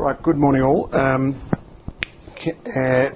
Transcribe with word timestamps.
Right, 0.00 0.22
good 0.22 0.38
morning, 0.38 0.62
all. 0.62 0.96
Um, 0.96 1.36
uh, 2.74 3.10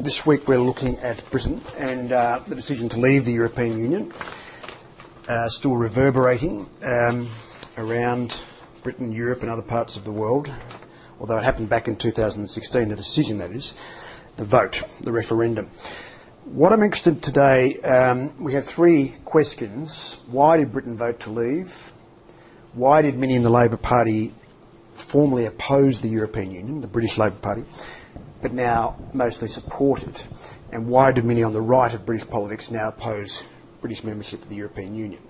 this 0.00 0.26
week 0.26 0.48
we're 0.48 0.58
looking 0.58 0.98
at 0.98 1.30
Britain 1.30 1.62
and 1.78 2.10
uh, 2.10 2.40
the 2.48 2.56
decision 2.56 2.88
to 2.88 2.98
leave 2.98 3.24
the 3.24 3.32
European 3.32 3.78
Union, 3.78 4.12
uh, 5.28 5.48
still 5.48 5.76
reverberating 5.76 6.68
um, 6.82 7.30
around 7.78 8.40
Britain, 8.82 9.12
Europe, 9.12 9.42
and 9.42 9.50
other 9.50 9.62
parts 9.62 9.94
of 9.94 10.04
the 10.04 10.10
world. 10.10 10.50
Although 11.20 11.36
it 11.36 11.44
happened 11.44 11.68
back 11.68 11.86
in 11.86 11.94
2016, 11.94 12.88
the 12.88 12.96
decision 12.96 13.38
that 13.38 13.52
is, 13.52 13.74
the 14.36 14.44
vote, 14.44 14.82
the 15.02 15.12
referendum. 15.12 15.70
What 16.46 16.72
I'm 16.72 16.82
interested 16.82 17.14
in 17.14 17.20
today, 17.20 17.80
um, 17.82 18.42
we 18.42 18.54
have 18.54 18.64
three 18.64 19.14
questions. 19.24 20.16
Why 20.26 20.56
did 20.56 20.72
Britain 20.72 20.96
vote 20.96 21.20
to 21.20 21.30
leave? 21.30 21.92
Why 22.72 23.02
did 23.02 23.16
many 23.16 23.36
in 23.36 23.42
the 23.42 23.50
Labor 23.50 23.76
Party 23.76 24.34
formally 24.94 25.46
opposed 25.46 26.02
the 26.02 26.08
European 26.08 26.50
Union, 26.50 26.80
the 26.80 26.86
British 26.86 27.18
Labor 27.18 27.36
Party, 27.36 27.64
but 28.42 28.52
now 28.52 28.96
mostly 29.12 29.48
support 29.48 30.02
it? 30.02 30.26
And 30.72 30.88
why 30.88 31.12
do 31.12 31.22
many 31.22 31.42
on 31.42 31.52
the 31.52 31.62
right 31.62 31.92
of 31.92 32.04
British 32.04 32.28
politics 32.28 32.70
now 32.70 32.88
oppose 32.88 33.42
British 33.80 34.02
membership 34.02 34.42
of 34.42 34.48
the 34.48 34.56
European 34.56 34.94
Union? 34.94 35.22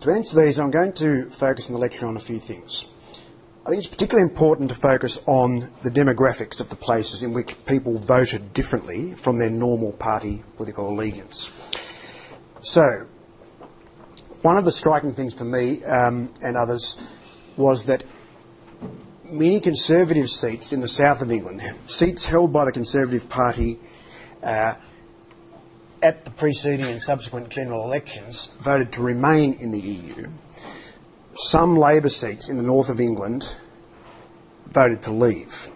To 0.00 0.10
answer 0.10 0.42
these, 0.44 0.58
I'm 0.58 0.70
going 0.70 0.92
to 0.94 1.30
focus 1.30 1.68
in 1.68 1.74
the 1.74 1.80
lecture 1.80 2.06
on 2.06 2.16
a 2.16 2.20
few 2.20 2.38
things. 2.38 2.84
I 3.64 3.70
think 3.70 3.78
it's 3.78 3.88
particularly 3.88 4.28
important 4.28 4.68
to 4.68 4.74
focus 4.74 5.18
on 5.24 5.70
the 5.82 5.90
demographics 5.90 6.60
of 6.60 6.68
the 6.68 6.76
places 6.76 7.22
in 7.22 7.32
which 7.32 7.56
people 7.64 7.96
voted 7.96 8.52
differently 8.52 9.14
from 9.14 9.38
their 9.38 9.48
normal 9.48 9.92
party 9.92 10.44
political 10.58 10.90
allegiance. 10.90 11.50
So, 12.60 13.06
one 14.42 14.58
of 14.58 14.66
the 14.66 14.72
striking 14.72 15.14
things 15.14 15.32
for 15.32 15.46
me 15.46 15.82
um, 15.84 16.34
and 16.42 16.58
others 16.58 17.00
was 17.56 17.84
that 17.84 18.04
many 19.34 19.58
Conservative 19.58 20.30
seats 20.30 20.72
in 20.72 20.80
the 20.80 20.88
south 20.88 21.20
of 21.20 21.30
England, 21.30 21.60
seats 21.88 22.24
held 22.24 22.52
by 22.52 22.64
the 22.64 22.72
Conservative 22.72 23.28
Party 23.28 23.80
uh, 24.42 24.74
at 26.00 26.24
the 26.24 26.30
preceding 26.30 26.86
and 26.86 27.02
subsequent 27.02 27.48
general 27.48 27.84
elections, 27.84 28.52
voted 28.60 28.92
to 28.92 29.02
remain 29.02 29.54
in 29.54 29.72
the 29.72 29.80
EU. 29.80 30.28
Some 31.34 31.76
Labor 31.76 32.10
seats 32.10 32.48
in 32.48 32.58
the 32.58 32.62
north 32.62 32.88
of 32.88 33.00
England 33.00 33.56
voted 34.68 35.02
to 35.02 35.12
leave. 35.12 35.68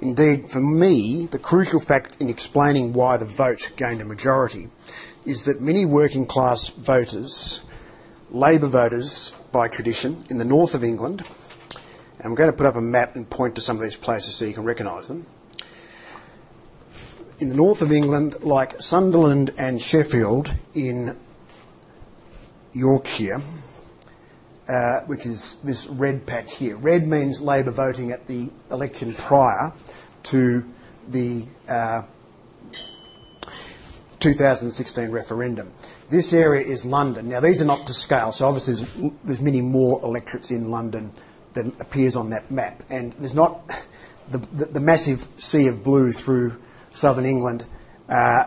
Indeed, 0.00 0.50
for 0.50 0.60
me, 0.60 1.26
the 1.26 1.38
crucial 1.38 1.78
fact 1.78 2.16
in 2.18 2.28
explaining 2.28 2.92
why 2.92 3.18
the 3.18 3.24
vote 3.24 3.70
gained 3.76 4.00
a 4.00 4.04
majority 4.04 4.68
is 5.24 5.44
that 5.44 5.60
many 5.60 5.84
working 5.84 6.26
class 6.26 6.68
voters, 6.68 7.62
Labor 8.30 8.66
voters 8.66 9.32
by 9.52 9.68
tradition, 9.68 10.24
in 10.28 10.38
the 10.38 10.44
north 10.44 10.74
of 10.74 10.82
England, 10.82 11.24
I'm 12.22 12.34
going 12.34 12.50
to 12.50 12.56
put 12.56 12.66
up 12.66 12.76
a 12.76 12.80
map 12.80 13.16
and 13.16 13.28
point 13.28 13.54
to 13.56 13.60
some 13.60 13.76
of 13.76 13.82
these 13.82 13.96
places 13.96 14.34
so 14.34 14.44
you 14.44 14.54
can 14.54 14.64
recognise 14.64 15.08
them. 15.08 15.26
In 17.38 17.50
the 17.50 17.54
north 17.54 17.82
of 17.82 17.92
England, 17.92 18.36
like 18.42 18.80
Sunderland 18.80 19.52
and 19.58 19.80
Sheffield 19.80 20.54
in 20.74 21.16
Yorkshire, 22.72 23.42
uh, 24.68 25.00
which 25.00 25.26
is 25.26 25.58
this 25.62 25.86
red 25.86 26.26
patch 26.26 26.56
here. 26.56 26.76
Red 26.76 27.06
means 27.06 27.40
Labor 27.40 27.70
voting 27.70 28.10
at 28.10 28.26
the 28.26 28.48
election 28.70 29.14
prior 29.14 29.72
to 30.24 30.64
the 31.08 31.46
uh, 31.68 32.02
2016 34.18 35.10
referendum. 35.10 35.72
This 36.08 36.32
area 36.32 36.66
is 36.66 36.84
London. 36.84 37.28
Now, 37.28 37.40
these 37.40 37.60
are 37.60 37.66
not 37.66 37.86
to 37.86 37.94
scale, 37.94 38.32
so 38.32 38.48
obviously 38.48 38.74
there's, 38.74 39.12
there's 39.22 39.40
many 39.40 39.60
more 39.60 40.00
electorates 40.02 40.50
in 40.50 40.70
London 40.70 41.12
that 41.56 41.66
appears 41.80 42.16
on 42.16 42.30
that 42.30 42.50
map. 42.50 42.82
And 42.88 43.12
there's 43.14 43.34
not 43.34 43.68
the, 44.30 44.38
the, 44.38 44.66
the 44.66 44.80
massive 44.80 45.26
sea 45.38 45.66
of 45.66 45.82
blue 45.82 46.12
through 46.12 46.56
southern 46.94 47.26
England 47.26 47.66
uh, 48.08 48.44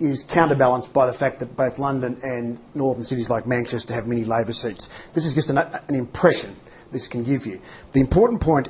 is 0.00 0.24
counterbalanced 0.24 0.92
by 0.92 1.06
the 1.06 1.12
fact 1.12 1.40
that 1.40 1.56
both 1.56 1.78
London 1.78 2.18
and 2.22 2.58
northern 2.74 3.04
cities 3.04 3.30
like 3.30 3.46
Manchester 3.46 3.94
have 3.94 4.06
many 4.06 4.24
Labor 4.24 4.52
seats. 4.52 4.88
This 5.12 5.24
is 5.24 5.34
just 5.34 5.50
an, 5.50 5.58
an 5.58 5.94
impression 5.94 6.56
this 6.90 7.08
can 7.08 7.24
give 7.24 7.46
you. 7.46 7.60
The 7.92 8.00
important 8.00 8.40
point 8.40 8.68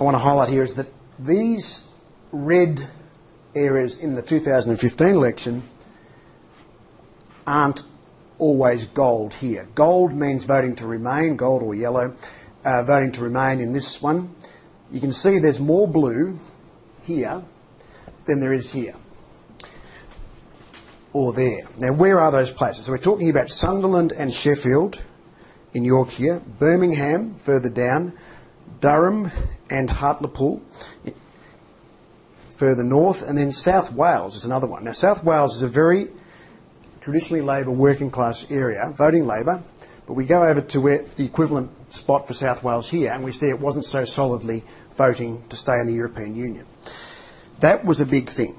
I 0.00 0.04
want 0.04 0.14
to 0.14 0.18
highlight 0.18 0.48
here 0.48 0.62
is 0.62 0.74
that 0.74 0.90
these 1.18 1.84
red 2.32 2.88
areas 3.54 3.98
in 3.98 4.14
the 4.14 4.22
2015 4.22 5.08
election 5.08 5.62
aren't 7.46 7.82
always 8.38 8.86
gold 8.86 9.34
here. 9.34 9.68
Gold 9.74 10.12
means 10.12 10.44
voting 10.44 10.76
to 10.76 10.86
remain, 10.86 11.36
gold 11.36 11.62
or 11.62 11.74
yellow, 11.74 12.14
uh, 12.64 12.82
voting 12.84 13.12
to 13.12 13.22
remain 13.22 13.60
in 13.60 13.72
this 13.72 14.00
one. 14.00 14.34
You 14.90 15.00
can 15.00 15.12
see 15.12 15.38
there's 15.38 15.60
more 15.60 15.88
blue 15.88 16.38
here 17.04 17.42
than 18.26 18.40
there 18.40 18.52
is 18.52 18.70
here 18.72 18.94
or 21.12 21.32
there. 21.32 21.64
Now, 21.78 21.92
where 21.92 22.20
are 22.20 22.30
those 22.30 22.50
places? 22.50 22.86
So 22.86 22.92
we're 22.92 22.98
talking 22.98 23.30
about 23.30 23.50
Sunderland 23.50 24.12
and 24.12 24.32
Sheffield 24.32 25.00
in 25.74 25.84
Yorkshire, 25.84 26.40
Birmingham 26.58 27.34
further 27.36 27.70
down, 27.70 28.12
Durham 28.80 29.30
and 29.70 29.88
Hartlepool 29.88 30.62
further 32.62 32.84
north, 32.84 33.22
and 33.22 33.36
then 33.36 33.52
South 33.52 33.92
Wales 33.92 34.36
is 34.36 34.44
another 34.44 34.68
one. 34.68 34.84
Now, 34.84 34.92
South 34.92 35.24
Wales 35.24 35.56
is 35.56 35.62
a 35.62 35.66
very 35.66 36.10
traditionally 37.02 37.42
Labor 37.42 37.72
working 37.72 38.10
class 38.10 38.50
area, 38.50 38.92
voting 38.96 39.26
Labor, 39.26 39.62
but 40.06 40.14
we 40.14 40.24
go 40.24 40.42
over 40.42 40.60
to 40.60 40.80
where 40.80 41.04
the 41.16 41.24
equivalent 41.24 41.70
spot 41.92 42.26
for 42.26 42.34
South 42.34 42.62
Wales 42.62 42.88
here, 42.88 43.12
and 43.12 43.22
we 43.24 43.32
see 43.32 43.48
it 43.48 43.60
wasn't 43.60 43.84
so 43.84 44.04
solidly 44.04 44.64
voting 44.96 45.42
to 45.48 45.56
stay 45.56 45.78
in 45.80 45.86
the 45.86 45.94
European 45.94 46.34
Union. 46.36 46.66
That 47.60 47.84
was 47.84 48.00
a 48.00 48.06
big 48.06 48.28
thing. 48.28 48.58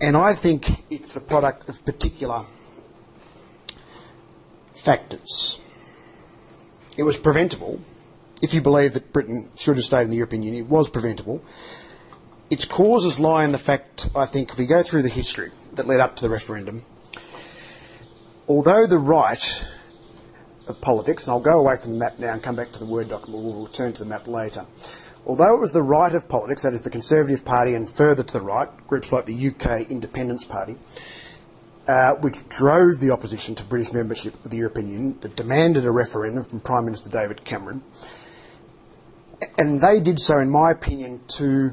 And 0.00 0.16
I 0.16 0.34
think 0.34 0.84
it's 0.90 1.12
the 1.12 1.20
product 1.20 1.68
of 1.68 1.84
particular 1.84 2.44
factors. 4.74 5.60
It 6.96 7.04
was 7.04 7.16
preventable. 7.16 7.80
If 8.42 8.52
you 8.52 8.60
believe 8.60 8.94
that 8.94 9.12
Britain 9.12 9.48
should 9.56 9.76
have 9.76 9.84
stayed 9.84 10.02
in 10.02 10.10
the 10.10 10.16
European 10.16 10.42
Union, 10.42 10.64
it 10.64 10.68
was 10.70 10.90
preventable. 10.90 11.42
Its 12.52 12.66
causes 12.66 13.18
lie 13.18 13.44
in 13.44 13.52
the 13.52 13.56
fact, 13.56 14.10
I 14.14 14.26
think, 14.26 14.50
if 14.50 14.58
we 14.58 14.66
go 14.66 14.82
through 14.82 15.00
the 15.00 15.08
history, 15.08 15.52
that 15.72 15.86
led 15.86 16.00
up 16.00 16.16
to 16.16 16.22
the 16.22 16.28
referendum. 16.28 16.84
Although 18.46 18.86
the 18.86 18.98
right 18.98 19.64
of 20.66 20.78
politics, 20.82 21.24
and 21.24 21.32
I'll 21.32 21.40
go 21.40 21.58
away 21.58 21.78
from 21.78 21.92
the 21.92 21.98
map 21.98 22.18
now 22.18 22.34
and 22.34 22.42
come 22.42 22.54
back 22.54 22.70
to 22.72 22.78
the 22.78 22.84
Word 22.84 23.08
document, 23.08 23.42
we'll 23.42 23.64
return 23.64 23.94
to 23.94 24.04
the 24.04 24.08
map 24.10 24.28
later. 24.28 24.66
Although 25.24 25.54
it 25.54 25.60
was 25.62 25.72
the 25.72 25.82
right 25.82 26.14
of 26.14 26.28
politics, 26.28 26.60
that 26.64 26.74
is 26.74 26.82
the 26.82 26.90
Conservative 26.90 27.42
Party 27.42 27.72
and 27.72 27.88
further 27.88 28.22
to 28.22 28.32
the 28.34 28.42
right, 28.42 28.68
groups 28.86 29.12
like 29.12 29.24
the 29.24 29.48
UK 29.48 29.90
Independence 29.90 30.44
Party, 30.44 30.76
uh, 31.88 32.16
which 32.16 32.46
drove 32.50 33.00
the 33.00 33.12
opposition 33.12 33.54
to 33.54 33.64
British 33.64 33.94
membership 33.94 34.34
of 34.44 34.50
the 34.50 34.58
European 34.58 34.90
Union, 34.90 35.18
that 35.22 35.36
demanded 35.36 35.86
a 35.86 35.90
referendum 35.90 36.44
from 36.44 36.60
Prime 36.60 36.84
Minister 36.84 37.08
David 37.08 37.46
Cameron. 37.46 37.82
And 39.56 39.80
they 39.80 40.00
did 40.00 40.20
so, 40.20 40.38
in 40.38 40.50
my 40.50 40.70
opinion, 40.70 41.22
to 41.38 41.72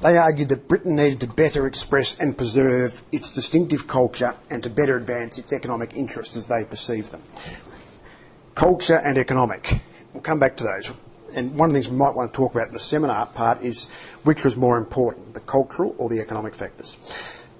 they 0.00 0.16
argued 0.16 0.48
that 0.50 0.68
Britain 0.68 0.96
needed 0.96 1.20
to 1.20 1.26
better 1.26 1.66
express 1.66 2.16
and 2.18 2.36
preserve 2.36 3.02
its 3.10 3.32
distinctive 3.32 3.88
culture 3.88 4.36
and 4.50 4.62
to 4.62 4.70
better 4.70 4.96
advance 4.96 5.38
its 5.38 5.52
economic 5.52 5.94
interests 5.94 6.36
as 6.36 6.46
they 6.46 6.64
perceived 6.64 7.10
them. 7.10 7.22
Culture 8.54 8.96
and 8.96 9.18
economic. 9.18 9.80
We'll 10.12 10.22
come 10.22 10.38
back 10.38 10.56
to 10.58 10.64
those. 10.64 10.92
And 11.32 11.56
one 11.56 11.68
of 11.68 11.74
the 11.74 11.80
things 11.80 11.90
we 11.90 11.96
might 11.96 12.14
want 12.14 12.32
to 12.32 12.36
talk 12.36 12.54
about 12.54 12.68
in 12.68 12.74
the 12.74 12.80
seminar 12.80 13.26
part 13.26 13.62
is 13.62 13.86
which 14.22 14.44
was 14.44 14.56
more 14.56 14.78
important, 14.78 15.34
the 15.34 15.40
cultural 15.40 15.94
or 15.98 16.08
the 16.08 16.20
economic 16.20 16.54
factors. 16.54 16.96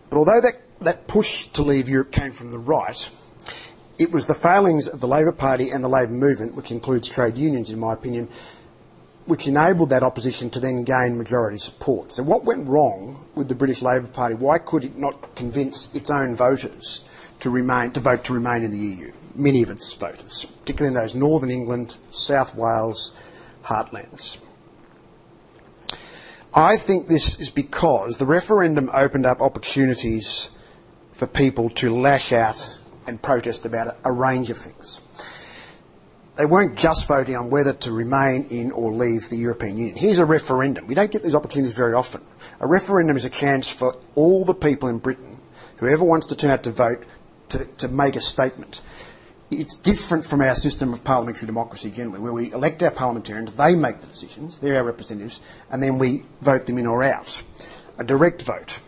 But 0.09 0.19
although 0.19 0.41
that, 0.41 0.63
that 0.81 1.07
push 1.07 1.49
to 1.49 1.63
leave 1.63 1.89
Europe 1.89 2.13
came 2.13 2.33
from 2.33 2.51
the 2.51 2.59
right, 2.59 3.11
it 3.99 4.13
was 4.13 4.27
the 4.27 4.35
failings 4.35 4.87
of 4.87 5.01
the 5.01 5.09
Labor 5.09 5.33
Party 5.33 5.71
and 5.71 5.83
the 5.83 5.89
Labor 5.89 6.13
movement, 6.13 6.55
which 6.55 6.71
includes 6.71 7.09
trade 7.09 7.37
unions, 7.37 7.71
in 7.71 7.79
my 7.81 7.93
opinion, 7.93 8.29
which 9.29 9.47
enabled 9.47 9.91
that 9.91 10.03
opposition 10.03 10.49
to 10.49 10.59
then 10.59 10.85
gain 10.85 11.19
majority 11.19 11.59
support. 11.59 12.11
So 12.13 12.23
what 12.23 12.45
went 12.45 12.67
wrong 12.67 13.27
with 13.35 13.49
the 13.49 13.55
British 13.55 13.83
Labor 13.83 14.07
Party? 14.07 14.35
Why 14.35 14.57
could 14.57 14.85
it 14.85 14.97
not 14.97 15.37
convince 15.37 15.91
its 15.93 16.11
own 16.11 16.35
voters 16.35 17.03
to 17.41 17.51
remain 17.51 17.91
to 17.93 18.01
vote 18.01 18.25
to 18.25 18.33
remain 18.33 18.65
in 18.65 18.71
the 18.71 18.79
EU? 18.79 19.13
Many 19.35 19.63
of 19.63 19.69
its 19.69 19.95
voters, 19.95 20.47
particularly 20.61 20.97
in 20.97 21.03
those 21.03 21.15
Northern 21.15 21.51
England, 21.51 21.95
South 22.11 22.55
Wales 22.55 23.15
heartlands. 23.63 24.39
I 26.55 26.79
think 26.79 27.07
this 27.07 27.39
is 27.39 27.51
because 27.51 28.17
the 28.17 28.25
referendum 28.25 28.91
opened 28.95 29.27
up 29.27 29.43
opportunities 29.43 30.49
for 31.13 31.27
people 31.27 31.69
to 31.71 31.95
lash 31.95 32.33
out 32.33 32.79
and 33.07 33.21
protest 33.21 33.67
about 33.67 33.99
a 34.05 34.11
range 34.11 34.49
of 34.49 34.57
things 34.57 35.03
they 36.39 36.47
weren't 36.47 36.79
just 36.79 37.09
voting 37.09 37.35
on 37.35 37.51
whether 37.51 37.73
to 37.73 37.91
remain 37.91 38.45
in 38.45 38.71
or 38.71 38.93
leave 38.93 39.29
the 39.29 39.37
European 39.37 39.77
Union. 39.77 39.97
Here's 39.97 40.21
a 40.21 40.25
referendum. 40.25 40.87
We 40.87 40.95
don't 40.95 41.11
get 41.11 41.25
these 41.25 41.35
opportunities 41.35 41.75
very 41.75 41.95
often. 41.95 42.23
A 42.61 42.67
referendum 42.67 43.17
is 43.17 43.25
a 43.25 43.31
chance 43.31 43.69
for 43.69 43.97
all 44.15 44.45
the 44.45 44.55
people 44.55 44.89
in 44.89 44.99
Britain, 44.99 45.41
whoever 45.79 46.05
wants 46.05 46.29
to 46.29 46.37
turn 46.37 46.53
out 46.53 46.63
to 46.63 46.71
vote, 46.71 47.03
to, 47.49 47.65
to 47.79 47.89
make 47.89 48.15
a 48.15 48.21
statement. 48.21 48.83
it's 49.51 49.77
different 49.79 50.25
from 50.25 50.41
our 50.41 50.55
system 50.55 50.93
of 50.93 51.03
parliamentary 51.03 51.47
democracy 51.47 51.91
generally, 51.91 52.21
where 52.21 52.33
we 52.33 52.53
elect 52.53 52.85
our 52.85 52.93
parliamentarians, 52.93 53.57
they 53.57 53.75
make 53.75 54.01
the 54.01 54.07
decisions, 54.07 54.61
they're 54.61 54.77
our 54.77 54.85
representatives, 54.85 55.41
and 55.73 55.83
then 55.83 55.99
we 55.99 56.23
vote 56.41 56.67
them 56.67 56.79
in 56.79 56.87
or 56.87 57.03
out. 57.03 57.43
A 57.99 58.05
direct 58.05 58.43
vote. 58.43 58.79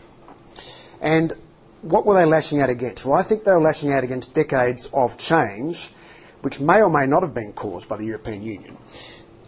And 1.01 1.33
what 1.81 2.05
were 2.05 2.15
they 2.15 2.25
lashing 2.25 2.61
out 2.61 2.69
against? 2.69 3.05
Well, 3.05 3.19
I 3.19 3.23
think 3.23 3.43
they 3.43 3.51
were 3.51 3.59
lashing 3.59 3.91
out 3.91 4.05
against 4.05 4.33
decades 4.33 4.85
of 4.93 5.17
change, 5.17 5.91
which 6.41 6.59
may 6.59 6.81
or 6.81 6.89
may 6.89 7.05
not 7.05 7.23
have 7.23 7.33
been 7.33 7.53
caused 7.53 7.87
by 7.87 7.97
the 7.97 8.05
European 8.05 8.43
Union. 8.43 8.77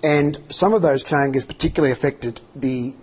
And 0.03 0.37
some 0.49 0.73
of 0.73 0.81
those 0.81 1.03
changes 1.03 1.45
particularly 1.45 1.91
affected 1.91 2.41
the 2.55 2.93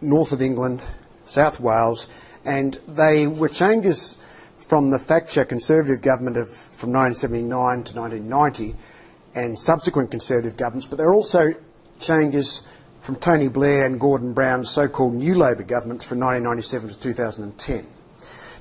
north 0.00 0.32
of 0.32 0.42
England, 0.42 0.84
South 1.24 1.60
Wales, 1.60 2.08
and 2.44 2.78
they 2.88 3.26
were 3.26 3.48
changes 3.48 4.16
from 4.58 4.90
the 4.90 4.98
Thatcher 4.98 5.44
Conservative 5.44 6.02
government 6.02 6.36
of 6.36 6.48
from 6.50 6.92
1979 6.92 7.84
to 7.84 8.00
1990 8.00 8.76
and 9.34 9.58
subsequent 9.58 10.10
Conservative 10.10 10.56
governments, 10.56 10.86
but 10.86 10.98
there 10.98 11.08
are 11.08 11.14
also 11.14 11.54
changes 12.00 12.62
from 13.00 13.16
Tony 13.16 13.48
Blair 13.48 13.86
and 13.86 13.98
Gordon 13.98 14.32
Brown's 14.34 14.70
so-called 14.70 15.14
New 15.14 15.34
Labor 15.34 15.62
governments 15.62 16.04
from 16.04 16.20
1997 16.20 16.90
to 16.90 17.00
2010. 17.00 17.86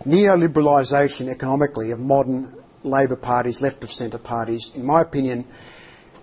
Neoliberalisation 0.05 1.29
economically 1.29 1.91
of 1.91 1.99
modern 1.99 2.53
Labor 2.83 3.15
parties, 3.15 3.61
left 3.61 3.83
of 3.83 3.91
centre 3.91 4.17
parties, 4.17 4.71
in 4.75 4.85
my 4.85 5.01
opinion, 5.01 5.45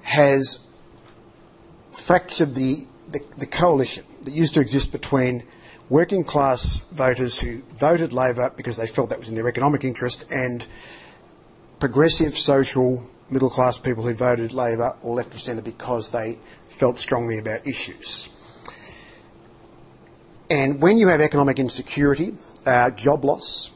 has 0.03 0.59
fractured 1.93 2.55
the, 2.55 2.87
the, 3.09 3.21
the 3.39 3.47
coalition 3.47 4.05
that 4.23 4.33
used 4.33 4.55
to 4.55 4.61
exist 4.61 4.93
between 4.93 5.45
working 5.89 6.25
class 6.25 6.81
voters 6.93 7.39
who 7.39 7.63
voted 7.73 8.13
Labor 8.13 8.53
because 8.57 8.77
they 8.77 8.87
felt 8.87 9.11
that 9.11 9.19
was 9.19 9.29
in 9.29 9.35
their 9.35 9.49
economic 9.49 9.85
interest 9.85 10.25
and 10.31 10.67
progressive 11.79 12.39
social 12.39 13.05
middle 13.31 13.51
class 13.51 13.79
people 13.79 14.05
who 14.05 14.15
voted 14.15 14.53
Labor 14.53 14.97
or 15.03 15.17
left 15.17 15.35
of 15.35 15.41
centre 15.41 15.63
because 15.63 16.09
they 16.09 16.39
felt 16.69 16.99
strongly 16.99 17.39
about 17.39 17.67
issues. 17.67 18.29
And 20.51 20.81
when 20.81 20.99
you 20.99 21.09
have 21.09 21.21
economic 21.21 21.59
insecurity, 21.59 22.35
uh, 22.67 22.91
job 22.91 23.25
loss, 23.25 23.71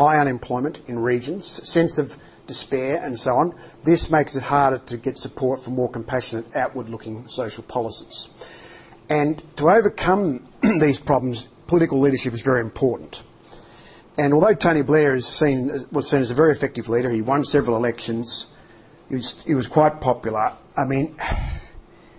high 0.00 0.18
unemployment 0.18 0.80
in 0.86 0.98
regions, 0.98 1.44
sense 1.68 1.98
of 1.98 2.16
despair 2.46 3.04
and 3.04 3.20
so 3.20 3.36
on, 3.36 3.54
this 3.84 4.10
makes 4.10 4.34
it 4.34 4.42
harder 4.42 4.78
to 4.78 4.96
get 4.96 5.18
support 5.18 5.62
for 5.62 5.70
more 5.70 5.90
compassionate, 5.90 6.46
outward 6.56 6.88
looking 6.88 7.28
social 7.28 7.62
policies. 7.62 8.28
And 9.10 9.42
to 9.58 9.68
overcome 9.68 10.48
these 10.80 10.98
problems, 10.98 11.48
political 11.66 12.00
leadership 12.00 12.32
is 12.32 12.40
very 12.40 12.62
important. 12.62 13.22
And 14.16 14.32
although 14.32 14.54
Tony 14.54 14.80
Blair 14.80 15.14
is 15.14 15.28
seen, 15.28 15.70
was 15.92 16.08
seen 16.08 16.22
as 16.22 16.30
a 16.30 16.34
very 16.34 16.52
effective 16.52 16.88
leader, 16.88 17.10
he 17.10 17.20
won 17.20 17.44
several 17.44 17.76
elections, 17.76 18.46
he 19.10 19.16
was, 19.16 19.36
he 19.44 19.54
was 19.54 19.66
quite 19.66 20.00
popular. 20.00 20.56
I 20.78 20.86
mean, 20.86 21.14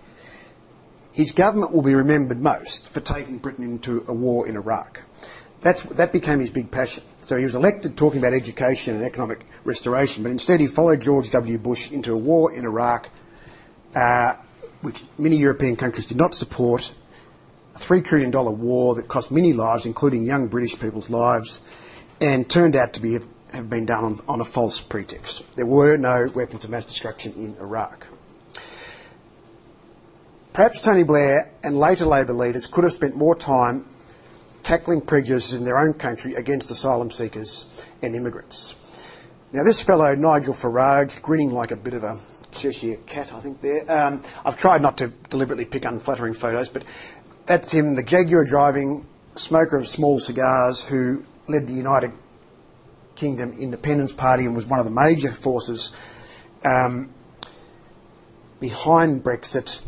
his 1.12 1.32
government 1.32 1.72
will 1.72 1.82
be 1.82 1.96
remembered 1.96 2.40
most 2.40 2.88
for 2.88 3.00
taking 3.00 3.38
Britain 3.38 3.64
into 3.64 4.04
a 4.06 4.12
war 4.12 4.46
in 4.46 4.54
Iraq. 4.54 5.02
That's, 5.62 5.82
that 5.84 6.12
became 6.12 6.38
his 6.38 6.50
big 6.50 6.70
passion. 6.70 7.02
So 7.22 7.36
he 7.36 7.44
was 7.44 7.54
elected 7.54 7.96
talking 7.96 8.18
about 8.18 8.32
education 8.32 8.96
and 8.96 9.04
economic 9.04 9.46
restoration, 9.64 10.24
but 10.24 10.32
instead 10.32 10.58
he 10.58 10.66
followed 10.66 11.00
George 11.00 11.30
W. 11.30 11.56
Bush 11.56 11.90
into 11.92 12.12
a 12.12 12.16
war 12.16 12.52
in 12.52 12.64
Iraq, 12.64 13.08
uh, 13.94 14.34
which 14.80 15.04
many 15.18 15.36
European 15.36 15.76
countries 15.76 16.06
did 16.06 16.16
not 16.16 16.34
support, 16.34 16.92
a 17.76 17.78
$3 17.78 18.04
trillion 18.04 18.32
war 18.58 18.96
that 18.96 19.06
cost 19.06 19.30
many 19.30 19.52
lives, 19.52 19.86
including 19.86 20.24
young 20.24 20.48
British 20.48 20.78
people's 20.78 21.08
lives, 21.08 21.60
and 22.20 22.50
turned 22.50 22.74
out 22.74 22.94
to 22.94 23.00
be, 23.00 23.12
have, 23.12 23.26
have 23.52 23.70
been 23.70 23.86
done 23.86 24.04
on, 24.04 24.20
on 24.26 24.40
a 24.40 24.44
false 24.44 24.80
pretext. 24.80 25.44
There 25.54 25.66
were 25.66 25.96
no 25.96 26.28
weapons 26.34 26.64
of 26.64 26.70
mass 26.70 26.84
destruction 26.84 27.34
in 27.34 27.56
Iraq. 27.60 28.04
Perhaps 30.52 30.80
Tony 30.80 31.04
Blair 31.04 31.52
and 31.62 31.78
later 31.78 32.04
Labor 32.04 32.34
leaders 32.34 32.66
could 32.66 32.82
have 32.82 32.92
spent 32.92 33.16
more 33.16 33.36
time 33.36 33.86
tackling 34.62 35.00
prejudices 35.00 35.52
in 35.52 35.64
their 35.64 35.78
own 35.78 35.94
country 35.94 36.34
against 36.34 36.70
asylum 36.70 37.10
seekers 37.10 37.66
and 38.02 38.14
immigrants. 38.14 38.74
Now, 39.52 39.64
this 39.64 39.82
fellow, 39.82 40.14
Nigel 40.14 40.54
Farage, 40.54 41.20
grinning 41.20 41.50
like 41.50 41.72
a 41.72 41.76
bit 41.76 41.94
of 41.94 42.04
a 42.04 42.18
Cheshire 42.52 42.96
cat, 43.06 43.32
I 43.32 43.40
think, 43.40 43.60
there. 43.60 43.90
Um, 43.90 44.22
I've 44.44 44.56
tried 44.56 44.82
not 44.82 44.98
to 44.98 45.08
deliberately 45.28 45.64
pick 45.64 45.84
unflattering 45.84 46.34
photos, 46.34 46.68
but 46.68 46.84
that's 47.46 47.70
him, 47.70 47.94
the 47.94 48.02
Jaguar 48.02 48.44
driving 48.44 49.06
smoker 49.34 49.76
of 49.76 49.88
small 49.88 50.20
cigars 50.20 50.82
who 50.82 51.24
led 51.48 51.66
the 51.66 51.74
United 51.74 52.12
Kingdom 53.14 53.58
Independence 53.58 54.12
Party 54.12 54.44
and 54.44 54.54
was 54.54 54.66
one 54.66 54.78
of 54.78 54.84
the 54.84 54.90
major 54.90 55.32
forces 55.32 55.92
um, 56.64 57.12
behind 58.60 59.22
Brexit 59.22 59.80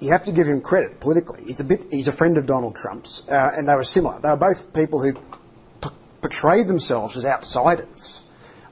you 0.00 0.10
have 0.10 0.24
to 0.24 0.32
give 0.32 0.46
him 0.46 0.60
credit 0.62 0.98
politically. 0.98 1.44
He's 1.44 1.60
a 1.60 1.64
bit, 1.64 1.92
he's 1.92 2.08
a 2.08 2.12
friend 2.12 2.38
of 2.38 2.46
Donald 2.46 2.74
Trump's, 2.74 3.22
uh, 3.28 3.52
and 3.54 3.68
they 3.68 3.74
were 3.74 3.84
similar. 3.84 4.18
They 4.20 4.30
were 4.30 4.36
both 4.36 4.72
people 4.72 5.02
who 5.02 5.12
p- 5.12 5.94
portrayed 6.22 6.68
themselves 6.68 7.16
as 7.16 7.24
outsiders 7.24 8.22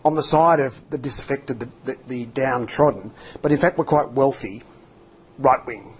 on 0.04 0.14
the 0.14 0.22
side 0.22 0.60
of 0.60 0.80
the 0.90 0.96
disaffected, 0.96 1.60
the, 1.60 1.68
the, 1.84 1.98
the 2.08 2.24
downtrodden, 2.26 3.12
but 3.42 3.52
in 3.52 3.58
fact 3.58 3.76
were 3.76 3.84
quite 3.84 4.10
wealthy, 4.12 4.62
right-wing, 5.38 5.92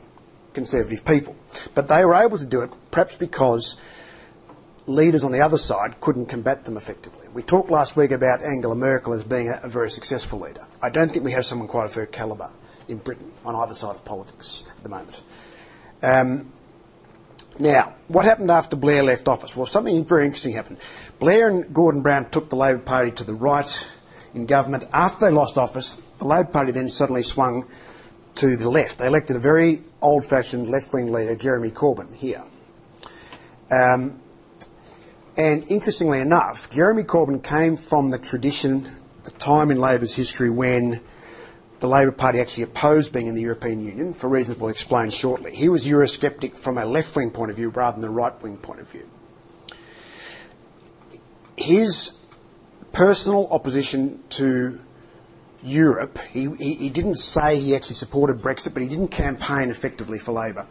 conservative 0.55 1.05
people. 1.05 1.37
But 1.75 1.89
they 1.89 2.05
were 2.05 2.15
able 2.15 2.39
to 2.39 2.47
do 2.47 2.63
it 2.63 2.71
perhaps 2.91 3.17
because 3.17 3.77
leaders 4.87 5.25
on 5.25 5.33
the 5.33 5.43
other 5.43 5.59
side 5.59 6.01
couldn't 6.01 6.27
combat 6.27 6.65
them 6.65 6.79
effectively. 6.79 7.29
We 7.35 7.43
talked 7.43 7.71
last 7.71 7.97
week 7.97 8.13
about 8.13 8.43
Angela 8.43 8.75
Merkel 8.75 9.13
as 9.13 9.25
being 9.25 9.51
a, 9.51 9.61
a 9.63 9.69
very 9.69 9.91
successful 9.91 10.41
leader. 10.41 10.67
I 10.81 10.89
don't 10.89 11.13
think 11.13 11.25
we 11.25 11.33
have 11.33 11.45
someone 11.45 11.69
quite 11.69 11.85
of 11.85 11.95
her 11.95 12.07
calibre 12.07 12.51
in 12.89 12.99
Britain 12.99 13.31
on 13.45 13.55
either 13.55 13.75
side 13.75 13.95
of 13.95 14.05
politics 14.05 14.65
at 14.77 14.83
the 14.83 14.89
moment. 14.89 15.23
Um, 16.03 16.53
now, 17.59 17.95
what 18.07 18.25
happened 18.25 18.51
after 18.51 18.77
Blair 18.77 19.03
left 19.03 19.27
office? 19.27 19.57
Well, 19.57 19.67
something 19.67 20.05
very 20.05 20.25
interesting 20.27 20.53
happened. 20.53 20.79
Blair 21.19 21.49
and 21.49 21.75
Gordon 21.75 22.03
Brown 22.03 22.31
took 22.31 22.51
the 22.51 22.57
Labor 22.57 22.79
Party 22.79 23.11
to 23.13 23.25
the 23.25 23.35
right 23.35 23.87
in 24.35 24.47
government. 24.47 24.85
After 24.93 25.27
they 25.27 25.33
lost 25.33 25.59
office, 25.59 26.01
the 26.19 26.27
Labor 26.27 26.51
Party 26.51 26.73
then 26.73 26.89
suddenly 26.89 27.23
swung 27.23 27.67
to 28.37 28.57
the 28.57 28.71
left. 28.71 28.99
They 28.99 29.07
elected 29.07 29.35
a 29.35 29.41
very 29.41 29.83
old 30.01 30.25
fashioned 30.25 30.69
left 30.69 30.93
wing 30.93 31.13
leader, 31.13 31.35
Jeremy 31.35 31.71
Corbyn, 31.71 32.15
here. 32.15 32.45
Um, 33.71 34.21
and 35.37 35.71
interestingly 35.71 36.21
enough, 36.21 36.71
Jeremy 36.71 37.03
Corbyn 37.03 37.43
came 37.43 37.77
from 37.77 38.11
the 38.11 38.19
tradition, 38.19 38.89
the 39.25 39.31
time 39.33 39.71
in 39.71 39.79
Labor's 39.79 40.15
history 40.15 40.51
when 40.51 41.01
the 41.81 41.87
Labor 41.87 42.13
Party 42.13 42.41
actually 42.41 42.65
opposed 42.65 43.13
being 43.13 43.29
in 43.29 43.35
the 43.35 43.43
European 43.43 43.85
Union 43.85 44.13
for 44.13 44.29
reasons 44.29 44.59
we'll 44.59 44.71
explain 44.71 45.11
shortly. 45.11 45.55
He 45.55 45.69
was 45.69 45.87
Eurosceptic 45.87 46.57
from 46.57 46.79
a 46.79 46.85
left 46.85 47.15
wing 47.15 47.31
point 47.31 47.51
of 47.51 47.57
view 47.57 47.69
rather 47.69 48.01
than 48.01 48.09
a 48.09 48.13
right 48.13 48.41
wing 48.43 48.57
point 48.57 48.81
of 48.81 48.89
view. 48.89 49.09
His 51.57 52.13
personal 52.93 53.49
opposition 53.49 54.23
to 54.31 54.81
Europe, 55.63 56.19
he, 56.31 56.49
he, 56.57 56.75
he, 56.75 56.89
didn't 56.89 57.17
say 57.17 57.59
he 57.59 57.75
actually 57.75 57.97
supported 57.97 58.39
Brexit, 58.39 58.75
but 58.75 58.83
he 58.83 58.89
didn't 58.89 59.09
campaign 59.09 59.71
effectively 59.71 60.19
for 60.19 60.33
Labor 60.33 60.67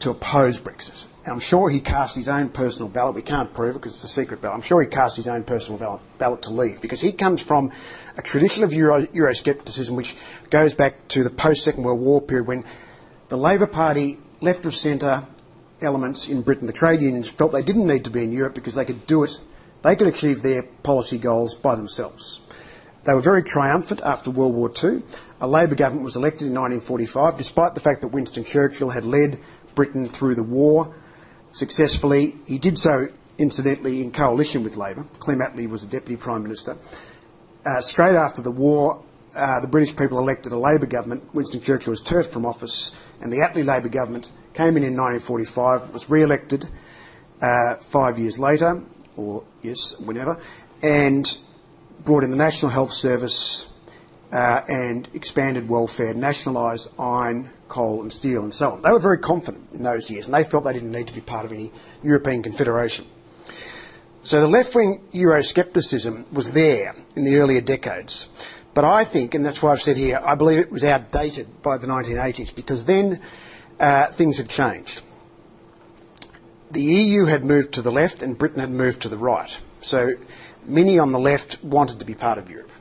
to 0.00 0.10
oppose 0.10 0.58
Brexit. 0.58 1.04
And 1.24 1.32
I'm 1.32 1.40
sure 1.40 1.68
he 1.68 1.80
cast 1.80 2.14
his 2.14 2.28
own 2.28 2.50
personal 2.50 2.88
ballot. 2.88 3.14
We 3.14 3.22
can't 3.22 3.52
prove 3.52 3.76
it 3.76 3.80
because 3.80 3.94
it's 3.96 4.04
a 4.04 4.08
secret 4.08 4.40
ballot. 4.40 4.54
I'm 4.54 4.62
sure 4.62 4.80
he 4.80 4.86
cast 4.86 5.16
his 5.16 5.26
own 5.26 5.42
personal 5.44 5.78
ballot, 5.78 6.00
ballot 6.18 6.42
to 6.42 6.50
leave 6.50 6.80
because 6.80 7.00
he 7.00 7.12
comes 7.12 7.42
from 7.42 7.72
a 8.16 8.22
tradition 8.22 8.64
of 8.64 8.72
Euro, 8.72 9.02
Euroscepticism 9.06 9.94
which 9.94 10.16
goes 10.50 10.74
back 10.74 11.08
to 11.08 11.22
the 11.22 11.30
post 11.30 11.64
Second 11.64 11.82
World 11.82 12.00
War 12.00 12.20
period 12.20 12.46
when 12.46 12.64
the 13.28 13.36
Labor 13.36 13.66
Party, 13.66 14.18
left 14.40 14.66
of 14.66 14.74
centre 14.74 15.24
elements 15.82 16.28
in 16.28 16.42
Britain, 16.42 16.66
the 16.66 16.72
trade 16.72 17.02
unions, 17.02 17.28
felt 17.28 17.52
they 17.52 17.62
didn't 17.62 17.86
need 17.86 18.04
to 18.04 18.10
be 18.10 18.22
in 18.22 18.32
Europe 18.32 18.54
because 18.54 18.74
they 18.74 18.84
could 18.84 19.06
do 19.06 19.24
it, 19.24 19.30
they 19.82 19.96
could 19.96 20.06
achieve 20.06 20.42
their 20.42 20.62
policy 20.62 21.18
goals 21.18 21.54
by 21.54 21.74
themselves. 21.74 22.40
They 23.04 23.14
were 23.14 23.20
very 23.20 23.44
triumphant 23.44 24.00
after 24.02 24.30
World 24.30 24.54
War 24.54 24.72
II. 24.82 25.02
A 25.40 25.46
Labor 25.46 25.76
government 25.76 26.04
was 26.04 26.16
elected 26.16 26.48
in 26.48 26.54
1945, 26.54 27.36
despite 27.36 27.74
the 27.74 27.80
fact 27.80 28.00
that 28.02 28.08
Winston 28.08 28.42
Churchill 28.42 28.90
had 28.90 29.04
led 29.04 29.38
Britain 29.76 30.08
through 30.08 30.34
the 30.34 30.42
war 30.42 30.92
successfully. 31.52 32.34
He 32.46 32.58
did 32.58 32.78
so, 32.78 33.08
incidentally, 33.38 34.00
in 34.00 34.10
coalition 34.10 34.64
with 34.64 34.76
Labor. 34.76 35.04
Clem 35.20 35.38
Attlee 35.38 35.68
was 35.68 35.82
the 35.82 35.88
Deputy 35.88 36.16
Prime 36.16 36.42
Minister. 36.42 36.76
Uh, 37.66 37.80
straight 37.80 38.14
after 38.14 38.42
the 38.42 38.50
war, 38.50 39.02
uh, 39.34 39.58
the 39.58 39.66
British 39.66 39.96
people 39.96 40.18
elected 40.20 40.52
a 40.52 40.56
Labor 40.56 40.86
government. 40.86 41.34
Winston 41.34 41.60
Churchill 41.60 41.90
was 41.90 42.00
turfed 42.00 42.32
from 42.32 42.46
office, 42.46 42.94
and 43.20 43.32
the 43.32 43.38
Attlee 43.38 43.64
Labor 43.64 43.88
government 43.88 44.30
came 44.54 44.76
in 44.76 44.84
in 44.84 44.96
1945, 44.96 45.92
was 45.92 46.08
re-elected 46.08 46.64
uh, 47.42 47.74
five 47.80 48.20
years 48.20 48.38
later, 48.38 48.84
or 49.16 49.42
yes, 49.62 49.98
whenever, 49.98 50.40
and 50.80 51.38
brought 52.04 52.22
in 52.22 52.30
the 52.30 52.36
National 52.36 52.70
Health 52.70 52.92
Service 52.92 53.66
uh, 54.32 54.60
and 54.68 55.08
expanded 55.12 55.68
welfare, 55.68 56.14
nationalised 56.14 56.88
iron, 57.00 57.50
coal 57.68 58.00
and 58.00 58.12
steel 58.12 58.44
and 58.44 58.54
so 58.54 58.70
on. 58.74 58.82
They 58.82 58.90
were 58.90 59.00
very 59.00 59.18
confident 59.18 59.72
in 59.72 59.82
those 59.82 60.08
years, 60.08 60.26
and 60.26 60.34
they 60.34 60.44
felt 60.44 60.62
they 60.62 60.72
didn't 60.72 60.92
need 60.92 61.08
to 61.08 61.14
be 61.14 61.20
part 61.20 61.44
of 61.44 61.52
any 61.52 61.72
European 62.04 62.44
confederation. 62.44 63.06
So 64.26 64.40
the 64.40 64.48
left-wing 64.48 65.02
Euroscepticism 65.14 66.32
was 66.32 66.50
there 66.50 66.96
in 67.14 67.22
the 67.22 67.36
earlier 67.36 67.60
decades. 67.60 68.28
But 68.74 68.84
I 68.84 69.04
think, 69.04 69.36
and 69.36 69.46
that's 69.46 69.62
why 69.62 69.70
I've 69.70 69.80
said 69.80 69.96
here, 69.96 70.20
I 70.20 70.34
believe 70.34 70.58
it 70.58 70.72
was 70.72 70.82
outdated 70.82 71.62
by 71.62 71.78
the 71.78 71.86
1980s 71.86 72.52
because 72.52 72.84
then 72.86 73.20
uh, 73.78 74.08
things 74.08 74.38
had 74.38 74.48
changed. 74.48 75.00
The 76.72 76.82
EU 76.82 77.26
had 77.26 77.44
moved 77.44 77.74
to 77.74 77.82
the 77.82 77.92
left 77.92 78.20
and 78.20 78.36
Britain 78.36 78.58
had 78.58 78.70
moved 78.72 79.02
to 79.02 79.08
the 79.08 79.16
right. 79.16 79.56
So 79.80 80.14
many 80.64 80.98
on 80.98 81.12
the 81.12 81.20
left 81.20 81.62
wanted 81.62 82.00
to 82.00 82.04
be 82.04 82.14
part 82.14 82.36
of 82.36 82.50
Europe 82.50 82.72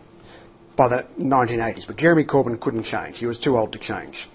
by 0.75 0.87
the 0.87 1.05
1980s, 1.19 1.85
but 1.85 1.95
Jeremy 1.95 2.23
Corbyn 2.23 2.59
couldn't 2.59 2.85
change. 2.85 3.19
He 3.19 3.27
was 3.27 3.37
too 3.37 3.55
old 3.55 3.73
to 3.73 3.77
change. 3.77 4.27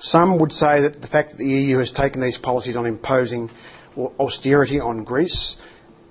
Some 0.00 0.38
would 0.38 0.50
say 0.50 0.80
that 0.80 1.00
the 1.00 1.06
fact 1.06 1.30
that 1.30 1.38
the 1.38 1.48
EU 1.48 1.78
has 1.78 1.92
taken 1.92 2.20
these 2.20 2.36
policies 2.36 2.76
on 2.76 2.84
imposing 2.84 3.48
austerity 3.96 4.80
on 4.80 5.04
Greece 5.04 5.56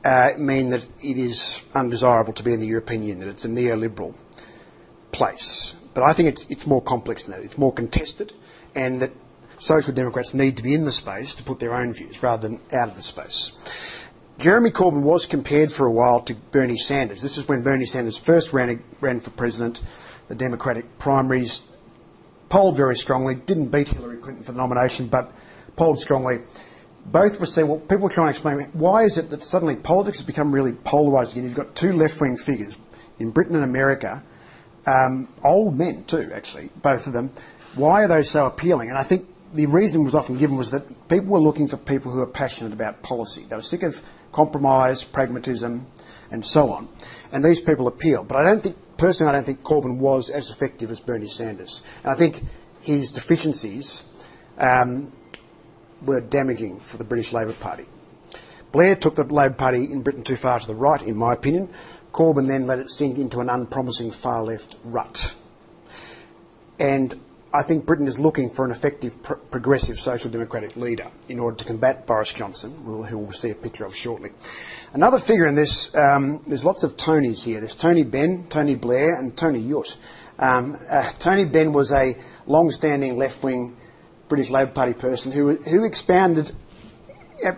uh, 0.04 0.32
mean 0.38 0.70
that 0.70 0.88
it 1.02 1.18
is 1.18 1.62
undesirable 1.74 2.34
to 2.34 2.44
be 2.44 2.54
in 2.54 2.60
the 2.60 2.68
European 2.68 3.02
Union, 3.04 3.20
that 3.20 3.30
it's 3.30 3.46
a 3.46 3.50
neoliberal 3.50 4.14
place. 5.12 5.76
But 5.94 6.04
I 6.04 6.14
think 6.14 6.30
it's, 6.30 6.46
it's 6.50 6.68
more 6.68 6.82
complex 6.82 7.26
than 7.26 7.36
that. 7.36 7.44
It's 7.44 7.58
more 7.58 7.74
contested, 7.74 8.34
and 8.76 9.02
that 9.02 9.12
social 9.60 9.94
democrats 9.94 10.34
need 10.34 10.58
to 10.58 10.64
be 10.64 10.74
in 10.74 10.86
the 10.86 10.92
space 10.92 11.36
to 11.36 11.44
put 11.44 11.60
their 11.60 11.74
own 11.74 11.94
views 11.94 12.24
rather 12.24 12.48
than 12.48 12.62
out 12.72 12.90
of 12.90 12.96
the 12.96 13.02
space. 13.02 13.52
Jeremy 14.38 14.72
Corbyn 14.72 15.02
was 15.02 15.26
compared 15.26 15.70
for 15.70 15.86
a 15.86 15.92
while 15.92 16.22
to 16.22 16.34
Bernie 16.34 16.78
Sanders. 16.78 17.22
This 17.22 17.38
is 17.38 17.48
when 17.50 17.62
Bernie 17.62 17.86
Sanders 17.86 18.18
first 18.18 18.54
ran, 18.54 18.82
ran 19.02 19.20
for 19.20 19.32
president, 19.32 19.82
the 20.30 20.36
Democratic 20.36 20.98
primaries, 20.98 21.64
polled 22.48 22.78
very 22.78 22.96
strongly, 22.96 23.36
didn't 23.36 23.68
beat 23.68 23.90
Hillary 23.90 24.18
Clinton 24.18 24.44
for 24.44 24.54
the 24.54 24.58
nomination, 24.58 25.08
but 25.08 25.34
polled 25.76 26.00
strongly. 26.00 26.40
Both 27.12 27.40
were 27.40 27.46
saying, 27.46 27.68
well, 27.68 27.80
people 27.80 28.08
trying 28.10 28.28
to 28.28 28.32
explain 28.32 28.60
why 28.74 29.04
is 29.04 29.18
it 29.18 29.32
that 29.32 29.44
suddenly 29.44 29.76
politics 29.76 30.20
has 30.20 30.26
become 30.26 30.54
really 30.54 30.74
polarised 30.74 31.32
again. 31.32 31.44
You've 31.44 31.56
got 31.56 31.76
two 31.76 31.94
left 31.94 32.22
wing 32.22 32.38
figures 32.38 32.78
in 33.18 33.32
Britain 33.32 33.56
and 33.56 33.64
America, 33.64 34.24
um, 34.86 35.28
old 35.44 35.78
men 35.78 36.04
too, 36.06 36.32
actually, 36.34 36.70
both 36.82 37.08
of 37.08 37.14
them. 37.14 37.32
Why 37.76 38.04
are 38.04 38.08
they 38.08 38.24
so 38.24 38.46
appealing? 38.46 38.90
And 38.90 38.98
I 38.98 39.04
think 39.04 39.28
the 39.54 39.66
reason 39.66 40.04
was 40.04 40.14
often 40.14 40.38
given 40.38 40.56
was 40.56 40.72
that 40.72 41.10
people 41.10 41.30
were 41.30 41.40
looking 41.40 41.68
for 41.68 41.78
people 41.78 42.12
who 42.12 42.22
are 42.22 42.28
passionate 42.28 42.74
about 42.74 43.02
policy. 43.02 43.46
They 43.48 43.56
were 43.56 43.62
sick 43.62 43.84
of 43.84 44.02
compromise, 44.32 45.04
pragmatism, 45.04 45.88
and 46.32 46.46
so 46.46 46.72
on. 46.72 46.90
And 47.32 47.44
these 47.44 47.60
people 47.60 47.88
appeal. 47.88 48.24
But 48.24 48.38
I 48.38 48.44
don't 48.44 48.62
think, 48.62 48.78
personally, 48.98 49.32
I 49.32 49.36
don't 49.36 49.46
think 49.46 49.64
Corbyn 49.64 49.98
was 49.98 50.30
as 50.30 50.52
effective 50.52 50.92
as 50.92 51.00
Bernie 51.00 51.28
Sanders. 51.28 51.82
And 52.04 52.14
I 52.14 52.16
think 52.16 52.44
his 52.82 53.12
deficiencies 53.12 54.04
um, 54.58 55.12
were 56.02 56.22
damaging 56.22 56.80
for 56.80 56.98
the 56.98 57.04
British 57.04 57.34
Labor 57.34 57.54
Party. 57.54 57.86
Blair 58.72 58.96
took 58.96 59.16
the 59.16 59.24
Labor 59.24 59.56
Party 59.56 59.84
in 59.86 60.02
Britain 60.02 60.24
too 60.24 60.36
far 60.36 60.60
to 60.60 60.68
the 60.68 60.76
right, 60.76 61.02
in 61.02 61.18
my 61.18 61.34
opinion. 61.34 61.70
Corbyn 62.14 62.48
then 62.48 62.68
let 62.68 62.80
it 62.80 62.90
sink 62.90 63.18
into 63.18 63.40
an 63.40 63.50
unpromising 63.50 64.12
far 64.12 64.44
left 64.44 64.76
rut. 64.84 65.36
And 66.80 67.20
I 67.52 67.64
think 67.64 67.86
Britain 67.86 68.08
is 68.08 68.20
looking 68.20 68.50
for 68.52 68.64
an 68.64 68.72
effective 68.72 69.22
pr- 69.24 69.34
progressive 69.34 70.00
social 70.00 70.30
democratic 70.30 70.76
leader 70.76 71.08
in 71.28 71.40
order 71.40 71.58
to 71.58 71.66
combat 71.66 72.06
Boris 72.06 72.32
Johnson, 72.32 72.72
who 72.84 73.18
we'll 73.18 73.32
see 73.32 73.50
a 73.50 73.56
picture 73.56 73.86
of 73.86 73.96
shortly. 73.96 74.32
Another 74.94 75.18
figure 75.20 75.48
in 75.48 75.56
this, 75.56 75.94
um, 75.96 76.42
there's 76.46 76.64
lots 76.64 76.84
of 76.84 76.96
Tonys 76.96 77.44
here. 77.44 77.60
There's 77.60 77.76
Tony 77.76 78.04
Benn, 78.04 78.48
Tony 78.50 78.76
Blair, 78.76 79.16
and 79.16 79.36
Tony 79.36 79.68
Judt. 79.68 79.98
Um, 80.38 80.78
uh, 80.90 81.12
Tony 81.20 81.46
Benn 81.46 81.74
was 81.74 81.92
a 81.92 82.16
long-standing 82.46 83.18
left-wing 83.18 83.76
British 84.30 84.50
Labor 84.50 84.72
Party 84.72 84.94
person 84.94 85.32
who, 85.32 85.56
who 85.56 85.84
expounded 85.84 86.52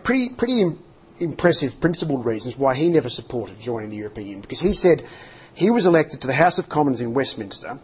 pretty, 0.04 0.30
pretty 0.30 0.62
Im- 0.62 0.80
impressive 1.20 1.80
principled 1.80 2.26
reasons 2.26 2.58
why 2.58 2.74
he 2.74 2.90
never 2.90 3.10
supported 3.10 3.60
joining 3.60 3.92
the 3.92 3.98
European 3.98 4.28
Union. 4.28 4.42
Because 4.42 4.60
he 4.60 4.74
said 4.74 5.06
he 5.54 5.70
was 5.70 5.86
elected 5.86 6.22
to 6.22 6.28
the 6.28 6.34
House 6.34 6.58
of 6.58 6.70
Commons 6.70 7.02
in 7.02 7.14
Westminster 7.14 7.80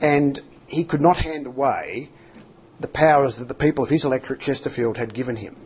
and 0.00 0.40
he 0.66 0.84
could 0.84 1.00
not 1.00 1.18
hand 1.18 1.46
away 1.46 2.10
the 2.80 2.88
powers 2.88 3.36
that 3.36 3.48
the 3.48 3.54
people 3.54 3.84
of 3.84 3.90
his 3.90 4.04
electorate, 4.04 4.40
Chesterfield, 4.40 4.96
had 4.96 5.14
given 5.14 5.36
him 5.36 5.56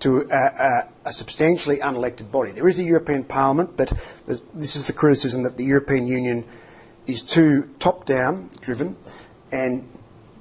to 0.00 0.22
a, 0.22 0.34
a, 0.34 0.88
a, 1.06 1.12
substantially 1.12 1.78
unelected 1.78 2.30
body. 2.30 2.50
There 2.50 2.66
is 2.66 2.78
a 2.78 2.82
European 2.82 3.24
Parliament, 3.24 3.76
but 3.76 3.92
this 4.54 4.74
is 4.74 4.86
the 4.86 4.92
criticism 4.92 5.44
that 5.44 5.56
the 5.56 5.64
European 5.64 6.08
Union 6.08 6.44
is 7.06 7.22
too 7.22 7.70
top-down 7.78 8.50
driven, 8.60 8.96
and 9.52 9.88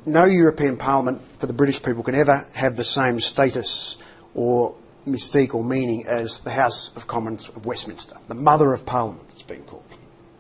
no 0.06 0.26
European 0.26 0.78
Parliament 0.78 1.22
for 1.38 1.48
the 1.48 1.54
British 1.54 1.82
people 1.82 2.04
can 2.04 2.16
ever 2.16 2.48
have 2.54 2.76
the 2.76 2.84
same 2.84 3.20
status 3.20 3.98
or 4.34 4.76
mystique 5.08 5.54
or 5.54 5.64
meaning 5.64 6.06
as 6.08 6.40
the 6.42 6.52
House 6.52 6.92
of 6.96 7.08
Commons 7.08 7.50
of 7.50 7.66
Westminster, 7.66 8.18
the 8.28 8.36
mother 8.36 8.74
of 8.74 8.86
Parliament, 8.86 9.28
it's 9.32 9.44
been 9.44 9.64
called. 9.64 9.84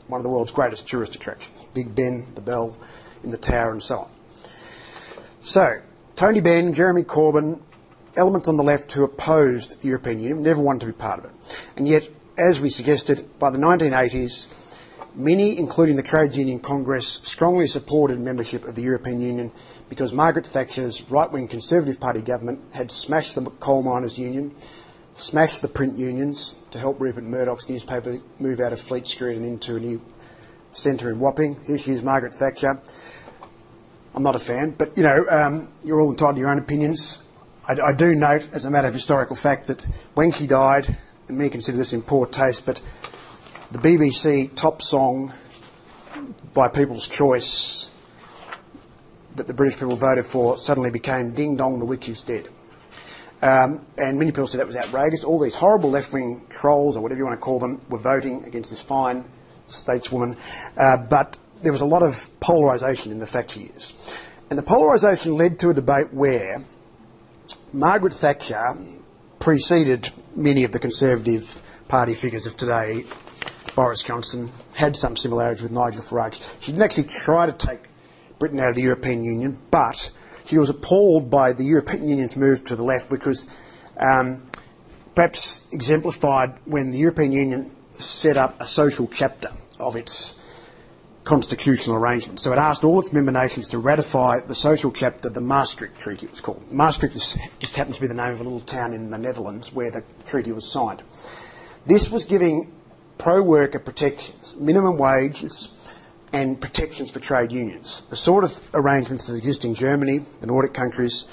One 0.07 0.19
of 0.19 0.23
the 0.23 0.29
world's 0.29 0.51
greatest 0.51 0.87
tourist 0.87 1.15
attractions. 1.15 1.55
Big 1.73 1.95
Ben, 1.95 2.27
the 2.35 2.41
Bell, 2.41 2.77
in 3.23 3.31
the 3.31 3.37
tower 3.37 3.71
and 3.71 3.81
so 3.81 3.99
on. 3.99 4.09
So, 5.43 5.81
Tony 6.15 6.41
Benn, 6.41 6.73
Jeremy 6.73 7.03
Corbyn, 7.03 7.59
elements 8.15 8.47
on 8.47 8.57
the 8.57 8.63
left 8.63 8.91
who 8.91 9.03
opposed 9.03 9.81
the 9.81 9.87
European 9.87 10.19
Union, 10.19 10.43
never 10.43 10.61
wanted 10.61 10.81
to 10.81 10.85
be 10.87 10.91
part 10.91 11.19
of 11.19 11.25
it. 11.25 11.31
And 11.77 11.87
yet, 11.87 12.07
as 12.37 12.59
we 12.59 12.69
suggested, 12.69 13.39
by 13.39 13.49
the 13.49 13.57
1980s, 13.57 14.47
many, 15.15 15.57
including 15.57 15.95
the 15.95 16.03
Trades 16.03 16.37
Union 16.37 16.59
Congress, 16.59 17.21
strongly 17.23 17.67
supported 17.67 18.19
membership 18.19 18.65
of 18.65 18.75
the 18.75 18.81
European 18.81 19.21
Union 19.21 19.51
because 19.89 20.13
Margaret 20.13 20.47
Thatcher's 20.47 21.01
right-wing 21.09 21.47
Conservative 21.47 21.99
Party 21.99 22.21
government 22.21 22.61
had 22.73 22.91
smashed 22.91 23.35
the 23.35 23.41
coal 23.41 23.83
miners' 23.83 24.17
union, 24.17 24.55
smashed 25.15 25.61
the 25.61 25.67
print 25.67 25.97
unions 25.97 26.55
to 26.71 26.79
help 26.79 26.99
Rupert 26.99 27.23
Murdoch's 27.23 27.69
newspaper 27.69 28.19
move 28.39 28.59
out 28.59 28.73
of 28.73 28.79
Fleet 28.79 29.05
Street 29.05 29.37
and 29.37 29.45
into 29.45 29.75
a 29.75 29.79
new 29.79 30.01
centre 30.73 31.09
in 31.09 31.19
Wapping. 31.19 31.59
Here 31.65 31.77
she 31.77 31.91
is, 31.91 32.03
Margaret 32.03 32.33
Thatcher. 32.33 32.81
I'm 34.13 34.23
not 34.23 34.35
a 34.35 34.39
fan, 34.39 34.71
but 34.71 34.97
you 34.97 35.03
know, 35.03 35.25
um, 35.29 35.69
you're 35.83 36.01
all 36.01 36.09
entitled 36.09 36.35
to 36.35 36.39
your 36.39 36.49
own 36.49 36.59
opinions. 36.59 37.21
I, 37.67 37.79
I, 37.79 37.93
do 37.93 38.13
note, 38.15 38.47
as 38.51 38.65
a 38.65 38.69
matter 38.69 38.87
of 38.87 38.93
historical 38.93 39.35
fact, 39.35 39.67
that 39.67 39.85
when 40.15 40.31
she 40.31 40.47
died, 40.47 40.97
and 41.27 41.37
many 41.37 41.49
consider 41.49 41.77
this 41.77 41.93
in 41.93 42.01
poor 42.01 42.25
taste, 42.25 42.65
but 42.65 42.81
the 43.71 43.79
BBC 43.79 44.53
top 44.53 44.81
song 44.81 45.31
by 46.53 46.67
People's 46.67 47.07
Choice 47.07 47.89
that 49.37 49.47
the 49.47 49.53
British 49.53 49.79
people 49.79 49.95
voted 49.95 50.25
for 50.25 50.57
suddenly 50.57 50.89
became 50.89 51.31
Ding 51.31 51.55
Dong, 51.55 51.79
the 51.79 51.85
Witch 51.85 52.09
is 52.09 52.21
Dead. 52.21 52.49
Um, 53.41 53.85
and 53.97 54.19
many 54.19 54.31
people 54.31 54.47
said 54.47 54.59
that 54.59 54.67
was 54.67 54.75
outrageous. 54.75 55.23
All 55.23 55.39
these 55.39 55.55
horrible 55.55 55.89
left 55.89 56.11
wing 56.11 56.45
trolls, 56.49 56.97
or 56.97 57.01
whatever 57.01 57.19
you 57.19 57.25
want 57.25 57.39
to 57.39 57.43
call 57.43 57.59
them, 57.59 57.81
were 57.87 57.97
voting 57.97 58.43
against 58.43 58.71
this 58.71 58.81
fine 58.81 59.23
stateswoman. 59.69 60.35
Uh, 60.75 60.97
but 60.97 61.37
there 61.63 61.71
was 61.71 61.81
a 61.81 61.85
lot 61.85 62.03
of 62.03 62.29
polarisation 62.41 63.13
in 63.13 63.19
the 63.19 63.25
Thatcher 63.25 63.61
years. 63.61 63.93
And 64.49 64.59
the 64.59 64.63
polarisation 64.63 65.37
led 65.37 65.59
to 65.59 65.69
a 65.69 65.73
debate 65.73 66.13
where 66.13 66.61
Margaret 67.71 68.15
Thatcher 68.15 68.77
preceded 69.39 70.11
many 70.35 70.65
of 70.65 70.73
the 70.73 70.79
Conservative 70.79 71.61
Party 71.87 72.15
figures 72.15 72.45
of 72.45 72.57
today. 72.57 73.05
Boris 73.75 74.01
Johnson 74.01 74.51
had 74.73 74.95
some 74.95 75.15
similarities 75.15 75.63
with 75.63 75.71
Nigel 75.71 76.01
Farage. 76.01 76.41
She 76.59 76.71
didn't 76.71 76.83
actually 76.83 77.05
try 77.05 77.45
to 77.45 77.53
take 77.53 77.79
Britain 78.39 78.59
out 78.59 78.69
of 78.69 78.75
the 78.75 78.81
European 78.81 79.23
Union, 79.23 79.57
but 79.69 80.11
she 80.45 80.57
was 80.57 80.69
appalled 80.69 81.29
by 81.29 81.53
the 81.53 81.63
European 81.63 82.07
Union's 82.07 82.35
move 82.35 82.65
to 82.65 82.75
the 82.75 82.83
left, 82.83 83.11
which 83.11 83.25
was 83.25 83.45
um, 83.97 84.49
perhaps 85.15 85.61
exemplified 85.71 86.53
when 86.65 86.91
the 86.91 86.97
European 86.97 87.31
Union 87.31 87.71
set 87.97 88.37
up 88.37 88.59
a 88.59 88.65
social 88.65 89.07
chapter 89.07 89.51
of 89.79 89.95
its 89.95 90.35
constitutional 91.23 91.97
arrangement. 91.97 92.39
So 92.39 92.51
it 92.51 92.57
asked 92.57 92.83
all 92.83 92.99
its 92.99 93.13
member 93.13 93.31
nations 93.31 93.69
to 93.69 93.77
ratify 93.77 94.39
the 94.39 94.55
social 94.55 94.91
chapter, 94.91 95.29
the 95.29 95.41
Maastricht 95.41 95.99
Treaty 95.99 96.25
it 96.25 96.31
was 96.31 96.41
called. 96.41 96.71
Maastricht 96.71 97.15
is, 97.15 97.37
just 97.59 97.75
happens 97.75 97.97
to 97.97 98.01
be 98.01 98.07
the 98.07 98.15
name 98.15 98.33
of 98.33 98.41
a 98.41 98.43
little 98.43 98.59
town 98.59 98.93
in 98.93 99.11
the 99.11 99.17
Netherlands 99.17 99.71
where 99.71 99.91
the 99.91 100.03
treaty 100.25 100.51
was 100.51 100.69
signed. 100.69 101.03
This 101.85 102.09
was 102.09 102.25
giving 102.25 102.71
pro-worker 103.21 103.77
protections, 103.77 104.55
minimum 104.57 104.97
wages 104.97 105.69
and 106.33 106.59
protections 106.59 107.11
for 107.11 107.19
trade 107.19 107.51
unions, 107.51 108.03
the 108.09 108.15
sort 108.15 108.43
of 108.43 108.57
arrangements 108.73 109.27
that 109.27 109.35
exist 109.35 109.63
in 109.63 109.75
Germany, 109.75 110.25
the 110.39 110.47
Nordic 110.47 110.73
countries, 110.73 111.27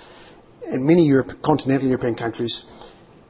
and 0.67 0.85
many 0.85 1.07
Europe, 1.07 1.41
continental 1.41 1.89
European 1.89 2.15
countries. 2.15 2.67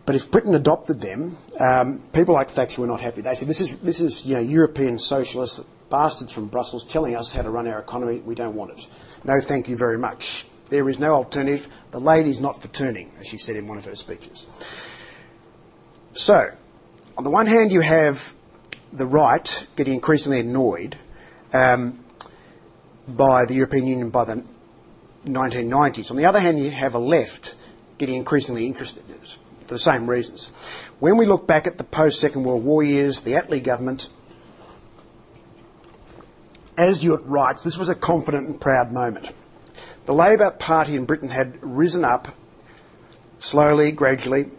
But 0.07 0.17
if 0.17 0.29
Britain 0.29 0.57
adopted 0.57 1.01
them, 1.01 1.37
um, 1.61 2.03
people 2.13 2.35
like 2.35 2.51
Thatcher 2.51 2.81
were 2.81 2.89
not 2.89 3.01
happy. 3.01 3.21
They 3.21 3.37
said, 3.37 3.47
this 3.47 3.61
is, 3.61 3.77
this 3.77 4.01
is 4.01 4.27
you 4.27 4.35
know, 4.35 4.41
European 4.41 4.99
socialists 4.99 5.61
bastards 5.89 6.33
from 6.33 6.49
Brussels 6.49 6.85
telling 6.85 7.15
us 7.15 7.33
how 7.33 7.43
to 7.43 7.51
run 7.51 7.69
our 7.69 7.79
economy. 7.79 8.19
We 8.19 8.35
don't 8.35 8.57
want 8.57 8.73
it. 8.73 8.87
No, 9.23 9.35
thank 9.41 9.69
you 9.69 9.77
very 9.77 9.99
much. 9.99 10.47
There 10.69 10.89
is 10.89 10.99
no 10.99 11.13
alternative. 11.13 11.69
The 11.93 12.01
lady's 12.01 12.41
not 12.41 12.61
for 12.61 12.69
turning, 12.69 13.13
as 13.21 13.29
she 13.29 13.39
said 13.39 13.55
in 13.55 13.69
one 13.69 13.79
of 13.79 13.85
her 13.85 13.95
speeches. 13.95 14.47
So, 16.15 16.51
on 17.17 17.23
the 17.23 17.31
one 17.31 17.47
hand, 17.47 17.71
you 17.71 17.83
have 17.83 18.35
the 18.93 19.07
right 19.07 19.67
getting 19.77 19.95
increasingly 19.95 20.41
annoyed 20.41 20.97
um, 21.53 22.05
by 23.07 23.45
the 23.45 23.55
European 23.55 23.87
Union 23.87 24.11
by 24.11 24.25
the 24.25 24.45
1990s. 25.27 26.11
On 26.11 26.17
the 26.17 26.27
other 26.27 26.41
hand, 26.41 26.59
you 26.59 26.71
have 26.71 26.95
a 26.95 26.99
left 26.99 27.55
getting 27.99 28.17
increasingly 28.17 28.67
interested 28.67 29.03
for 29.67 29.75
the 29.75 29.79
same 29.79 30.09
reasons. 30.09 30.49
When 30.99 31.17
we 31.17 31.27
look 31.27 31.47
back 31.47 31.67
at 31.67 31.79
the 31.79 31.85
post 31.85 32.21
Second 32.21 32.45
World 32.45 32.65
War 32.65 32.83
years, 32.83 33.21
the 33.21 33.33
Attlee 33.33 33.63
government 33.63 34.09
as 36.79 37.01
Judt 37.01 37.27
writes, 37.27 37.65
this 37.65 37.77
was 37.77 37.89
a 37.89 37.95
confident 37.95 38.47
and 38.47 38.61
proud 38.61 38.93
moment. 38.93 39.33
The 40.07 40.15
Labor 40.15 40.53
Party 40.53 40.95
in 40.95 41.07
Britain 41.07 41.29
had 41.29 41.59
risen 41.61 42.05
up 42.05 42.29
slowly, 43.41 43.91
gradually. 43.91 44.51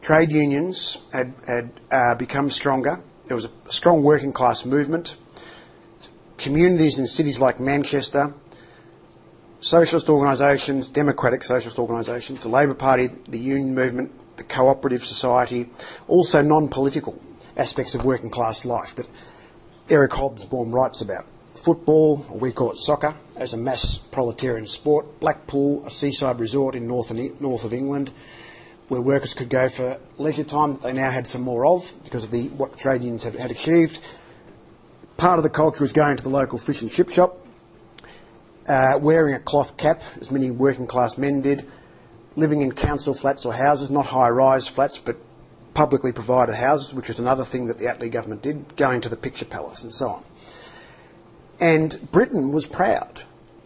Trade 0.00 0.32
unions 0.32 0.96
had, 1.12 1.34
had 1.46 1.70
uh, 1.90 2.14
become 2.14 2.48
stronger. 2.48 3.00
There 3.26 3.34
was 3.34 3.46
a 3.46 3.50
strong 3.68 4.02
working 4.02 4.32
class 4.32 4.64
movement. 4.64 5.16
Communities 6.38 6.98
in 6.98 7.08
cities 7.08 7.40
like 7.40 7.58
Manchester, 7.58 8.32
socialist 9.60 10.08
organisations, 10.08 10.88
democratic 10.88 11.42
socialist 11.42 11.78
organisations, 11.78 12.42
the 12.42 12.48
Labor 12.48 12.74
Party, 12.74 13.08
the 13.26 13.38
union 13.38 13.74
movement, 13.74 14.12
the 14.36 14.44
cooperative 14.44 15.04
society, 15.04 15.68
also 16.06 16.40
non-political 16.40 17.20
aspects 17.56 17.94
of 17.94 18.04
working 18.04 18.30
class 18.30 18.64
life 18.64 18.94
that 18.94 19.08
Eric 19.88 20.12
Hobsbawm 20.12 20.72
writes 20.72 21.00
about. 21.00 21.26
Football, 21.54 22.24
we 22.30 22.52
call 22.52 22.72
it 22.72 22.76
soccer, 22.76 23.14
as 23.34 23.54
a 23.54 23.56
mass 23.56 23.96
proletarian 23.96 24.66
sport. 24.66 25.18
Blackpool, 25.20 25.84
a 25.86 25.90
seaside 25.90 26.38
resort 26.38 26.74
in 26.74 26.86
north, 26.86 27.10
north 27.40 27.64
of 27.64 27.72
England, 27.72 28.12
where 28.88 29.00
workers 29.00 29.34
could 29.34 29.50
go 29.50 29.68
for 29.68 29.98
leisure 30.18 30.44
time 30.44 30.74
that 30.74 30.82
they 30.82 30.92
now 30.92 31.10
had 31.10 31.26
some 31.26 31.42
more 31.42 31.66
of 31.66 31.92
because 32.04 32.24
of 32.24 32.30
the, 32.30 32.48
what 32.48 32.78
trade 32.78 33.02
unions 33.02 33.24
had, 33.24 33.34
had 33.34 33.50
achieved. 33.50 33.98
Part 35.16 35.38
of 35.38 35.42
the 35.42 35.50
culture 35.50 35.82
was 35.82 35.92
going 35.92 36.16
to 36.16 36.22
the 36.22 36.28
local 36.28 36.58
fish 36.58 36.82
and 36.82 36.90
chip 36.90 37.10
shop, 37.10 37.38
uh, 38.68 38.98
wearing 39.00 39.34
a 39.34 39.40
cloth 39.40 39.76
cap, 39.76 40.02
as 40.20 40.30
many 40.30 40.50
working 40.50 40.86
class 40.86 41.18
men 41.18 41.40
did, 41.40 41.66
living 42.36 42.62
in 42.62 42.72
council 42.72 43.14
flats 43.14 43.44
or 43.44 43.52
houses, 43.52 43.90
not 43.90 44.06
high 44.06 44.28
rise 44.28 44.68
flats, 44.68 44.98
but 44.98 45.16
publicly 45.74 46.12
provided 46.12 46.54
houses, 46.54 46.94
which 46.94 47.08
was 47.08 47.18
another 47.18 47.44
thing 47.44 47.66
that 47.66 47.78
the 47.78 47.86
Attlee 47.86 48.10
government 48.10 48.42
did, 48.42 48.76
going 48.76 49.00
to 49.00 49.08
the 49.08 49.16
picture 49.16 49.44
palace 49.44 49.84
and 49.84 49.94
so 49.94 50.08
on. 50.08 50.24
And 51.58 52.10
Britain 52.12 52.52
was 52.52 52.66
proud 52.66 53.22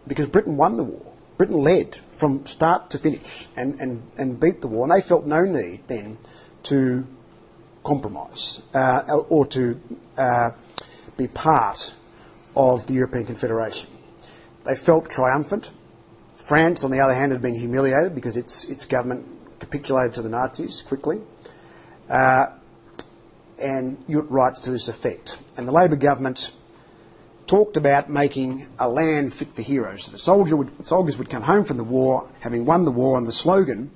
because 0.07 0.27
Britain 0.29 0.57
won 0.57 0.77
the 0.77 0.83
war. 0.83 1.10
Britain 1.41 1.63
led 1.63 1.95
from 2.17 2.45
start 2.45 2.91
to 2.91 2.99
finish 2.99 3.47
and, 3.55 3.79
and, 3.79 4.03
and 4.15 4.39
beat 4.39 4.61
the 4.61 4.67
war, 4.67 4.85
and 4.85 4.91
they 4.91 5.01
felt 5.01 5.25
no 5.25 5.43
need 5.43 5.79
then 5.87 6.15
to 6.61 7.03
compromise 7.83 8.61
uh, 8.75 9.01
or 9.27 9.47
to 9.47 9.81
uh, 10.19 10.51
be 11.17 11.27
part 11.27 11.95
of 12.55 12.85
the 12.85 12.93
European 12.93 13.25
Confederation. 13.25 13.89
They 14.65 14.75
felt 14.75 15.09
triumphant. 15.09 15.71
France, 16.35 16.83
on 16.83 16.91
the 16.91 16.99
other 16.99 17.15
hand, 17.15 17.31
had 17.31 17.41
been 17.41 17.55
humiliated 17.55 18.13
because 18.13 18.37
its, 18.37 18.65
its 18.65 18.85
government 18.85 19.25
capitulated 19.59 20.13
to 20.13 20.21
the 20.21 20.29
Nazis 20.29 20.83
quickly. 20.83 21.21
Uh, 22.07 22.51
and 23.57 23.97
Judt 24.07 24.29
writes 24.29 24.59
to 24.59 24.69
this 24.69 24.87
effect. 24.89 25.39
And 25.57 25.67
the 25.67 25.71
Labor 25.71 25.95
government 25.95 26.51
talked 27.47 27.77
about 27.77 28.09
making 28.09 28.67
a 28.79 28.89
land 28.89 29.33
fit 29.33 29.53
for 29.55 29.61
heroes. 29.61 30.05
So 30.05 30.11
the 30.11 30.17
soldier 30.17 30.55
would, 30.55 30.85
soldiers 30.85 31.17
would 31.17 31.29
come 31.29 31.43
home 31.43 31.63
from 31.63 31.77
the 31.77 31.83
war, 31.83 32.31
having 32.39 32.65
won 32.65 32.85
the 32.85 32.91
war, 32.91 33.17
and 33.17 33.27
the 33.27 33.31
slogan, 33.31 33.91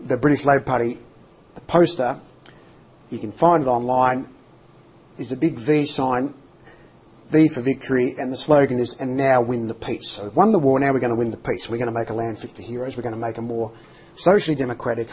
the 0.00 0.16
British 0.16 0.44
Labor 0.44 0.64
Party, 0.64 0.98
the 1.54 1.60
poster, 1.62 2.18
you 3.10 3.18
can 3.18 3.32
find 3.32 3.64
it 3.64 3.66
online, 3.66 4.28
is 5.18 5.32
a 5.32 5.36
big 5.36 5.58
V 5.58 5.84
sign, 5.84 6.34
V 7.28 7.48
for 7.48 7.60
victory, 7.60 8.14
and 8.18 8.32
the 8.32 8.36
slogan 8.36 8.78
is, 8.78 8.94
and 8.94 9.16
now 9.16 9.42
win 9.42 9.66
the 9.66 9.74
peace. 9.74 10.10
So 10.10 10.24
we've 10.24 10.36
won 10.36 10.52
the 10.52 10.58
war, 10.58 10.80
now 10.80 10.92
we're 10.92 11.00
going 11.00 11.12
to 11.12 11.18
win 11.18 11.30
the 11.30 11.36
peace. 11.36 11.68
We're 11.68 11.78
going 11.78 11.92
to 11.92 11.98
make 11.98 12.10
a 12.10 12.14
land 12.14 12.38
fit 12.38 12.52
for 12.52 12.62
heroes, 12.62 12.96
we're 12.96 13.02
going 13.02 13.14
to 13.14 13.20
make 13.20 13.38
a 13.38 13.42
more 13.42 13.72
socially 14.16 14.54
democratic, 14.54 15.08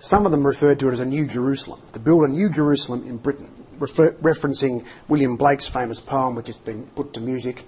some 0.00 0.26
of 0.26 0.32
them 0.32 0.46
referred 0.46 0.78
to 0.80 0.88
it 0.88 0.92
as 0.92 1.00
a 1.00 1.04
New 1.04 1.26
Jerusalem, 1.26 1.80
to 1.92 1.98
build 1.98 2.24
a 2.24 2.28
New 2.28 2.48
Jerusalem 2.50 3.04
in 3.06 3.16
Britain 3.16 3.57
refer, 3.78 4.12
referencing 4.12 4.84
William 5.08 5.36
Blake's 5.36 5.66
famous 5.66 6.00
poem, 6.00 6.34
which 6.34 6.46
has 6.46 6.58
been 6.58 6.86
put 6.94 7.14
to 7.14 7.20
music. 7.20 7.64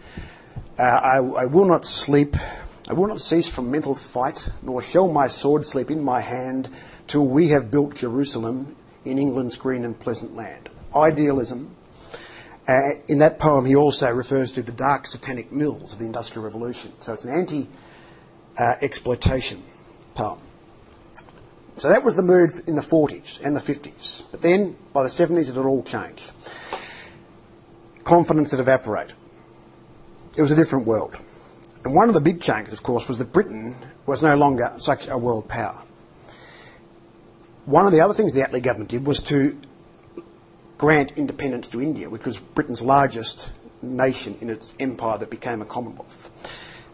Uh, 0.78 0.82
I, 0.82 1.16
I 1.16 1.44
will 1.46 1.66
not 1.66 1.84
sleep, 1.84 2.36
I 2.88 2.92
will 2.92 3.08
not 3.08 3.20
cease 3.20 3.48
from 3.48 3.70
mental 3.70 3.94
fight, 3.94 4.48
nor 4.62 4.82
shall 4.82 5.08
my 5.08 5.28
sword 5.28 5.66
sleep 5.66 5.90
in 5.90 6.02
my 6.02 6.20
hand, 6.20 6.68
till 7.06 7.26
we 7.26 7.48
have 7.48 7.70
built 7.70 7.96
Jerusalem 7.96 8.76
in 9.04 9.18
England's 9.18 9.56
green 9.56 9.84
and 9.84 9.98
pleasant 9.98 10.36
land. 10.36 10.68
Idealism. 10.94 11.74
Uh, 12.68 12.90
in 13.08 13.18
that 13.18 13.38
poem, 13.38 13.64
he 13.64 13.74
also 13.74 14.10
refers 14.10 14.52
to 14.52 14.62
the 14.62 14.72
dark 14.72 15.06
satanic 15.06 15.50
mills 15.50 15.92
of 15.92 15.98
the 15.98 16.04
Industrial 16.04 16.44
Revolution. 16.44 16.92
So 17.00 17.14
it's 17.14 17.24
an 17.24 17.30
anti 17.30 17.68
uh, 18.58 18.74
exploitation 18.80 19.62
poem. 20.14 20.38
So 21.80 21.88
that 21.88 22.04
was 22.04 22.14
the 22.14 22.22
mood 22.22 22.50
in 22.66 22.74
the 22.74 22.82
40s 22.82 23.40
and 23.42 23.56
the 23.56 23.60
50s. 23.60 24.24
But 24.30 24.42
then, 24.42 24.76
by 24.92 25.02
the 25.02 25.08
70s, 25.08 25.48
it 25.48 25.54
had 25.54 25.64
all 25.64 25.82
changed. 25.82 26.30
Confidence 28.04 28.50
had 28.50 28.60
evaporated. 28.60 29.14
It 30.36 30.42
was 30.42 30.50
a 30.50 30.56
different 30.56 30.86
world. 30.86 31.16
And 31.82 31.94
one 31.94 32.08
of 32.08 32.14
the 32.14 32.20
big 32.20 32.42
changes, 32.42 32.74
of 32.74 32.82
course, 32.82 33.08
was 33.08 33.16
that 33.16 33.32
Britain 33.32 33.74
was 34.04 34.22
no 34.22 34.36
longer 34.36 34.74
such 34.76 35.08
a 35.08 35.16
world 35.16 35.48
power. 35.48 35.82
One 37.64 37.86
of 37.86 37.92
the 37.92 38.02
other 38.02 38.12
things 38.12 38.34
the 38.34 38.42
Attlee 38.42 38.62
government 38.62 38.90
did 38.90 39.06
was 39.06 39.22
to 39.22 39.58
grant 40.76 41.12
independence 41.12 41.70
to 41.70 41.80
India, 41.80 42.10
which 42.10 42.26
was 42.26 42.36
Britain's 42.36 42.82
largest 42.82 43.52
nation 43.80 44.36
in 44.42 44.50
its 44.50 44.74
empire 44.78 45.16
that 45.16 45.30
became 45.30 45.62
a 45.62 45.64
Commonwealth. 45.64 46.30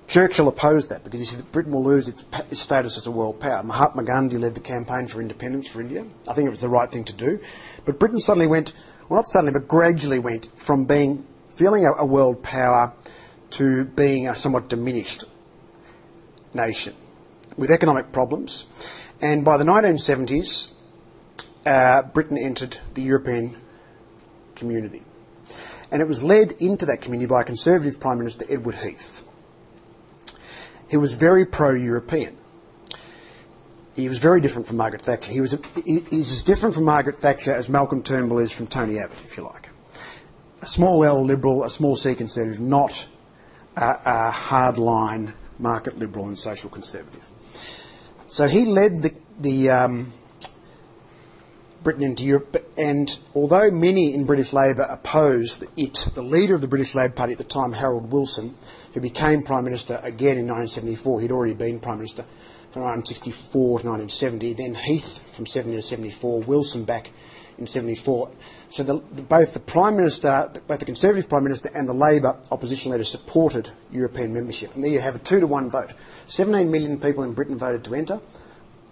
Churchill 0.06 0.46
opposed 0.46 0.90
that 0.90 1.02
because 1.02 1.20
he 1.20 1.26
said 1.26 1.40
that 1.40 1.50
Britain 1.50 1.72
will 1.72 1.84
lose 1.84 2.06
its, 2.06 2.24
its, 2.50 2.60
status 2.60 2.96
as 2.96 3.06
a 3.06 3.10
world 3.10 3.40
power. 3.40 3.62
Mahatma 3.62 4.04
Gandhi 4.04 4.38
led 4.38 4.54
the 4.54 4.60
campaign 4.60 5.08
for 5.08 5.20
independence 5.20 5.66
for 5.66 5.80
India. 5.80 6.04
I 6.28 6.34
think 6.34 6.46
it 6.46 6.50
was 6.50 6.60
the 6.60 6.68
right 6.68 6.90
thing 6.90 7.04
to 7.04 7.12
do. 7.12 7.40
But 7.84 7.98
Britain 7.98 8.20
suddenly 8.20 8.46
went, 8.46 8.72
well, 9.08 9.18
not 9.18 9.26
suddenly, 9.26 9.52
but 9.52 9.66
gradually 9.66 10.20
went 10.20 10.48
from 10.56 10.84
being, 10.84 11.26
feeling 11.56 11.86
a, 11.86 12.02
a 12.02 12.06
world 12.06 12.42
power 12.42 12.92
to 13.50 13.84
being 13.84 14.28
a 14.28 14.34
somewhat 14.34 14.68
diminished 14.68 15.24
nation 16.54 16.94
with 17.56 17.70
economic 17.70 18.12
problems. 18.12 18.66
And 19.20 19.44
by 19.44 19.56
the 19.56 19.64
1970s, 19.64 20.70
uh, 21.64 22.02
Britain 22.02 22.38
entered 22.38 22.78
the 22.94 23.02
European 23.02 23.56
community. 24.54 25.02
And 25.90 26.02
it 26.02 26.08
was 26.08 26.22
led 26.22 26.52
into 26.52 26.86
that 26.86 27.00
community 27.00 27.28
by 27.28 27.42
Conservative 27.42 28.00
Prime 28.00 28.18
Minister, 28.18 28.44
Edward 28.48 28.76
Heath. 28.76 29.25
He 30.88 30.96
was 30.96 31.12
very 31.12 31.44
pro-European. 31.44 32.36
He 33.94 34.08
was 34.08 34.18
very 34.18 34.40
different 34.40 34.66
from 34.68 34.76
Margaret 34.76 35.02
Thatcher. 35.02 35.32
He 35.32 35.40
was 35.40 35.54
a, 35.54 35.58
he, 35.84 36.00
he's 36.10 36.30
as 36.30 36.42
different 36.42 36.74
from 36.74 36.84
Margaret 36.84 37.16
Thatcher 37.16 37.54
as 37.54 37.68
Malcolm 37.68 38.02
Turnbull 38.02 38.38
is 38.38 38.52
from 38.52 38.66
Tony 38.66 38.98
Abbott, 38.98 39.16
if 39.24 39.36
you 39.36 39.44
like. 39.44 39.70
A 40.60 40.66
small 40.66 41.02
L 41.04 41.24
liberal, 41.24 41.64
a 41.64 41.70
small 41.70 41.96
C 41.96 42.14
conservative, 42.14 42.60
not 42.60 43.08
a, 43.76 43.98
a 44.04 44.30
hardline 44.30 45.32
market 45.58 45.98
liberal 45.98 46.28
and 46.28 46.38
social 46.38 46.68
conservative. 46.68 47.26
So 48.28 48.46
he 48.46 48.66
led 48.66 49.02
the, 49.02 49.14
the 49.40 49.70
um, 49.70 50.12
Britain 51.82 52.02
into 52.02 52.24
Europe, 52.24 52.65
and 52.76 53.18
although 53.34 53.70
many 53.70 54.12
in 54.12 54.24
British 54.24 54.52
Labour 54.52 54.82
opposed 54.82 55.64
it, 55.76 56.08
the 56.14 56.22
leader 56.22 56.54
of 56.54 56.60
the 56.60 56.68
British 56.68 56.94
Labour 56.94 57.14
Party 57.14 57.32
at 57.32 57.38
the 57.38 57.44
time, 57.44 57.72
Harold 57.72 58.12
Wilson, 58.12 58.54
who 58.92 59.00
became 59.00 59.42
Prime 59.42 59.64
Minister 59.64 60.00
again 60.02 60.36
in 60.36 60.46
1974. 60.46 61.20
He'd 61.20 61.32
already 61.32 61.54
been 61.54 61.80
Prime 61.80 61.98
Minister 61.98 62.24
from 62.70 62.82
1964 62.82 63.80
to 63.80 63.88
1970. 63.88 64.52
Then 64.52 64.74
Heath 64.74 65.22
from 65.34 65.46
70 65.46 65.76
to 65.76 65.82
74. 65.82 66.40
Wilson 66.42 66.84
back 66.84 67.10
in 67.56 67.66
74. 67.66 68.30
So 68.68 68.82
the, 68.82 68.96
both 68.96 69.54
the 69.54 69.60
Prime 69.60 69.96
Minister, 69.96 70.50
both 70.66 70.78
the 70.78 70.84
Conservative 70.84 71.28
Prime 71.30 71.44
Minister 71.44 71.70
and 71.74 71.88
the 71.88 71.94
Labor 71.94 72.36
opposition 72.50 72.92
leader 72.92 73.04
supported 73.04 73.70
European 73.90 74.34
membership. 74.34 74.74
And 74.74 74.84
there 74.84 74.90
you 74.90 75.00
have 75.00 75.16
a 75.16 75.20
two 75.20 75.40
to 75.40 75.46
one 75.46 75.70
vote. 75.70 75.94
17 76.28 76.70
million 76.70 77.00
people 77.00 77.24
in 77.24 77.32
Britain 77.32 77.56
voted 77.56 77.84
to 77.84 77.94
enter. 77.94 78.20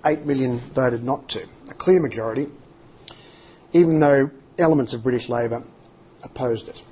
8 0.07 0.25
million 0.25 0.59
voted 0.59 1.05
not 1.05 1.29
to. 1.31 1.47
A 1.70 1.75
clear 1.75 2.01
majority, 2.01 2.49
even 3.74 4.00
though 4.00 4.30
elements 4.58 4.94
of 4.94 5.02
British 5.02 5.28
Labor 5.28 5.62
opposed 6.22 6.68
it 6.70 6.82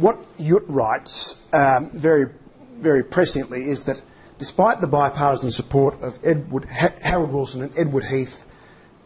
what 0.00 0.18
Judt 0.38 0.64
writes 0.66 1.36
um, 1.52 1.90
very, 1.90 2.32
very 2.78 3.04
presciently 3.04 3.66
is 3.66 3.84
that 3.84 4.00
despite 4.38 4.80
the 4.80 4.86
bipartisan 4.86 5.50
support 5.50 6.00
of 6.02 6.18
Edward, 6.24 6.64
Harold 6.64 7.32
Wilson 7.32 7.62
and 7.62 7.78
Edward 7.78 8.04
Heath, 8.04 8.46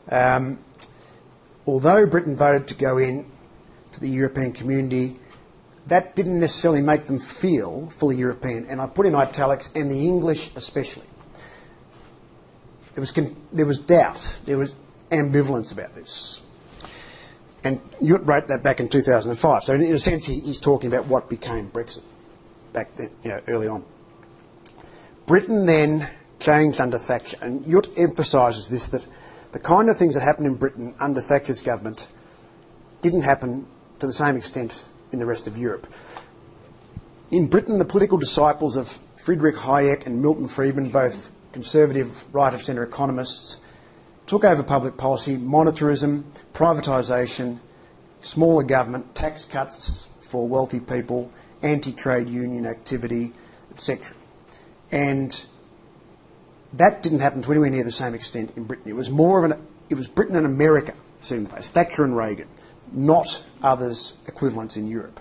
um, 0.09 0.59
although 1.67 2.07
Britain 2.07 2.37
voted 2.37 2.69
to 2.69 2.75
go 2.75 2.99
in 2.99 3.27
to 3.93 4.01
the 4.01 4.09
European 4.09 4.53
community, 4.53 5.19
that 5.89 6.15
didn't 6.15 6.39
necessarily 6.39 6.81
make 6.81 7.07
them 7.09 7.19
feel 7.19 7.91
fully 7.91 8.17
European. 8.17 8.67
And 8.67 8.81
I've 8.81 8.95
put 8.95 9.07
in 9.07 9.15
italics, 9.15 9.71
and 9.75 9.91
the 9.91 10.01
English 10.01 10.51
especially. 10.55 11.07
Was, 12.97 13.11
con- 13.11 13.35
there 13.53 13.67
was 13.67 13.81
doubt, 13.81 14.39
there 14.45 14.57
was 14.57 14.77
ambivalence 15.11 15.73
about 15.73 15.97
this. 15.97 16.41
And 17.65 17.81
you 18.01 18.17
wrote 18.19 18.49
that 18.49 18.63
back 18.63 18.79
in 18.79 18.89
2005. 18.89 19.65
So 19.65 19.75
in 19.75 19.95
a 19.95 19.99
sense, 19.99 20.27
he, 20.27 20.41
he's 20.41 20.61
talking 20.61 20.89
about 20.89 21.07
what 21.07 21.31
became 21.31 21.71
Brexit 21.71 22.03
back 22.75 22.95
then, 22.97 23.11
you 23.23 23.31
know, 23.31 23.41
early 23.49 23.69
on. 23.69 23.85
Britain 25.27 25.65
then 25.65 26.09
changed 26.39 26.79
under 26.79 26.99
Thatcher, 26.99 27.39
and 27.41 27.65
Judt 27.67 27.89
emphasises 27.97 28.69
this 28.69 28.89
that 28.89 29.07
the 29.53 29.59
kind 29.59 29.89
of 29.89 29.97
things 29.97 30.15
that 30.15 30.21
happened 30.21 30.47
in 30.47 30.57
Britain 30.57 30.95
under 31.01 31.21
Thatcher's 31.23 31.63
government 31.63 32.09
didn't 33.01 33.23
happen 33.23 33.67
to 34.01 34.07
the 34.07 34.13
same 34.13 34.37
extent 34.37 34.85
in 35.13 35.19
the 35.19 35.27
rest 35.27 35.47
of 35.47 35.57
Europe. 35.57 35.87
In 37.31 37.47
Britain, 37.47 37.79
the 37.79 37.85
political 37.85 38.19
disciples 38.19 38.77
of 38.77 38.99
Friedrich 39.17 39.57
Hayek 39.57 40.05
and 40.05 40.21
Milton 40.21 40.49
Friedman, 40.49 40.91
both 40.91 41.33
conservative 41.53 42.27
right 42.35 42.53
of 42.53 42.63
centre 42.63 42.83
economists, 42.83 43.61
took 44.27 44.45
over 44.45 44.63
public 44.63 44.97
policy, 44.97 45.37
monetarism, 45.37 46.25
privatisation, 46.53 47.59
smaller 48.23 48.63
government, 48.63 49.15
tax 49.15 49.45
cuts 49.45 50.09
for 50.21 50.49
wealthy 50.49 50.81
people, 50.81 51.31
anti-trade 51.63 52.29
union 52.29 52.67
activity, 52.67 53.33
etc. 53.71 54.15
And 54.91 55.45
that 56.73 57.03
didn't 57.03 57.21
happen 57.21 57.43
to 57.43 57.51
anywhere 57.51 57.71
near 57.71 57.85
the 57.85 57.93
same 57.93 58.15
extent 58.15 58.53
in 58.57 58.65
Britain. 58.65 58.91
It 58.91 58.97
was 58.97 59.11
more 59.11 59.45
of 59.45 59.51
an, 59.51 59.67
it 59.91 59.95
was 59.95 60.09
Britain 60.09 60.37
and 60.37 60.47
America 60.47 60.95
sitting 61.21 61.45
in 61.45 61.51
place, 61.51 61.69
Thatcher 61.69 62.05
and 62.05 62.17
Reagan, 62.17 62.49
not 62.93 63.43
others 63.63 64.15
equivalents 64.27 64.77
in 64.77 64.89
Europe. 64.89 65.21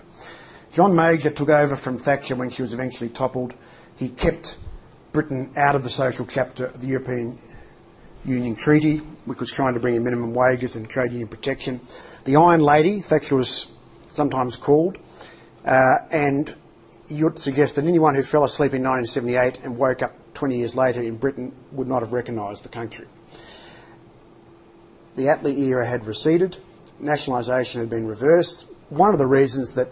John 0.72 0.94
Major 0.94 1.30
took 1.30 1.48
over 1.48 1.76
from 1.76 1.98
Thatcher 1.98 2.34
when 2.34 2.50
she 2.50 2.62
was 2.62 2.72
eventually 2.72 3.08
toppled. 3.08 3.54
He 3.96 4.08
kept 4.08 4.56
Britain 5.12 5.52
out 5.56 5.76
of 5.76 5.84
the 5.84 5.90
social 5.90 6.26
chapter 6.26 6.66
of 6.66 6.80
the 6.80 6.88
European 6.88 7.38
Union 8.24 8.56
Treaty, 8.56 8.98
which 9.26 9.40
was 9.40 9.50
trying 9.50 9.74
to 9.74 9.80
bring 9.80 9.94
in 9.94 10.04
minimum 10.04 10.34
wages 10.34 10.76
and 10.76 10.88
trade 10.88 11.12
union 11.12 11.28
protection. 11.28 11.80
The 12.24 12.36
Iron 12.36 12.60
Lady, 12.60 13.00
Thatcher 13.00 13.36
was 13.36 13.66
sometimes 14.10 14.56
called, 14.56 14.98
uh, 15.64 15.98
and 16.10 16.54
you'd 17.08 17.38
suggest 17.38 17.76
that 17.76 17.84
anyone 17.84 18.14
who 18.14 18.22
fell 18.22 18.44
asleep 18.44 18.72
in 18.74 18.82
1978 18.82 19.64
and 19.64 19.76
woke 19.76 20.02
up 20.02 20.14
20 20.34 20.56
years 20.56 20.74
later 20.74 21.02
in 21.02 21.16
Britain 21.16 21.52
would 21.72 21.86
not 21.86 22.02
have 22.02 22.12
recognised 22.12 22.64
the 22.64 22.68
country. 22.68 23.06
The 25.16 25.24
Attlee 25.24 25.58
era 25.58 25.86
had 25.86 26.06
receded, 26.06 26.56
nationalisation 26.98 27.80
had 27.80 27.90
been 27.90 28.06
reversed. 28.06 28.66
One 28.88 29.12
of 29.12 29.18
the 29.18 29.26
reasons 29.26 29.74
that 29.74 29.88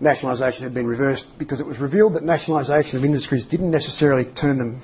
nationalisation 0.00 0.64
had 0.64 0.74
been 0.74 0.86
reversed 0.86 1.38
because 1.38 1.60
it 1.60 1.66
was 1.66 1.78
revealed 1.78 2.14
that 2.14 2.22
nationalisation 2.22 2.98
of 2.98 3.04
industries 3.04 3.44
didn't 3.44 3.70
necessarily 3.70 4.24
turn 4.24 4.58
them 4.58 4.80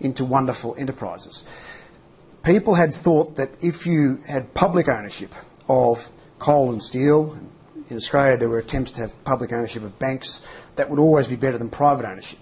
into 0.00 0.24
wonderful 0.24 0.74
enterprises. 0.78 1.44
People 2.42 2.74
had 2.74 2.94
thought 2.94 3.36
that 3.36 3.50
if 3.62 3.86
you 3.86 4.16
had 4.26 4.54
public 4.54 4.88
ownership 4.88 5.32
of 5.68 6.10
coal 6.38 6.72
and 6.72 6.82
steel, 6.82 7.38
in 7.90 7.96
Australia 7.96 8.38
there 8.38 8.48
were 8.48 8.58
attempts 8.58 8.92
to 8.92 9.00
have 9.02 9.24
public 9.24 9.52
ownership 9.52 9.82
of 9.82 9.98
banks, 9.98 10.40
that 10.76 10.88
would 10.88 10.98
always 10.98 11.26
be 11.26 11.36
better 11.36 11.58
than 11.58 11.68
private 11.68 12.06
ownership. 12.06 12.38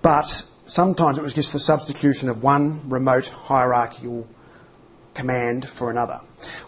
But 0.00 0.44
sometimes 0.66 1.18
it 1.18 1.22
was 1.22 1.34
just 1.34 1.52
the 1.52 1.60
substitution 1.60 2.28
of 2.28 2.42
one 2.42 2.88
remote 2.88 3.28
hierarchical 3.28 4.26
command 5.14 5.68
for 5.68 5.90
another. 5.90 6.20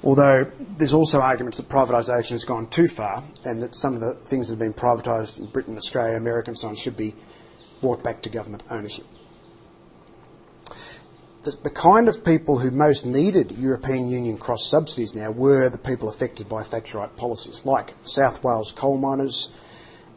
Although 0.04 0.50
there's 0.76 0.94
also 0.94 1.20
arguments 1.20 1.56
that 1.56 1.68
privatisation 1.68 2.30
has 2.30 2.44
gone 2.44 2.68
too 2.68 2.86
far 2.86 3.24
and 3.44 3.62
that 3.62 3.74
some 3.74 3.94
of 3.94 4.00
the 4.00 4.14
things 4.14 4.48
that 4.48 4.52
have 4.52 4.58
been 4.60 4.74
privatised 4.74 5.38
in 5.38 5.46
Britain, 5.46 5.76
Australia, 5.76 6.16
America 6.16 6.50
and 6.50 6.58
so 6.58 6.68
on 6.68 6.76
should 6.76 6.96
be 6.96 7.14
brought 7.80 8.02
back 8.04 8.22
to 8.22 8.28
government 8.28 8.62
ownership. 8.70 9.04
The, 11.44 11.70
kind 11.70 12.08
of 12.08 12.24
people 12.24 12.58
who 12.58 12.70
most 12.70 13.04
needed 13.04 13.52
European 13.52 14.08
Union 14.08 14.38
cross 14.38 14.66
subsidies 14.66 15.14
now 15.14 15.30
were 15.30 15.68
the 15.68 15.76
people 15.76 16.08
affected 16.08 16.48
by 16.48 16.62
Thatcherite 16.62 17.16
policies, 17.16 17.60
like 17.66 17.92
South 18.06 18.42
Wales 18.42 18.72
coal 18.72 18.96
miners 18.96 19.52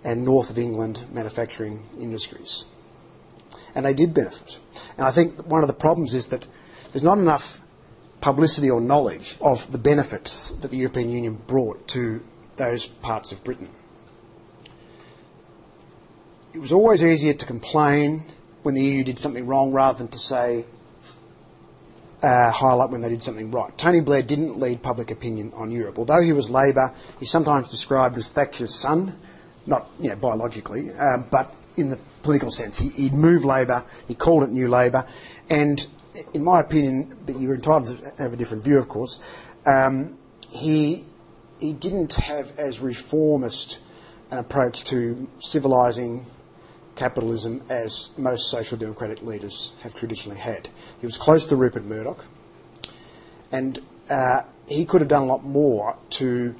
and 0.05 0.23
North 0.23 0.49
of 0.49 0.57
England 0.57 1.01
manufacturing 1.11 1.83
industries. 1.99 2.63
And 3.75 3.85
they 3.85 3.93
did 3.93 4.13
benefit. 4.13 4.57
And 4.97 5.05
I 5.05 5.11
think 5.11 5.45
one 5.45 5.63
of 5.63 5.67
the 5.67 5.73
problems 5.73 6.13
is 6.13 6.27
that 6.27 6.47
there's 6.93 7.03
not 7.03 7.17
enough 7.17 7.59
publicity 8.21 8.69
or 8.69 8.79
knowledge 8.79 9.37
of 9.41 9.69
the 9.71 9.77
benefits 9.77 10.51
that 10.61 10.71
the 10.71 10.77
European 10.77 11.09
Union 11.09 11.35
brought 11.45 11.89
to 11.89 12.21
those 12.55 12.85
parts 12.85 13.33
of 13.33 13.43
Britain. 13.43 13.69
It 16.53 16.59
was 16.59 16.71
always 16.71 17.03
easier 17.03 17.33
to 17.33 17.45
complain 17.45 18.23
when 18.63 18.75
the 18.75 18.83
EU 18.83 19.03
did 19.03 19.19
something 19.19 19.45
wrong 19.45 19.73
rather 19.73 19.97
than 19.97 20.07
to 20.07 20.19
say, 20.19 20.65
uh, 22.21 22.51
highlight 22.51 22.89
when 22.89 23.01
they 23.01 23.09
did 23.09 23.23
something 23.23 23.51
right. 23.51 23.75
Tony 23.77 23.99
Blair 23.99 24.21
didn't 24.21 24.59
lead 24.59 24.81
public 24.81 25.11
opinion 25.11 25.53
on 25.55 25.71
Europe. 25.71 25.99
Although 25.99 26.21
he 26.21 26.33
was 26.33 26.49
Labor, 26.49 26.93
he's 27.19 27.29
sometimes 27.29 27.69
described 27.69 28.17
as 28.17 28.29
Thatcher's 28.29 28.73
son, 28.73 29.17
not 29.65 29.89
you 29.99 30.09
know, 30.09 30.15
biologically, 30.15 30.91
uh, 30.91 31.17
but 31.29 31.53
in 31.75 31.89
the 31.89 31.99
political 32.23 32.49
sense. 32.49 32.79
He, 32.79 33.03
would 33.03 33.13
moved 33.13 33.45
Labor, 33.45 33.83
he 34.07 34.15
called 34.15 34.43
it 34.43 34.49
New 34.49 34.67
Labor, 34.67 35.05
and 35.49 35.85
in 36.33 36.43
my 36.43 36.61
opinion, 36.61 37.15
but 37.25 37.39
you're 37.39 37.55
entitled 37.55 37.97
to 37.97 38.13
have 38.17 38.33
a 38.33 38.35
different 38.35 38.63
view, 38.63 38.77
of 38.77 38.89
course, 38.89 39.19
um, 39.65 40.17
he, 40.49 41.05
he 41.59 41.73
didn't 41.73 42.15
have 42.15 42.57
as 42.57 42.79
reformist 42.79 43.79
an 44.31 44.39
approach 44.39 44.83
to 44.85 45.27
civilising 45.39 46.25
capitalism 46.95 47.61
as 47.69 48.09
most 48.17 48.49
social 48.49 48.77
democratic 48.77 49.21
leaders 49.21 49.71
have 49.81 49.93
traditionally 49.93 50.39
had. 50.39 50.67
He 50.99 51.05
was 51.05 51.17
close 51.17 51.45
to 51.45 51.55
Rupert 51.55 51.85
Murdoch, 51.85 52.23
and 53.51 53.79
uh, 54.09 54.41
he 54.67 54.85
could 54.85 55.01
have 55.01 55.07
done 55.09 55.23
a 55.23 55.25
lot 55.25 55.43
more 55.43 55.97
to 56.11 56.55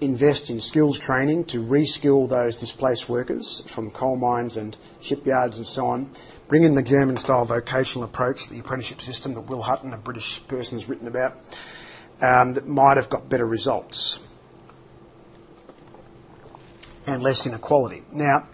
invest 0.00 0.50
in 0.50 0.60
skills 0.60 0.98
training 0.98 1.44
to 1.44 1.62
reskill 1.62 2.28
those 2.28 2.56
displaced 2.56 3.08
workers 3.08 3.62
from 3.66 3.90
coal 3.90 4.16
mines 4.16 4.56
and 4.56 4.76
shipyards 5.00 5.58
and 5.58 5.66
so 5.66 5.86
on, 5.86 6.10
bring 6.48 6.64
in 6.64 6.74
the 6.74 6.82
German 6.82 7.16
style 7.16 7.44
vocational 7.44 8.04
approach, 8.04 8.48
the 8.48 8.58
apprenticeship 8.58 9.00
system 9.00 9.34
that 9.34 9.42
Will 9.42 9.62
Hutton, 9.62 9.92
a 9.92 9.98
British 9.98 10.46
person, 10.48 10.78
has 10.78 10.88
written 10.88 11.06
about, 11.06 11.36
um, 12.22 12.54
that 12.54 12.66
might 12.66 12.96
have 12.96 13.10
got 13.10 13.28
better 13.28 13.46
results 13.46 14.18
and 17.06 17.22
less 17.22 17.46
inequality. 17.46 18.02
Now, 18.12 18.48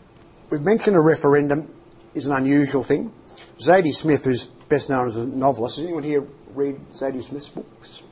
we've 0.50 0.62
mentioned 0.62 0.96
a 0.96 1.00
referendum 1.00 1.72
is 2.14 2.26
an 2.26 2.32
unusual 2.32 2.82
thing. 2.82 3.12
Zadie 3.58 3.94
Smith, 3.94 4.24
who's 4.24 4.48
best 4.68 4.90
known 4.90 5.08
as 5.08 5.16
a 5.16 5.26
novelist, 5.26 5.76
Has 5.76 5.84
anyone 5.84 6.02
here 6.02 6.26
read 6.54 6.78
Zadie 6.90 7.22
Smith's 7.22 7.48
books? 7.48 8.02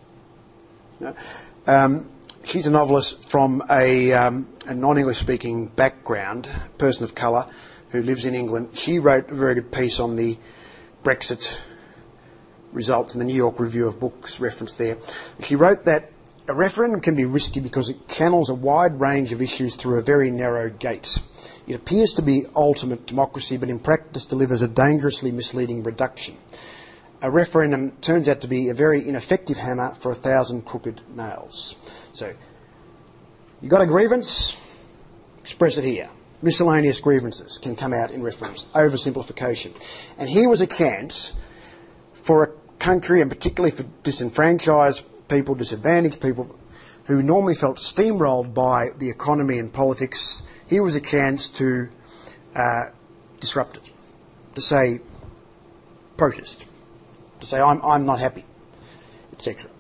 No? 1.01 1.15
Um, 1.67 2.11
she's 2.45 2.67
a 2.67 2.71
novelist 2.71 3.25
from 3.31 3.63
a, 3.71 4.13
um, 4.13 4.49
a 4.67 4.75
non-English 4.75 5.19
speaking 5.19 5.67
background, 5.67 6.49
person 6.79 7.05
of 7.05 7.15
colour 7.15 7.47
who 7.91 8.03
lives 8.03 8.25
in 8.25 8.35
England. 8.35 8.71
She 8.75 8.99
wrote 8.99 9.31
a 9.31 9.35
very 9.35 9.55
good 9.55 9.73
piece 9.73 10.01
on 10.01 10.17
the 10.17 10.39
Brexit 11.03 11.59
results 12.73 13.15
in 13.15 13.21
the 13.21 13.25
New 13.25 13.35
York 13.35 13.61
Review 13.61 13.87
of 13.87 14.01
Books 14.01 14.41
reference 14.41 14.75
there. 14.75 14.99
She 15.43 15.57
wrote 15.57 15.85
that 15.85 16.11
a 16.47 16.55
referendum 16.55 17.01
can 17.01 17.15
be 17.15 17.25
risky 17.25 17.61
because 17.61 17.89
it 17.89 18.07
channels 18.07 18.51
a 18.51 18.55
wide 18.55 19.01
range 19.01 19.33
of 19.33 19.41
issues 19.41 19.77
through 19.77 19.99
a 19.99 20.03
very 20.03 20.31
narrow 20.31 20.69
gate. 20.69 21.19
It 21.67 21.75
appears 21.75 22.13
to 22.15 22.23
be 22.23 22.45
ultimate 22.55 23.07
democracy, 23.07 23.57
but 23.57 23.71
in 23.71 23.79
practice 23.79 24.27
delivers 24.27 24.61
a 24.61 24.69
dangerously 24.69 25.33
misleading 25.33 25.83
reduction. 25.83 26.37
A 27.23 27.31
referendum 27.31 27.93
turns 28.03 28.29
out 28.29 28.43
to 28.43 28.49
be 28.49 28.69
a 28.69 28.75
very 28.75 29.09
ineffective 29.09 29.57
hammer 29.57 29.95
for 29.95 30.13
a 30.13 30.15
thousand 30.15 30.67
crooked 30.67 31.01
nails. 31.17 31.75
So, 32.13 32.35
you've 33.63 33.71
got 33.71 33.81
a 33.81 33.87
grievance, 33.87 34.55
express 35.41 35.79
it 35.79 35.85
here. 35.85 36.11
Miscellaneous 36.43 37.01
grievances 37.01 37.57
can 37.57 37.75
come 37.75 37.95
out 37.95 38.11
in 38.11 38.21
referendums. 38.21 38.67
Oversimplification. 38.75 39.75
And 40.19 40.29
here 40.29 40.51
was 40.51 40.61
a 40.61 40.67
chance 40.67 41.33
for 42.13 42.45
a 42.45 42.79
country, 42.79 43.23
and 43.23 43.31
particularly 43.31 43.71
for 43.71 43.85
disenfranchised 44.03 45.07
people, 45.29 45.55
disadvantaged 45.55 46.21
people, 46.21 46.55
who 47.07 47.23
normally 47.23 47.55
felt 47.55 47.77
steamrolled 47.77 48.55
by 48.55 48.91
the 48.99 49.11
economy 49.11 49.59
and 49.59 49.73
politics, 49.73 50.43
here 50.67 50.83
was 50.83 50.95
a 50.95 51.01
chance 51.01 51.49
to 51.49 51.89
uh, 52.55 52.85
disrupt 53.41 53.77
it, 53.77 53.91
to 54.55 54.61
say, 54.61 55.01
protest, 56.17 56.65
to 57.41 57.47
say, 57.47 57.61
I'm, 57.61 57.83
I'm 57.83 58.07
not 58.07 58.21
happy, 58.21 58.45
etc. 59.33 59.71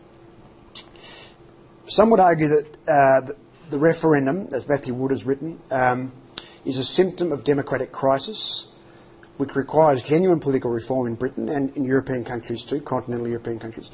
Some 1.86 2.10
would 2.10 2.20
argue 2.20 2.48
that 2.48 2.66
uh, 2.88 3.20
the, 3.26 3.36
the, 3.70 3.78
referendum, 3.78 4.48
as 4.52 4.66
Matthew 4.66 4.94
Wood 4.94 5.10
has 5.10 5.24
written, 5.24 5.60
um, 5.70 6.12
is 6.64 6.78
a 6.78 6.84
symptom 6.84 7.32
of 7.32 7.44
democratic 7.44 7.92
crisis, 7.92 8.68
which 9.36 9.54
requires 9.54 10.02
genuine 10.02 10.40
political 10.40 10.70
reform 10.70 11.06
in 11.06 11.14
Britain 11.14 11.48
and 11.48 11.76
in 11.76 11.84
European 11.84 12.24
countries 12.24 12.62
too, 12.62 12.80
continental 12.80 13.28
European 13.28 13.58
countries. 13.58 13.90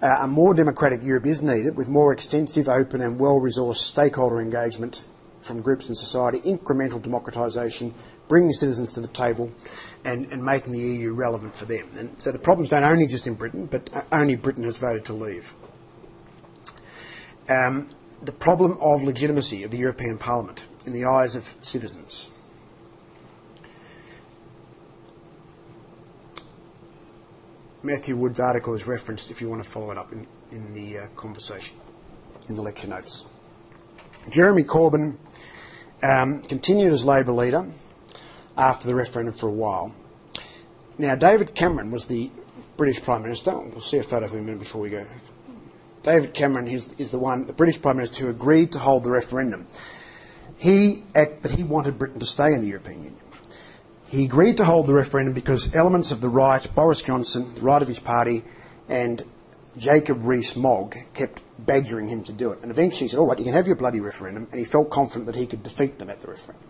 Uh, 0.00 0.18
a 0.20 0.28
more 0.28 0.54
democratic 0.54 1.02
Europe 1.02 1.26
is 1.26 1.42
needed 1.42 1.76
with 1.76 1.88
more 1.88 2.12
extensive, 2.12 2.68
open 2.68 3.00
and 3.00 3.18
well-resourced 3.18 3.78
stakeholder 3.78 4.40
engagement 4.40 5.04
from 5.42 5.60
groups 5.60 5.88
in 5.88 5.94
society, 5.94 6.40
incremental 6.40 7.00
democratisation, 7.00 7.92
bringing 8.28 8.52
citizens 8.52 8.92
to 8.92 9.00
the 9.00 9.08
table 9.08 9.50
and, 10.04 10.30
making 10.42 10.72
the 10.72 10.78
EU 10.78 11.12
relevant 11.12 11.54
for 11.54 11.64
them. 11.64 11.88
And 11.96 12.14
so 12.20 12.30
the 12.30 12.38
problems 12.38 12.70
don't 12.70 12.84
only 12.84 13.04
exist 13.04 13.26
in 13.26 13.34
Britain, 13.34 13.66
but 13.66 13.90
only 14.12 14.36
Britain 14.36 14.64
has 14.64 14.76
voted 14.76 15.04
to 15.06 15.14
leave 15.14 15.54
um, 17.48 17.88
the 18.22 18.32
problem 18.32 18.78
of 18.80 19.02
legitimacy 19.02 19.62
of 19.62 19.70
the 19.70 19.78
European 19.78 20.18
Parliament 20.18 20.64
in 20.86 20.92
the 20.92 21.04
eyes 21.06 21.34
of 21.34 21.54
citizens. 21.62 22.28
Matthew 27.82 28.16
Wood's 28.16 28.40
article 28.40 28.74
is 28.74 28.86
referenced 28.86 29.30
if 29.30 29.40
you 29.40 29.48
want 29.48 29.62
to 29.62 29.68
follow 29.68 29.90
it 29.92 29.98
up 29.98 30.12
in, 30.12 30.26
in 30.50 30.74
the 30.74 30.98
uh, 30.98 31.06
conversation, 31.14 31.76
in 32.48 32.56
the 32.56 32.62
lecture 32.62 32.88
notes. 32.88 33.24
Jeremy 34.30 34.64
Corbyn 34.64 35.16
um, 36.02 36.42
continued 36.42 36.92
as 36.92 37.04
Labor 37.04 37.32
leader 37.32 37.66
after 38.56 38.88
the 38.88 38.94
referendum 38.94 39.32
for 39.32 39.48
a 39.48 39.52
while. 39.52 39.94
Now, 40.98 41.14
David 41.14 41.54
Cameron 41.54 41.92
was 41.92 42.06
the 42.06 42.30
British 42.76 43.00
Prime 43.00 43.22
Minister. 43.22 43.56
We'll 43.56 43.80
see 43.80 43.98
a 43.98 44.02
photo 44.02 44.26
of 44.26 44.32
him 44.32 44.38
in 44.38 44.44
a 44.44 44.46
minute 44.46 44.60
before 44.60 44.80
we 44.80 44.90
go. 44.90 45.06
David 46.02 46.34
Cameron 46.34 46.66
is, 46.66 46.88
is 46.98 47.12
the 47.12 47.18
one, 47.18 47.46
the 47.46 47.52
British 47.52 47.80
Prime 47.80 47.96
Minister 47.96 48.24
who 48.24 48.30
agreed 48.30 48.72
to 48.72 48.80
hold 48.80 49.04
the 49.04 49.10
referendum. 49.10 49.68
He, 50.56 51.04
but 51.14 51.52
he 51.52 51.62
wanted 51.62 51.98
Britain 51.98 52.18
to 52.18 52.26
stay 52.26 52.52
in 52.54 52.60
the 52.60 52.68
European 52.68 53.04
Union. 53.04 53.20
He 54.08 54.24
agreed 54.24 54.56
to 54.56 54.64
hold 54.64 54.86
the 54.86 54.94
referendum 54.94 55.34
because 55.34 55.74
elements 55.74 56.10
of 56.10 56.22
the 56.22 56.30
right, 56.30 56.66
Boris 56.74 57.02
Johnson, 57.02 57.54
the 57.54 57.60
right 57.60 57.82
of 57.82 57.88
his 57.88 57.98
party, 57.98 58.42
and 58.88 59.22
Jacob 59.76 60.26
Rees-Mogg 60.26 60.96
kept 61.12 61.42
badgering 61.58 62.08
him 62.08 62.24
to 62.24 62.32
do 62.32 62.52
it. 62.52 62.60
And 62.62 62.70
eventually 62.70 63.04
he 63.04 63.08
said, 63.08 63.20
all 63.20 63.26
right, 63.26 63.38
you 63.38 63.44
can 63.44 63.52
have 63.52 63.66
your 63.66 63.76
bloody 63.76 64.00
referendum. 64.00 64.48
And 64.50 64.58
he 64.58 64.64
felt 64.64 64.88
confident 64.88 65.26
that 65.26 65.36
he 65.36 65.46
could 65.46 65.62
defeat 65.62 65.98
them 65.98 66.08
at 66.08 66.22
the 66.22 66.28
referendum. 66.28 66.66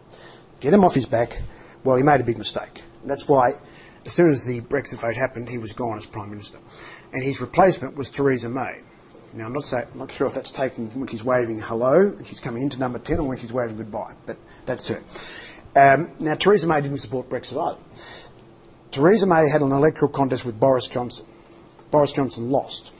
Get 0.59 0.74
him 0.74 0.85
off 0.85 0.94
his 0.94 1.07
back. 1.07 1.40
Well, 1.85 1.96
he 1.96 2.03
made 2.03 2.20
a 2.20 2.24
big 2.24 2.38
mistake. 2.38 2.83
And 3.03 3.11
that's 3.11 3.29
why, 3.29 3.55
as 4.05 4.12
soon 4.12 4.33
as 4.33 4.44
the 4.44 4.61
Brexit 4.61 4.98
vote 4.98 5.14
happened, 5.14 5.48
he 5.48 5.59
was 5.59 5.72
gone 5.72 5.96
as 5.96 6.07
Prime 6.07 6.31
Minister. 6.31 6.59
And 7.12 7.22
his 7.22 7.40
replacement 7.40 7.96
was 7.96 8.11
Theresa 8.11 8.48
May. 8.48 8.81
Now, 9.33 9.46
I'm 9.46 9.53
not, 9.53 9.62
say, 9.62 9.85
I'm 9.92 9.98
not 9.98 10.11
sure 10.11 10.27
if 10.27 10.35
that's 10.35 10.51
taken 10.51 10.90
when 10.98 11.07
she's 11.07 11.22
waving 11.22 11.61
hello 11.61 12.01
and 12.01 12.27
she's 12.27 12.40
coming 12.40 12.62
into 12.62 12.81
number 12.81 12.98
10 12.98 13.20
or 13.20 13.29
when 13.29 13.38
she's 13.38 13.53
waving 13.53 13.77
goodbye, 13.77 14.14
but 14.27 14.38
that's 14.66 14.88
her. 14.88 15.03
Um, 15.79 16.11
now, 16.19 16.35
Theresa 16.35 16.67
May 16.67 16.81
didn't 16.81 16.99
support 16.99 17.29
Brexit 17.29 17.62
either. 17.62 17.79
Theresa 18.91 19.27
May 19.27 19.49
had 19.49 19.62
an 19.62 19.73
electoral 19.73 20.11
contest 20.11 20.45
with 20.45 20.59
Boris 20.59 20.88
Johnson. 20.88 21.27
Boris 21.91 22.12
Johnson 22.12 22.51
lost. 22.51 22.91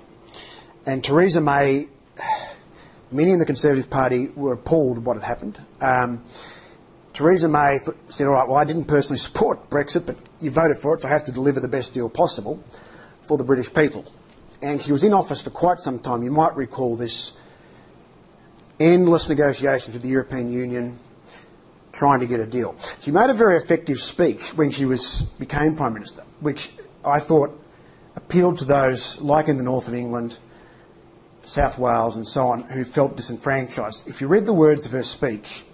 And 0.87 1.03
Theresa 1.03 1.41
May, 1.41 1.89
many 3.11 3.33
in 3.33 3.39
the 3.39 3.47
Conservative 3.47 3.91
Party 3.91 4.29
were 4.29 4.53
appalled 4.53 4.99
at 4.99 5.03
what 5.03 5.17
had 5.17 5.25
happened. 5.25 5.61
Um, 5.81 6.25
Theresa 7.13 7.49
May 7.49 7.79
th- 7.79 7.97
said, 8.11 8.27
all 8.27 8.35
right, 8.35 8.47
well, 8.47 8.59
I 8.59 8.65
didn't 8.65 8.85
personally 8.85 9.19
support 9.29 9.69
Brexit, 9.71 10.07
but 10.07 10.17
you 10.41 10.51
voted 10.51 10.79
for 10.79 10.95
it, 10.95 11.03
so 11.03 11.09
I 11.09 11.11
have 11.11 11.25
to 11.25 11.33
deliver 11.33 11.61
the 11.61 11.69
best 11.69 11.95
deal 11.95 12.09
possible 12.09 12.63
for 13.23 13.37
the 13.37 13.45
British 13.45 13.73
people 13.75 14.05
and 14.63 14.83
she 14.83 14.93
was 14.93 15.05
in 15.05 15.13
office 15.13 15.41
for 15.41 15.51
quite 15.51 15.79
some 15.79 15.99
time. 15.99 16.23
You 16.23 16.31
might 16.31 16.57
recall 16.57 16.97
this 16.97 17.37
endless 18.81 19.29
negotiations 19.29 19.95
with 19.95 20.03
the 20.03 20.09
European 20.09 20.53
Union 20.53 20.99
trying 21.93 22.21
to 22.21 22.27
get 22.27 22.41
a 22.41 22.47
deal. 22.47 22.77
She 23.01 23.11
made 23.11 23.31
a 23.31 23.35
very 23.35 23.57
effective 23.57 23.99
speech 23.99 24.51
when 24.55 24.71
she 24.71 24.85
was, 24.85 25.23
became 25.39 25.77
Prime 25.77 25.95
Minister, 25.95 26.23
which 26.41 26.71
I 27.05 27.21
thought 27.21 27.51
appealed 28.17 28.59
to 28.59 28.65
those, 28.65 29.21
like 29.21 29.49
in 29.49 29.57
the 29.57 29.63
north 29.63 29.89
of 29.89 29.95
England, 29.95 30.39
South 31.45 31.79
Wales 31.79 32.17
and 32.17 32.27
so 32.27 32.49
on, 32.49 32.63
who 32.63 32.85
felt 32.85 33.17
disenfranchised. 33.17 34.07
If 34.07 34.21
you 34.21 34.29
read 34.29 34.45
the 34.45 34.53
words 34.53 34.85
of 34.85 34.93
her 34.93 35.03
speech, 35.03 35.65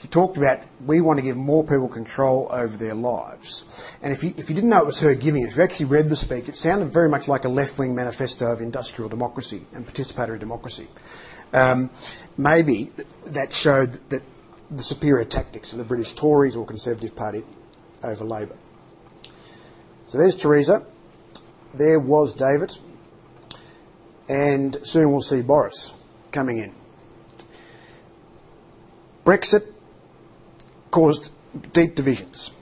she 0.00 0.08
talked 0.08 0.38
about 0.38 0.60
we 0.86 1.00
want 1.00 1.18
to 1.18 1.22
give 1.22 1.36
more 1.36 1.62
people 1.62 1.86
control 1.86 2.48
over 2.50 2.74
their 2.76 2.94
lives. 2.94 3.64
And 4.02 4.12
if 4.12 4.24
you, 4.24 4.32
if 4.36 4.48
you 4.48 4.54
didn't 4.54 4.70
know 4.70 4.80
it 4.80 4.86
was 4.86 5.00
her 5.00 5.14
giving 5.14 5.46
if 5.46 5.56
you 5.56 5.62
actually 5.62 5.86
read 5.86 6.08
the 6.08 6.16
speech, 6.16 6.48
it 6.48 6.56
sounded 6.56 6.90
very 6.92 7.08
much 7.08 7.28
like 7.28 7.44
a 7.44 7.48
left-wing 7.48 7.94
manifesto 7.94 8.50
of 8.50 8.62
industrial 8.62 9.08
democracy 9.08 9.62
and 9.74 9.86
participatory 9.86 10.38
democracy. 10.38 10.88
Um, 11.52 11.90
maybe 12.38 12.92
that 13.26 13.52
showed 13.52 13.92
that 14.10 14.22
the 14.70 14.82
superior 14.82 15.24
tactics 15.24 15.72
of 15.72 15.78
the 15.78 15.84
British 15.84 16.12
Tories 16.14 16.56
or 16.56 16.64
Conservative 16.64 17.14
Party 17.14 17.44
over 18.02 18.24
Labor. 18.24 18.56
So 20.06 20.18
there's 20.18 20.36
Theresa. 20.36 20.84
There 21.74 21.98
was 21.98 22.34
David. 22.34 22.76
And 24.28 24.78
soon 24.82 25.10
we'll 25.10 25.22
see 25.22 25.42
Boris 25.42 25.92
coming 26.30 26.58
in. 26.58 26.74
Brexit 29.24 29.66
caused 30.90 31.30
deep 31.72 31.94
divisions 31.94 32.52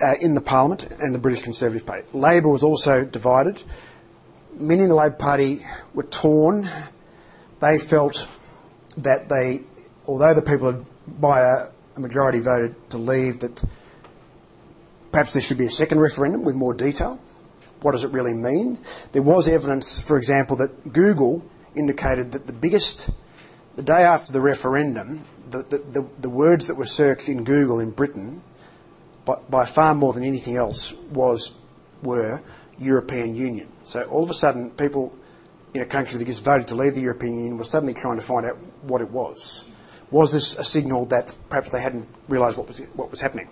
uh, 0.00 0.14
in 0.20 0.34
the 0.34 0.40
Parliament 0.40 0.90
and 1.00 1.14
the 1.14 1.18
British 1.18 1.42
Conservative 1.42 1.86
Party. 1.86 2.06
Labor 2.12 2.48
was 2.48 2.62
also 2.62 3.04
divided. 3.04 3.62
Many 4.54 4.82
in 4.82 4.88
the 4.88 4.94
Labor 4.94 5.16
Party 5.16 5.64
were 5.94 6.02
torn. 6.04 6.68
They 7.60 7.78
felt 7.78 8.26
that 8.98 9.28
they, 9.28 9.62
although 10.06 10.34
the 10.34 10.42
people 10.42 10.72
had 10.72 10.84
by 11.06 11.40
a, 11.40 11.68
a 11.96 12.00
majority 12.00 12.40
voted 12.40 12.74
to 12.90 12.98
leave, 12.98 13.40
that 13.40 13.62
perhaps 15.10 15.32
there 15.32 15.42
should 15.42 15.58
be 15.58 15.66
a 15.66 15.70
second 15.70 16.00
referendum 16.00 16.42
with 16.44 16.54
more 16.54 16.74
detail. 16.74 17.20
What 17.80 17.92
does 17.92 18.04
it 18.04 18.12
really 18.12 18.34
mean? 18.34 18.78
There 19.12 19.22
was 19.22 19.48
evidence, 19.48 20.00
for 20.00 20.16
example, 20.16 20.56
that 20.56 20.92
Google 20.92 21.44
indicated 21.74 22.32
that 22.32 22.46
the 22.46 22.52
biggest, 22.52 23.10
the 23.76 23.82
day 23.82 24.04
after 24.04 24.32
the 24.32 24.40
referendum, 24.40 25.24
the, 25.50 25.62
the, 25.62 26.06
the, 26.20 26.30
words 26.30 26.68
that 26.68 26.76
were 26.76 26.86
searched 26.86 27.28
in 27.28 27.44
Google 27.44 27.80
in 27.80 27.90
Britain, 27.90 28.42
by, 29.24 29.36
by 29.50 29.66
far 29.66 29.94
more 29.94 30.12
than 30.12 30.24
anything 30.24 30.56
else, 30.56 30.92
was 31.10 31.52
were 32.02 32.40
European 32.78 33.34
Union. 33.34 33.68
So 33.84 34.02
all 34.04 34.22
of 34.22 34.30
a 34.30 34.34
sudden, 34.34 34.70
people 34.70 35.14
in 35.74 35.82
a 35.82 35.86
country 35.86 36.18
that 36.18 36.24
just 36.24 36.44
voted 36.44 36.68
to 36.68 36.74
leave 36.74 36.94
the 36.94 37.00
European 37.00 37.34
Union 37.34 37.58
were 37.58 37.64
suddenly 37.64 37.94
trying 37.94 38.16
to 38.16 38.22
find 38.22 38.46
out 38.46 38.58
what 38.82 39.00
it 39.00 39.10
was. 39.10 39.64
Was 40.12 40.32
this 40.32 40.56
a 40.56 40.64
signal 40.64 41.06
that 41.06 41.34
perhaps 41.48 41.70
they 41.70 41.80
hadn't 41.80 42.06
realised 42.28 42.58
what 42.58 42.68
was, 42.68 42.78
what 42.94 43.10
was 43.10 43.20
happening? 43.20 43.48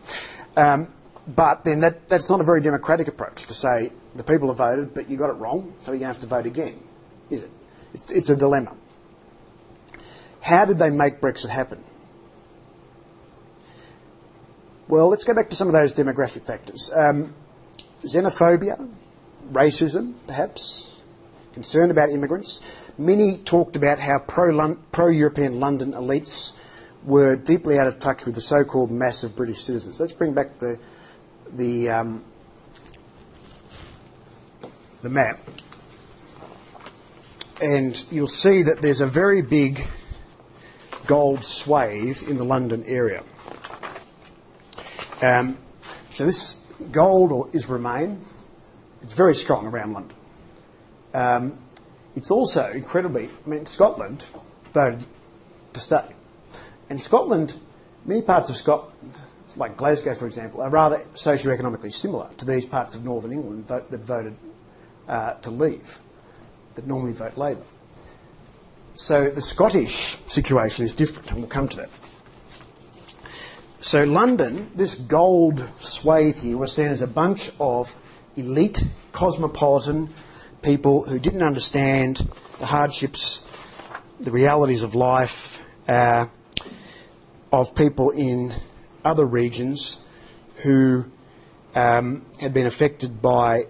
Um, 0.56 0.88
but 1.26 1.64
then 1.64 1.80
that, 1.80 2.08
that's 2.08 2.28
not 2.28 2.40
a 2.40 2.44
very 2.44 2.60
democratic 2.60 3.08
approach 3.08 3.46
to 3.46 3.54
say 3.54 3.90
the 4.14 4.22
people 4.22 4.48
have 4.48 4.58
voted, 4.58 4.94
but 4.94 5.08
you 5.10 5.16
got 5.16 5.30
it 5.30 5.34
wrong, 5.34 5.72
so 5.82 5.92
you're 5.92 6.00
going 6.00 6.12
to 6.12 6.14
have 6.14 6.20
to 6.20 6.26
vote 6.26 6.46
again, 6.46 6.78
is 7.30 7.42
it? 7.42 7.50
It's, 7.94 8.10
it's 8.10 8.30
a 8.30 8.36
dilemma. 8.36 8.76
How 10.40 10.64
did 10.64 10.78
they 10.78 10.90
make 10.90 11.20
Brexit 11.20 11.50
happen? 11.50 11.82
Well, 14.88 15.08
let's 15.08 15.24
go 15.24 15.34
back 15.34 15.50
to 15.50 15.56
some 15.56 15.68
of 15.68 15.72
those 15.72 15.92
demographic 15.92 16.44
factors. 16.44 16.90
Um, 16.92 17.34
xenophobia, 18.02 18.90
racism, 19.52 20.14
perhaps, 20.26 20.90
concern 21.52 21.90
about 21.90 22.10
immigrants. 22.10 22.60
Many 23.00 23.38
talked 23.38 23.76
about 23.76 23.98
how 23.98 24.18
pro 24.18 25.08
European 25.08 25.58
London 25.58 25.94
elites 25.94 26.52
were 27.02 27.34
deeply 27.34 27.78
out 27.78 27.86
of 27.86 27.98
touch 27.98 28.26
with 28.26 28.34
the 28.34 28.42
so 28.42 28.62
called 28.62 28.90
mass 28.90 29.22
of 29.24 29.34
British 29.34 29.62
citizens. 29.62 29.98
Let's 29.98 30.12
bring 30.12 30.34
back 30.34 30.58
the, 30.58 30.78
the, 31.50 31.88
um, 31.88 32.22
the 35.00 35.08
map. 35.08 35.40
And 37.62 38.04
you'll 38.10 38.26
see 38.26 38.64
that 38.64 38.82
there's 38.82 39.00
a 39.00 39.06
very 39.06 39.40
big 39.40 39.86
gold 41.06 41.42
swathe 41.46 42.28
in 42.28 42.36
the 42.36 42.44
London 42.44 42.84
area. 42.84 43.22
Um, 45.22 45.56
so 46.12 46.26
this 46.26 46.60
gold 46.92 47.54
is 47.54 47.66
remain. 47.66 48.20
It's 49.00 49.14
very 49.14 49.34
strong 49.34 49.66
around 49.66 49.94
London. 49.94 50.16
Um, 51.14 51.58
it's 52.16 52.30
also 52.30 52.70
incredibly, 52.70 53.28
I 53.46 53.48
mean, 53.48 53.66
Scotland 53.66 54.24
voted 54.72 55.04
to 55.72 55.80
stay. 55.80 56.04
And 56.88 57.00
Scotland, 57.00 57.56
many 58.04 58.22
parts 58.22 58.50
of 58.50 58.56
Scotland, 58.56 59.12
like 59.56 59.76
Glasgow, 59.76 60.14
for 60.14 60.26
example, 60.26 60.60
are 60.60 60.70
rather 60.70 61.04
socio-economically 61.14 61.90
similar 61.90 62.28
to 62.38 62.44
these 62.44 62.66
parts 62.66 62.94
of 62.94 63.04
northern 63.04 63.32
England 63.32 63.68
vote, 63.68 63.90
that 63.90 64.00
voted 64.00 64.36
uh, 65.08 65.34
to 65.34 65.50
leave, 65.50 66.00
that 66.74 66.86
normally 66.86 67.12
vote 67.12 67.36
Labour. 67.36 67.64
So 68.94 69.30
the 69.30 69.42
Scottish 69.42 70.16
situation 70.26 70.84
is 70.84 70.92
different, 70.92 71.30
and 71.30 71.40
we'll 71.40 71.48
come 71.48 71.68
to 71.68 71.76
that. 71.78 71.90
So 73.80 74.04
London, 74.04 74.70
this 74.74 74.94
gold 74.94 75.66
swathe 75.80 76.40
here, 76.40 76.56
was 76.56 76.72
seen 76.72 76.88
as 76.88 77.02
a 77.02 77.06
bunch 77.06 77.50
of 77.58 77.96
elite, 78.36 78.84
cosmopolitan 79.12 80.12
people 80.62 81.04
who 81.04 81.18
didn't 81.18 81.42
understand 81.42 82.28
the 82.58 82.66
hardships, 82.66 83.42
the 84.18 84.30
realities 84.30 84.82
of 84.82 84.94
life 84.94 85.62
uh, 85.88 86.26
of 87.52 87.74
people 87.74 88.10
in 88.10 88.52
other 89.04 89.24
regions 89.24 90.02
who 90.56 91.04
um, 91.74 92.24
had 92.40 92.52
been 92.52 92.66
affected 92.66 93.22
by 93.22 93.66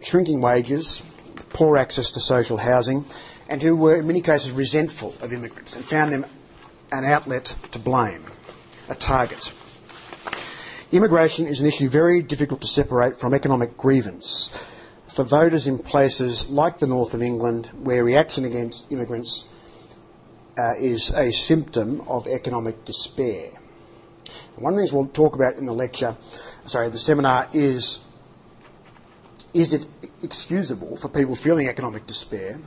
shrinking 0.00 0.40
wages, 0.40 1.02
poor 1.50 1.76
access 1.76 2.10
to 2.10 2.20
social 2.20 2.56
housing, 2.56 3.04
and 3.48 3.62
who 3.62 3.74
were 3.74 3.96
in 3.96 4.06
many 4.06 4.20
cases 4.20 4.50
resentful 4.50 5.14
of 5.20 5.32
immigrants 5.32 5.74
and 5.74 5.84
found 5.84 6.12
them 6.12 6.26
an 6.92 7.04
outlet 7.04 7.56
to 7.72 7.78
blame 7.78 8.24
a 8.88 8.94
target. 8.94 9.52
Immigration 10.92 11.46
is 11.46 11.60
an 11.60 11.66
issue 11.66 11.88
very 11.88 12.22
difficult 12.22 12.60
to 12.60 12.68
separate 12.68 13.18
from 13.18 13.34
economic 13.34 13.76
grievance. 13.76 14.50
For 15.16 15.24
voters 15.24 15.66
in 15.66 15.78
places 15.78 16.50
like 16.50 16.78
the 16.78 16.86
north 16.86 17.14
of 17.14 17.22
England, 17.22 17.70
where 17.82 18.04
reaction 18.04 18.44
against 18.44 18.92
immigrants 18.92 19.46
uh, 20.58 20.74
is 20.78 21.08
a 21.08 21.32
symptom 21.32 22.02
of 22.02 22.26
economic 22.26 22.84
despair. 22.84 23.52
one 24.56 24.74
of 24.74 24.76
the 24.76 24.82
things 24.82 24.92
we'll 24.92 25.06
talk 25.06 25.34
about 25.34 25.54
in 25.54 25.64
the 25.64 25.72
lecture, 25.72 26.18
sorry, 26.66 26.90
the 26.90 26.98
seminar 26.98 27.48
is 27.54 28.00
is 29.54 29.72
it 29.72 29.86
excusable 30.22 30.98
for 30.98 31.08
people 31.08 31.34
feeling 31.34 31.66
economic 31.66 32.06
despair 32.06 32.60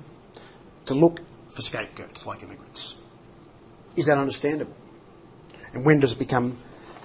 to 0.88 0.96
look 0.96 1.20
for 1.52 1.62
scapegoats 1.62 2.26
like 2.26 2.42
immigrants? 2.42 2.96
Is 3.96 4.08
that 4.08 4.18
understandable? 4.18 4.76
And 5.76 5.86
when 5.86 6.00
does 6.00 6.14
it 6.14 6.18
become, 6.18 6.58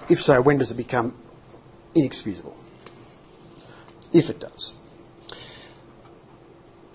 if 0.09 0.23
so, 0.23 0.41
when 0.41 0.57
does 0.57 0.71
it 0.71 0.77
become 0.77 1.15
inexcusable? 1.93 2.57
If 4.11 4.31
it 4.31 4.39
does. 4.39 4.73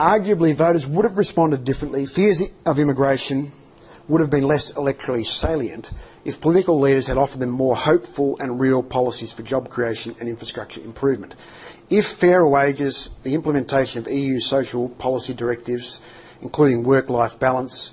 Arguably, 0.00 0.54
voters 0.54 0.86
would 0.86 1.04
have 1.04 1.18
responded 1.18 1.62
differently. 1.62 2.06
Fears 2.06 2.40
of 2.64 2.78
immigration 2.78 3.52
would 4.08 4.22
have 4.22 4.30
been 4.30 4.44
less 4.44 4.72
electorally 4.72 5.26
salient 5.26 5.90
if 6.24 6.40
political 6.40 6.80
leaders 6.80 7.06
had 7.06 7.18
offered 7.18 7.40
them 7.40 7.50
more 7.50 7.76
hopeful 7.76 8.38
and 8.40 8.58
real 8.58 8.82
policies 8.82 9.30
for 9.30 9.42
job 9.42 9.68
creation 9.68 10.16
and 10.18 10.26
infrastructure 10.26 10.80
improvement. 10.80 11.34
If 11.90 12.06
fairer 12.06 12.48
wages, 12.48 13.10
the 13.24 13.34
implementation 13.34 14.00
of 14.00 14.10
EU 14.10 14.40
social 14.40 14.88
policy 14.88 15.34
directives, 15.34 16.00
including 16.40 16.82
work-life 16.82 17.38
balance, 17.38 17.92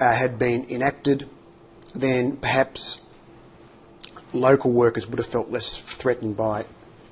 uh, 0.00 0.12
had 0.12 0.36
been 0.36 0.66
enacted, 0.68 1.28
then 1.94 2.38
perhaps 2.38 3.00
local 4.32 4.72
workers 4.72 5.06
would 5.06 5.18
have 5.18 5.28
felt 5.28 5.48
less 5.48 5.78
threatened 5.78 6.36
by 6.36 6.64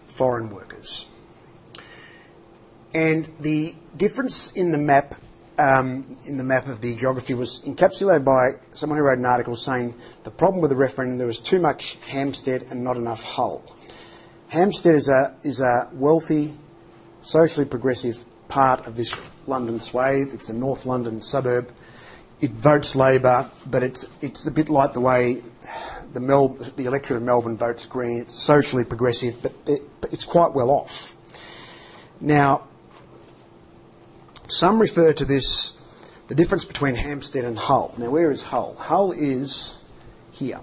foreign 0.08 0.50
workers. 0.50 1.06
And 2.98 3.32
the 3.38 3.76
difference 3.96 4.50
in 4.56 4.72
the 4.72 4.78
map, 4.78 5.14
um, 5.56 6.16
in 6.26 6.36
the 6.36 6.42
map 6.42 6.66
of 6.66 6.80
the 6.80 6.96
geography, 6.96 7.32
was 7.32 7.60
encapsulated 7.60 8.24
by 8.24 8.58
someone 8.74 8.98
who 8.98 9.04
wrote 9.04 9.18
an 9.18 9.24
article 9.24 9.54
saying 9.54 9.94
the 10.24 10.32
problem 10.32 10.60
with 10.60 10.70
the 10.70 10.76
referendum 10.76 11.16
there 11.16 11.28
was 11.28 11.38
too 11.38 11.60
much 11.60 11.96
Hampstead 12.08 12.66
and 12.70 12.82
not 12.82 12.96
enough 12.96 13.22
Hull. 13.22 13.62
Hampstead 14.48 14.96
is 14.96 15.08
a 15.08 15.36
is 15.44 15.60
a 15.60 15.88
wealthy, 15.92 16.56
socially 17.22 17.66
progressive 17.66 18.24
part 18.48 18.84
of 18.88 18.96
this 18.96 19.12
London 19.46 19.78
swathe. 19.78 20.34
It's 20.34 20.48
a 20.48 20.52
North 20.52 20.84
London 20.84 21.22
suburb. 21.22 21.70
It 22.40 22.50
votes 22.50 22.96
Labor, 22.96 23.48
but 23.64 23.84
it's 23.84 24.06
it's 24.20 24.44
a 24.44 24.50
bit 24.50 24.70
like 24.70 24.92
the 24.92 25.00
way 25.00 25.44
the 26.14 26.20
Mel- 26.20 26.58
the 26.74 26.86
electorate 26.86 27.18
of 27.18 27.22
Melbourne 27.22 27.58
votes 27.58 27.86
Green. 27.86 28.22
It's 28.22 28.34
socially 28.34 28.82
progressive, 28.82 29.40
but 29.40 29.52
it, 29.68 29.82
it's 30.10 30.24
quite 30.24 30.52
well 30.52 30.70
off. 30.70 31.14
Now, 32.20 32.67
some 34.48 34.80
refer 34.80 35.12
to 35.12 35.24
this, 35.24 35.74
the 36.28 36.34
difference 36.34 36.64
between 36.64 36.94
Hampstead 36.94 37.44
and 37.44 37.58
Hull. 37.58 37.94
Now, 37.98 38.10
where 38.10 38.30
is 38.30 38.42
Hull? 38.42 38.74
Hull 38.74 39.12
is 39.12 39.76
here. 40.32 40.60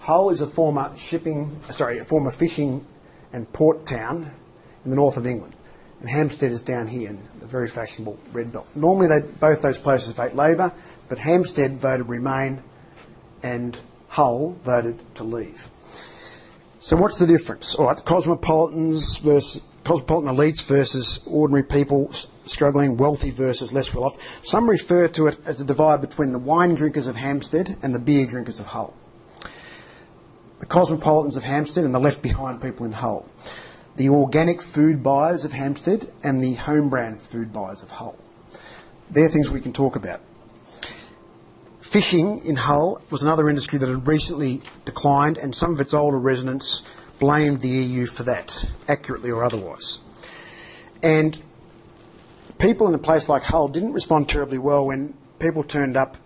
Hull 0.00 0.30
is 0.30 0.40
a 0.40 0.46
former 0.46 0.96
shipping, 0.96 1.60
sorry, 1.70 1.98
a 1.98 2.04
former 2.04 2.30
fishing 2.30 2.86
and 3.32 3.50
port 3.52 3.86
town 3.86 4.30
in 4.84 4.90
the 4.90 4.96
north 4.96 5.16
of 5.16 5.26
England. 5.26 5.54
And 6.00 6.08
Hampstead 6.08 6.52
is 6.52 6.62
down 6.62 6.86
here 6.86 7.10
in 7.10 7.18
the 7.40 7.46
very 7.46 7.68
fashionable 7.68 8.18
red 8.32 8.52
belt. 8.52 8.68
Normally, 8.74 9.08
they, 9.08 9.20
both 9.20 9.62
those 9.62 9.78
places 9.78 10.12
vote 10.12 10.34
Labor, 10.34 10.72
but 11.08 11.18
Hampstead 11.18 11.78
voted 11.78 12.08
Remain 12.08 12.62
and 13.42 13.76
Hull 14.08 14.56
voted 14.64 15.02
to 15.16 15.24
leave. 15.24 15.70
So 16.80 16.96
what's 16.96 17.18
the 17.18 17.26
difference? 17.26 17.74
All 17.74 17.86
right, 17.86 18.04
cosmopolitans 18.04 19.16
versus 19.16 19.62
cosmopolitan 19.84 20.36
elites 20.36 20.62
versus 20.62 21.20
ordinary 21.26 21.62
people 21.62 22.12
struggling, 22.46 22.96
wealthy 22.96 23.30
versus 23.30 23.72
less 23.72 23.92
well 23.94 24.04
off. 24.04 24.18
Some 24.42 24.68
refer 24.68 25.08
to 25.08 25.26
it 25.26 25.38
as 25.44 25.58
the 25.58 25.64
divide 25.64 26.00
between 26.00 26.32
the 26.32 26.38
wine 26.38 26.74
drinkers 26.74 27.06
of 27.06 27.16
Hampstead 27.16 27.76
and 27.82 27.94
the 27.94 27.98
beer 27.98 28.26
drinkers 28.26 28.60
of 28.60 28.66
Hull. 28.66 28.94
The 30.60 30.66
cosmopolitans 30.66 31.36
of 31.36 31.44
Hampstead 31.44 31.84
and 31.84 31.94
the 31.94 31.98
left 31.98 32.22
behind 32.22 32.62
people 32.62 32.86
in 32.86 32.92
Hull. 32.92 33.28
The 33.96 34.08
organic 34.08 34.62
food 34.62 35.02
buyers 35.02 35.44
of 35.44 35.52
Hampstead 35.52 36.10
and 36.22 36.42
the 36.42 36.54
home 36.54 36.88
brand 36.88 37.20
food 37.20 37.52
buyers 37.52 37.82
of 37.82 37.90
Hull. 37.90 38.16
They're 39.10 39.28
things 39.28 39.50
we 39.50 39.60
can 39.60 39.72
talk 39.72 39.96
about. 39.96 40.20
Fishing 41.80 42.44
in 42.44 42.56
Hull 42.56 43.00
was 43.10 43.22
another 43.22 43.48
industry 43.48 43.78
that 43.78 43.88
had 43.88 44.08
recently 44.08 44.62
declined, 44.84 45.38
and 45.38 45.54
some 45.54 45.72
of 45.72 45.80
its 45.80 45.94
older 45.94 46.18
residents 46.18 46.82
blamed 47.20 47.60
the 47.60 47.68
EU 47.68 48.06
for 48.06 48.24
that, 48.24 48.64
accurately 48.88 49.30
or 49.30 49.44
otherwise. 49.44 50.00
And 51.02 51.40
people 52.58 52.88
in 52.88 52.94
a 52.94 52.98
place 52.98 53.28
like 53.28 53.42
Hull 53.42 53.68
didn't 53.68 53.92
respond 53.92 54.28
terribly 54.28 54.58
well 54.58 54.86
when 54.86 55.14
people 55.38 55.62
turned 55.62 55.96
up 55.96 56.16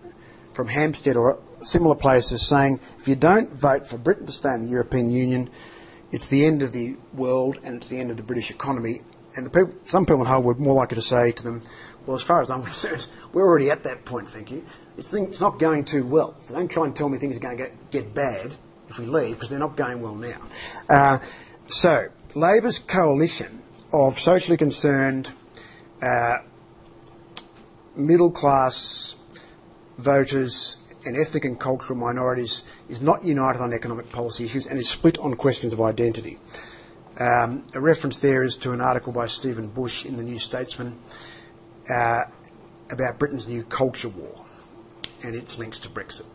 from 0.53 0.67
Hampstead 0.67 1.15
or 1.15 1.39
similar 1.61 1.95
places 1.95 2.47
saying, 2.47 2.79
if 2.97 3.07
you 3.07 3.15
don't 3.15 3.51
vote 3.53 3.87
for 3.87 3.97
Britain 3.97 4.25
to 4.25 4.31
stay 4.31 4.53
in 4.53 4.61
the 4.61 4.69
European 4.69 5.09
Union, 5.09 5.49
it's 6.11 6.27
the 6.27 6.45
end 6.45 6.63
of 6.63 6.71
the 6.71 6.95
world 7.13 7.59
and 7.63 7.77
it's 7.77 7.89
the 7.89 7.99
end 7.99 8.11
of 8.11 8.17
the 8.17 8.23
British 8.23 8.49
economy. 8.49 9.01
And 9.35 9.51
people, 9.51 9.73
some 9.85 10.05
people 10.05 10.21
in 10.21 10.27
Hull 10.27 10.41
were 10.41 10.55
more 10.55 10.75
likely 10.75 10.95
to 10.95 11.01
say 11.01 11.31
to 11.31 11.43
them, 11.43 11.61
well, 12.05 12.15
as 12.15 12.23
far 12.23 12.41
as 12.41 12.49
I'm 12.49 12.63
concerned, 12.71 13.07
we're 13.33 13.45
already 13.45 13.69
at 13.69 13.83
that 13.83 14.05
point, 14.05 14.29
thank 14.29 14.51
you. 14.51 14.65
It's, 14.97 15.13
it's 15.13 15.39
not 15.39 15.59
going 15.59 15.85
too 15.85 16.05
well. 16.05 16.35
So 16.41 16.55
don't 16.55 16.67
try 16.67 16.85
and 16.85 16.95
tell 16.95 17.09
me 17.09 17.17
things 17.17 17.37
are 17.37 17.39
going 17.39 17.57
to 17.57 17.63
get, 17.63 17.91
get 17.91 18.13
bad 18.13 18.55
if 18.89 18.97
we 18.97 19.05
leave, 19.05 19.35
because 19.35 19.49
they're 19.49 19.59
not 19.59 19.75
going 19.75 20.01
well 20.01 20.15
now. 20.15 20.41
Uh, 20.89 21.19
so, 21.67 22.07
Labor's 22.33 22.79
coalition 22.79 23.61
of 23.93 24.19
socially 24.19 24.57
concerned, 24.57 25.31
uh, 26.01 26.37
middle 27.95 28.31
class 28.31 29.15
voters 29.97 30.77
and 31.05 31.17
ethnic 31.17 31.45
and 31.45 31.59
cultural 31.59 31.97
minorities 31.97 32.63
is 32.89 33.01
not 33.01 33.23
united 33.23 33.61
on 33.61 33.73
economic 33.73 34.09
policy 34.09 34.45
issues 34.45 34.65
and 34.67 34.79
is 34.79 34.89
split 34.89 35.17
on 35.19 35.33
questions 35.35 35.73
of 35.73 35.81
identity. 35.81 36.37
Um, 37.19 37.65
a 37.73 37.81
reference 37.81 38.19
there 38.19 38.43
is 38.43 38.55
to 38.57 38.71
an 38.71 38.81
article 38.81 39.11
by 39.11 39.27
Stephen 39.27 39.67
Bush 39.67 40.05
in 40.05 40.15
the 40.15 40.23
New 40.23 40.39
Statesman 40.39 40.97
uh, 41.89 42.23
about 42.91 43.19
Britain's 43.19 43.47
new 43.47 43.63
culture 43.63 44.09
war 44.09 44.45
and 45.23 45.35
its 45.35 45.57
links 45.57 45.79
to 45.79 45.89
Brexit. 45.89 46.25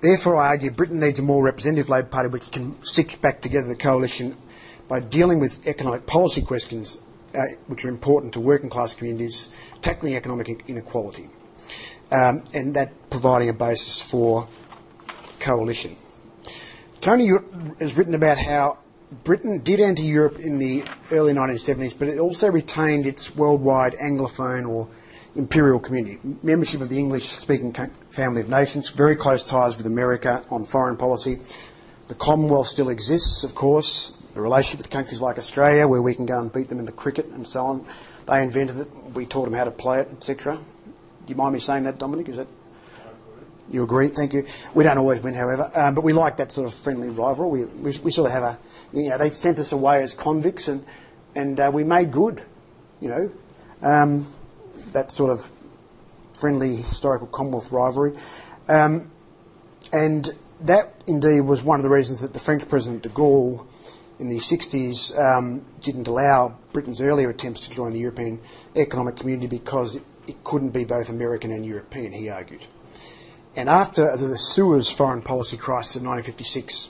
Therefore, 0.00 0.36
I 0.36 0.48
argue 0.48 0.70
Britain 0.70 1.00
needs 1.00 1.18
a 1.18 1.22
more 1.22 1.42
representative 1.42 1.88
Labor 1.88 2.08
Party 2.08 2.28
which 2.28 2.50
can 2.50 2.80
stick 2.84 3.20
back 3.20 3.40
together 3.40 3.68
the 3.68 3.76
coalition 3.76 4.36
by 4.88 5.00
dealing 5.00 5.40
with 5.40 5.66
economic 5.66 6.06
policy 6.06 6.42
questions 6.42 6.98
uh, 7.34 7.54
which 7.66 7.84
are 7.84 7.88
important 7.88 8.32
to 8.34 8.40
working 8.40 8.70
class 8.70 8.94
communities, 8.94 9.48
tackling 9.80 10.16
economic 10.16 10.68
inequality, 10.68 11.28
um, 12.10 12.42
and 12.54 12.74
that 12.74 12.92
providing 13.10 13.48
a 13.48 13.52
basis 13.52 14.00
for 14.00 14.48
coalition. 15.40 15.96
Tony 17.00 17.30
has 17.80 17.96
written 17.96 18.14
about 18.14 18.38
how 18.38 18.78
Britain 19.24 19.58
did 19.58 19.80
enter 19.80 20.02
Europe 20.02 20.38
in 20.38 20.58
the 20.58 20.84
early 21.10 21.32
1970s, 21.32 21.98
but 21.98 22.08
it 22.08 22.18
also 22.18 22.48
retained 22.48 23.06
its 23.06 23.34
worldwide 23.34 23.94
Anglophone 23.94 24.68
or 24.68 24.88
imperial 25.34 25.78
community, 25.78 26.18
membership 26.42 26.80
of 26.80 26.88
the 26.88 26.98
English-speaking 26.98 27.74
family 28.10 28.40
of 28.40 28.48
nations, 28.48 28.88
very 28.90 29.16
close 29.16 29.42
ties 29.42 29.76
with 29.76 29.86
America 29.86 30.44
on 30.50 30.64
foreign 30.64 30.96
policy. 30.96 31.40
The 32.08 32.14
Commonwealth 32.14 32.68
still 32.68 32.88
exists, 32.88 33.44
of 33.44 33.54
course. 33.54 34.14
The 34.34 34.40
relationship 34.40 34.78
with 34.78 34.90
countries 34.90 35.20
like 35.20 35.38
Australia, 35.38 35.86
where 35.86 36.00
we 36.00 36.14
can 36.14 36.26
go 36.26 36.40
and 36.40 36.52
beat 36.52 36.68
them 36.68 36.78
in 36.78 36.86
the 36.86 36.92
cricket 36.92 37.26
and 37.26 37.46
so 37.46 37.66
on. 37.66 37.86
They 38.26 38.42
invented 38.42 38.78
it. 38.78 38.88
We 39.14 39.26
taught 39.26 39.44
them 39.44 39.54
how 39.54 39.64
to 39.64 39.70
play 39.70 40.00
it, 40.00 40.08
etc. 40.12 40.56
Do 40.56 40.60
you 41.26 41.34
mind 41.34 41.54
me 41.54 41.60
saying 41.60 41.84
that, 41.84 41.98
Dominic? 41.98 42.28
Is 42.28 42.36
that 42.36 42.48
you 43.70 43.82
agree? 43.82 44.08
Thank 44.08 44.32
you. 44.32 44.46
We 44.74 44.84
don't 44.84 44.98
always 44.98 45.20
win, 45.22 45.34
however, 45.34 45.70
um, 45.74 45.94
but 45.94 46.04
we 46.04 46.12
like 46.12 46.38
that 46.38 46.52
sort 46.52 46.66
of 46.66 46.74
friendly 46.74 47.08
rivalry. 47.08 47.64
We, 47.64 47.64
we, 47.64 47.98
we, 47.98 48.10
sort 48.10 48.26
of 48.26 48.32
have 48.32 48.42
a, 48.42 48.58
you 48.92 49.10
know, 49.10 49.18
they 49.18 49.28
sent 49.28 49.58
us 49.58 49.72
away 49.72 50.02
as 50.02 50.14
convicts, 50.14 50.68
and 50.68 50.84
and 51.34 51.58
uh, 51.58 51.70
we 51.72 51.84
made 51.84 52.12
good, 52.12 52.42
you 53.00 53.08
know. 53.08 53.32
Um, 53.80 54.32
that 54.92 55.10
sort 55.10 55.30
of 55.30 55.50
friendly 56.38 56.76
historical 56.76 57.26
Commonwealth 57.26 57.70
rivalry. 57.72 58.16
Um, 58.68 59.10
and 59.92 60.28
that 60.62 60.94
indeed 61.06 61.42
was 61.42 61.62
one 61.62 61.78
of 61.78 61.82
the 61.82 61.90
reasons 61.90 62.20
that 62.20 62.32
the 62.32 62.38
French 62.38 62.68
President 62.68 63.02
de 63.02 63.08
Gaulle 63.08 63.66
in 64.22 64.28
the 64.28 64.38
60s 64.38 65.18
um, 65.18 65.66
didn't 65.80 66.06
allow 66.06 66.56
Britain's 66.72 67.00
earlier 67.00 67.28
attempts 67.28 67.62
to 67.62 67.70
join 67.70 67.92
the 67.92 67.98
European 67.98 68.40
Economic 68.76 69.16
Community 69.16 69.48
because 69.48 69.96
it, 69.96 70.04
it 70.28 70.44
couldn't 70.44 70.70
be 70.70 70.84
both 70.84 71.08
American 71.08 71.50
and 71.50 71.66
European, 71.66 72.12
he 72.12 72.30
argued. 72.30 72.64
And 73.56 73.68
after 73.68 74.16
the 74.16 74.38
Suez 74.38 74.88
foreign 74.88 75.22
policy 75.22 75.56
crisis 75.56 75.96
of 75.96 76.02
1956, 76.04 76.88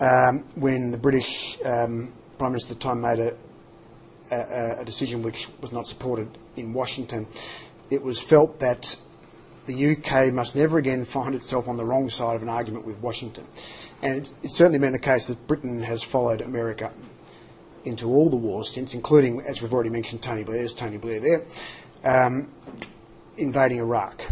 um, 0.00 0.40
when 0.56 0.90
the 0.90 0.98
British 0.98 1.56
um, 1.64 2.12
Prime 2.36 2.50
Minister 2.50 2.74
at 2.74 2.80
the 2.80 2.84
time 2.84 3.00
made 3.00 3.20
a, 3.20 3.36
a, 4.32 4.80
a 4.80 4.84
decision 4.84 5.22
which 5.22 5.46
was 5.60 5.70
not 5.70 5.86
supported 5.86 6.36
in 6.56 6.72
Washington, 6.72 7.28
it 7.90 8.02
was 8.02 8.20
felt 8.20 8.58
that 8.58 8.96
the 9.66 9.92
UK 9.92 10.32
must 10.32 10.56
never 10.56 10.78
again 10.78 11.04
find 11.04 11.36
itself 11.36 11.68
on 11.68 11.76
the 11.76 11.84
wrong 11.84 12.10
side 12.10 12.34
of 12.34 12.42
an 12.42 12.48
argument 12.48 12.84
with 12.84 12.98
Washington. 12.98 13.46
And 14.02 14.32
it's, 14.42 14.56
certainly 14.56 14.78
been 14.78 14.92
the 14.92 14.98
case 14.98 15.26
that 15.26 15.46
Britain 15.46 15.82
has 15.82 16.02
followed 16.02 16.40
America 16.40 16.90
into 17.84 18.08
all 18.08 18.30
the 18.30 18.36
wars 18.36 18.70
since, 18.70 18.94
including, 18.94 19.42
as 19.42 19.60
we've 19.60 19.72
already 19.72 19.90
mentioned, 19.90 20.22
Tony 20.22 20.42
Blair, 20.42 20.58
there's 20.58 20.74
Tony 20.74 20.96
Blair 20.96 21.20
there, 21.20 21.44
um, 22.04 22.48
invading 23.36 23.78
Iraq. 23.78 24.22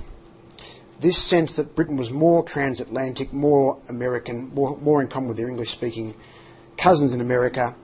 This 1.00 1.18
sense 1.18 1.54
that 1.56 1.74
Britain 1.74 1.96
was 1.96 2.10
more 2.10 2.42
transatlantic, 2.42 3.32
more 3.32 3.78
American, 3.88 4.52
more, 4.54 4.76
more 4.78 5.00
in 5.00 5.08
common 5.08 5.28
with 5.28 5.36
their 5.36 5.48
English 5.48 5.70
speaking 5.70 6.14
cousins 6.76 7.12
in 7.12 7.20
America, 7.20 7.74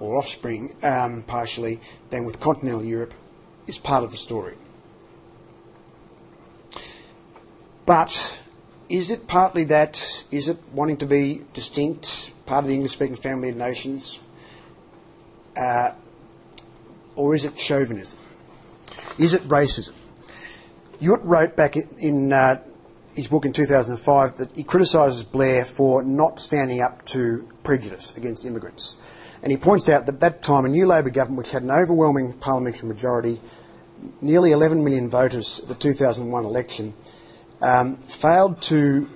or 0.00 0.18
offspring 0.18 0.74
um, 0.82 1.22
partially, 1.22 1.80
than 2.10 2.24
with 2.24 2.40
continental 2.40 2.84
Europe 2.84 3.14
is 3.66 3.78
part 3.78 4.04
of 4.04 4.12
the 4.12 4.18
story. 4.18 4.54
But 7.86 8.38
is 8.92 9.10
it 9.10 9.26
partly 9.26 9.64
that? 9.64 10.22
Is 10.30 10.50
it 10.50 10.58
wanting 10.70 10.98
to 10.98 11.06
be 11.06 11.40
distinct, 11.54 12.30
part 12.44 12.64
of 12.64 12.68
the 12.68 12.74
English 12.74 12.92
speaking 12.92 13.16
family 13.16 13.48
of 13.48 13.56
nations? 13.56 14.18
Uh, 15.56 15.92
or 17.16 17.34
is 17.34 17.46
it 17.46 17.58
chauvinism? 17.58 18.18
Is 19.18 19.32
it 19.32 19.48
racism? 19.48 19.94
Judt 21.00 21.24
wrote 21.24 21.56
back 21.56 21.76
in 21.76 22.34
uh, 22.34 22.60
his 23.14 23.28
book 23.28 23.46
in 23.46 23.54
2005 23.54 24.36
that 24.36 24.54
he 24.54 24.62
criticises 24.62 25.24
Blair 25.24 25.64
for 25.64 26.02
not 26.02 26.38
standing 26.38 26.82
up 26.82 27.02
to 27.06 27.48
prejudice 27.64 28.14
against 28.18 28.44
immigrants. 28.44 28.96
And 29.42 29.50
he 29.50 29.56
points 29.56 29.88
out 29.88 30.04
that 30.04 30.16
at 30.16 30.20
that 30.20 30.42
time 30.42 30.66
a 30.66 30.68
new 30.68 30.84
Labor 30.84 31.08
government, 31.08 31.38
which 31.38 31.50
had 31.52 31.62
an 31.62 31.70
overwhelming 31.70 32.34
parliamentary 32.34 32.88
majority, 32.88 33.40
nearly 34.20 34.52
11 34.52 34.84
million 34.84 35.08
voters 35.08 35.60
at 35.60 35.68
the 35.68 35.74
2001 35.74 36.44
election, 36.44 36.92
um, 37.62 37.96
failed 37.96 38.60
to 38.62 39.08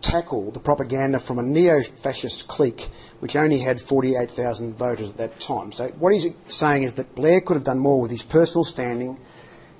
tackle 0.00 0.52
the 0.52 0.60
propaganda 0.60 1.18
from 1.18 1.38
a 1.40 1.42
neo-fascist 1.42 2.46
clique 2.46 2.88
which 3.20 3.34
only 3.34 3.58
had 3.58 3.80
48,000 3.80 4.74
voters 4.74 5.10
at 5.10 5.16
that 5.16 5.40
time. 5.40 5.72
So 5.72 5.88
what 5.98 6.12
he's 6.12 6.26
saying 6.46 6.84
is 6.84 6.94
that 6.94 7.14
Blair 7.14 7.40
could 7.40 7.54
have 7.54 7.64
done 7.64 7.78
more 7.78 8.00
with 8.00 8.12
his 8.12 8.22
personal 8.22 8.64
standing, 8.64 9.18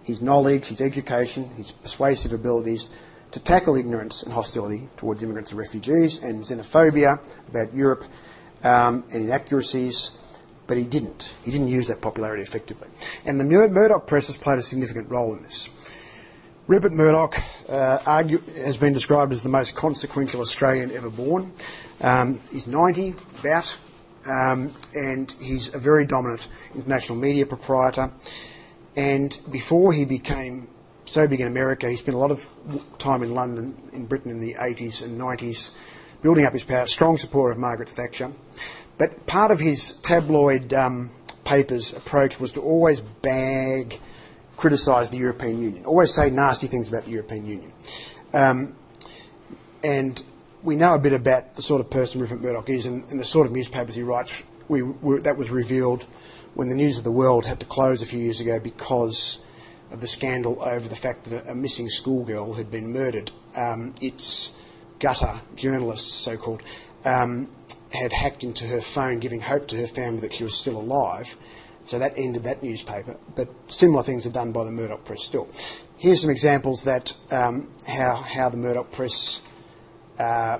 his 0.03 0.21
knowledge, 0.21 0.67
his 0.67 0.81
education, 0.81 1.49
his 1.51 1.71
persuasive 1.71 2.33
abilities 2.33 2.89
to 3.31 3.41
tackle 3.41 3.77
ignorance 3.77 4.23
and 4.23 4.33
hostility 4.33 4.89
towards 4.97 5.23
immigrants 5.23 5.51
and 5.53 5.59
refugees 5.59 6.19
and 6.23 6.43
xenophobia 6.43 7.21
about 7.49 7.73
Europe 7.75 8.05
um, 8.65 9.05
and 9.13 9.25
inaccuracies, 9.25 10.13
but 10.67 10.77
he 10.77 10.85
didn't. 10.85 11.33
He 11.45 11.51
didn't 11.51 11.69
use 11.69 11.89
that 11.89 12.01
popularity 12.01 12.43
effectively. 12.43 12.89
And 13.25 13.39
the 13.39 13.45
Murdoch 13.45 14.07
press 14.07 14.27
has 14.29 14.37
played 14.37 14.59
a 14.59 14.63
significant 14.63 15.11
role 15.11 15.35
in 15.35 15.43
this. 15.43 15.69
Rupert 16.69 16.93
Murdoch 16.93 17.43
uh, 17.67 18.23
has 18.57 18.77
been 18.77 18.93
described 18.93 19.33
as 19.33 19.43
the 19.43 19.49
most 19.49 19.75
consequential 19.75 20.43
Australian 20.43 20.91
ever 20.91 21.09
born. 21.09 21.51
Um, 22.03 22.43
he's 22.53 22.67
90, 22.67 23.15
about, 23.39 23.75
um, 24.27 24.75
and 24.95 25.35
he's 25.41 25.75
a 25.75 25.79
very 25.79 26.05
dominant 26.05 26.47
international 26.75 27.17
media 27.17 27.47
proprietor. 27.47 28.13
And 28.97 29.41
before 29.51 29.95
he 29.95 30.05
became 30.05 30.69
so 31.07 31.27
big 31.27 31.41
in 31.41 31.47
America, 31.47 31.89
he 31.89 31.97
spent 31.97 32.15
a 32.15 32.19
lot 32.19 32.31
of 32.31 32.47
time 32.99 33.23
in 33.23 33.33
London, 33.33 33.75
in 33.95 34.05
Britain 34.05 34.31
in 34.31 34.39
the 34.39 34.57
80s 34.61 35.03
and 35.03 35.19
90s, 35.19 35.71
building 36.21 36.45
up 36.45 36.53
his 36.53 36.65
power, 36.65 36.87
strong 36.87 37.17
supporter 37.17 37.53
of 37.53 37.59
Margaret 37.59 37.89
Thatcher. 37.89 38.31
But 38.99 39.25
part 39.25 39.51
of 39.51 39.59
his 39.59 39.93
tabloid 40.03 40.75
um, 40.75 41.13
papers 41.45 41.95
approach 41.95 42.39
was 42.39 42.53
to 42.53 42.61
always 42.61 43.01
bag 43.01 43.99
criticise 44.59 45.09
the 45.09 45.17
European 45.17 45.63
Union, 45.63 45.87
always 45.87 46.13
say 46.13 46.31
nasty 46.31 46.67
things 46.67 46.89
about 46.89 47.05
the 47.05 47.13
European 47.13 47.47
Union. 47.47 47.73
Um, 48.35 48.77
and 49.83 50.23
we 50.65 50.75
know 50.75 50.95
a 50.95 50.99
bit 50.99 51.13
about 51.13 51.55
the 51.55 51.63
sort 51.63 51.81
of 51.81 51.89
person 51.89 52.21
Rupert 52.21 52.43
Murdoch 52.43 52.69
is 52.69 52.85
and, 52.85 53.05
and 53.11 53.21
the 53.21 53.25
sort 53.25 53.47
of 53.47 53.53
newspapers 53.53 53.95
he 53.95 54.03
writes. 54.03 54.35
We, 54.69 54.83
we, 54.83 55.21
that 55.21 55.37
was 55.37 55.51
revealed 55.51 56.05
when 56.55 56.69
the 56.69 56.75
News 56.75 56.99
of 56.99 57.05
the 57.05 57.13
World 57.13 57.47
had 57.47 57.61
to 57.61 57.67
close 57.67 58.03
a 58.03 58.07
few 58.07 58.19
years 58.19 58.41
ago 58.41 58.59
because 58.59 59.41
of 59.93 60.01
the 60.01 60.09
scandal 60.09 60.61
over 60.61 60.89
the 60.89 60.97
fact 60.97 61.25
that 61.25 61.47
a, 61.47 61.53
a 61.53 61.55
missing 61.55 61.89
schoolgirl 61.89 62.55
had 62.55 62.69
been 62.69 62.93
murdered. 62.93 63.31
Um, 63.55 63.95
its 64.01 64.51
gutter 64.99 65.41
journalists, 65.55 66.13
so-called, 66.13 66.63
um, 67.05 67.49
had 67.93 68.13
hacked 68.13 68.43
into 68.43 68.67
her 68.67 68.81
phone, 68.81 69.21
giving 69.21 69.41
hope 69.41 69.69
to 69.69 69.77
her 69.77 69.87
family 69.87 70.23
that 70.23 70.35
she 70.35 70.43
was 70.43 70.55
still 70.55 70.77
alive 70.77 71.37
so 71.89 71.99
that 71.99 72.15
ended 72.17 72.45
that 72.45 72.63
newspaper. 72.63 73.17
But 73.35 73.49
similar 73.69 74.03
things 74.03 74.27
are 74.27 74.31
done 74.31 74.53
by 74.53 74.65
the 74.65 74.71
Murdoch 74.71 75.05
press 75.05 75.23
still. 75.23 75.49
Here's 75.97 76.21
some 76.21 76.31
examples 76.31 76.85
that 76.85 77.17
um, 77.31 77.71
how 77.87 78.15
how 78.15 78.51
the 78.51 78.59
Murdoch 78.59 78.93
press 78.93 79.41
uh, 80.19 80.59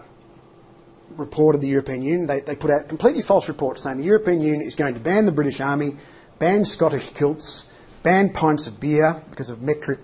reported 1.11 1.61
the 1.61 1.69
European 1.69 2.03
Union. 2.03 2.27
They, 2.27 2.41
they 2.41 2.57
put 2.57 2.71
out 2.71 2.89
completely 2.89 3.23
false 3.23 3.49
reports 3.49 3.83
saying 3.83 3.99
the 3.99 4.05
European 4.05 4.41
Union 4.41 4.63
is 4.63 4.75
going 4.75 4.95
to 4.95 5.01
ban 5.01 5.27
the 5.27 5.33
British 5.33 5.61
Army, 5.61 5.97
ban 6.39 6.65
Scottish 6.65 7.11
kilts, 7.11 7.67
ban 8.03 8.33
pints 8.33 8.67
of 8.67 8.81
beer 8.81 9.23
because 9.31 9.51
of 9.51 9.61
metric 9.61 10.01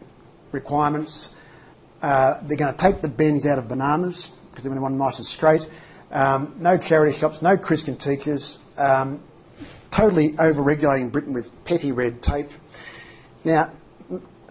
requirements. 0.52 1.30
Uh, 2.02 2.38
they're 2.42 2.58
going 2.58 2.74
to 2.74 2.78
take 2.78 3.00
the 3.00 3.08
bends 3.08 3.46
out 3.46 3.58
of 3.58 3.66
bananas 3.66 4.28
because 4.50 4.64
they 4.64 4.70
want 4.70 4.82
them 4.82 4.98
nice 4.98 5.18
and 5.18 5.26
straight. 5.26 5.66
Um, 6.10 6.54
no 6.58 6.76
charity 6.76 7.16
shops, 7.16 7.40
no 7.40 7.56
Christian 7.56 7.96
teachers. 7.96 8.58
Um, 8.76 9.22
totally 9.94 10.34
over-regulating 10.40 11.08
Britain 11.08 11.32
with 11.32 11.64
petty 11.64 11.92
red 11.92 12.20
tape. 12.20 12.50
Now, 13.44 13.70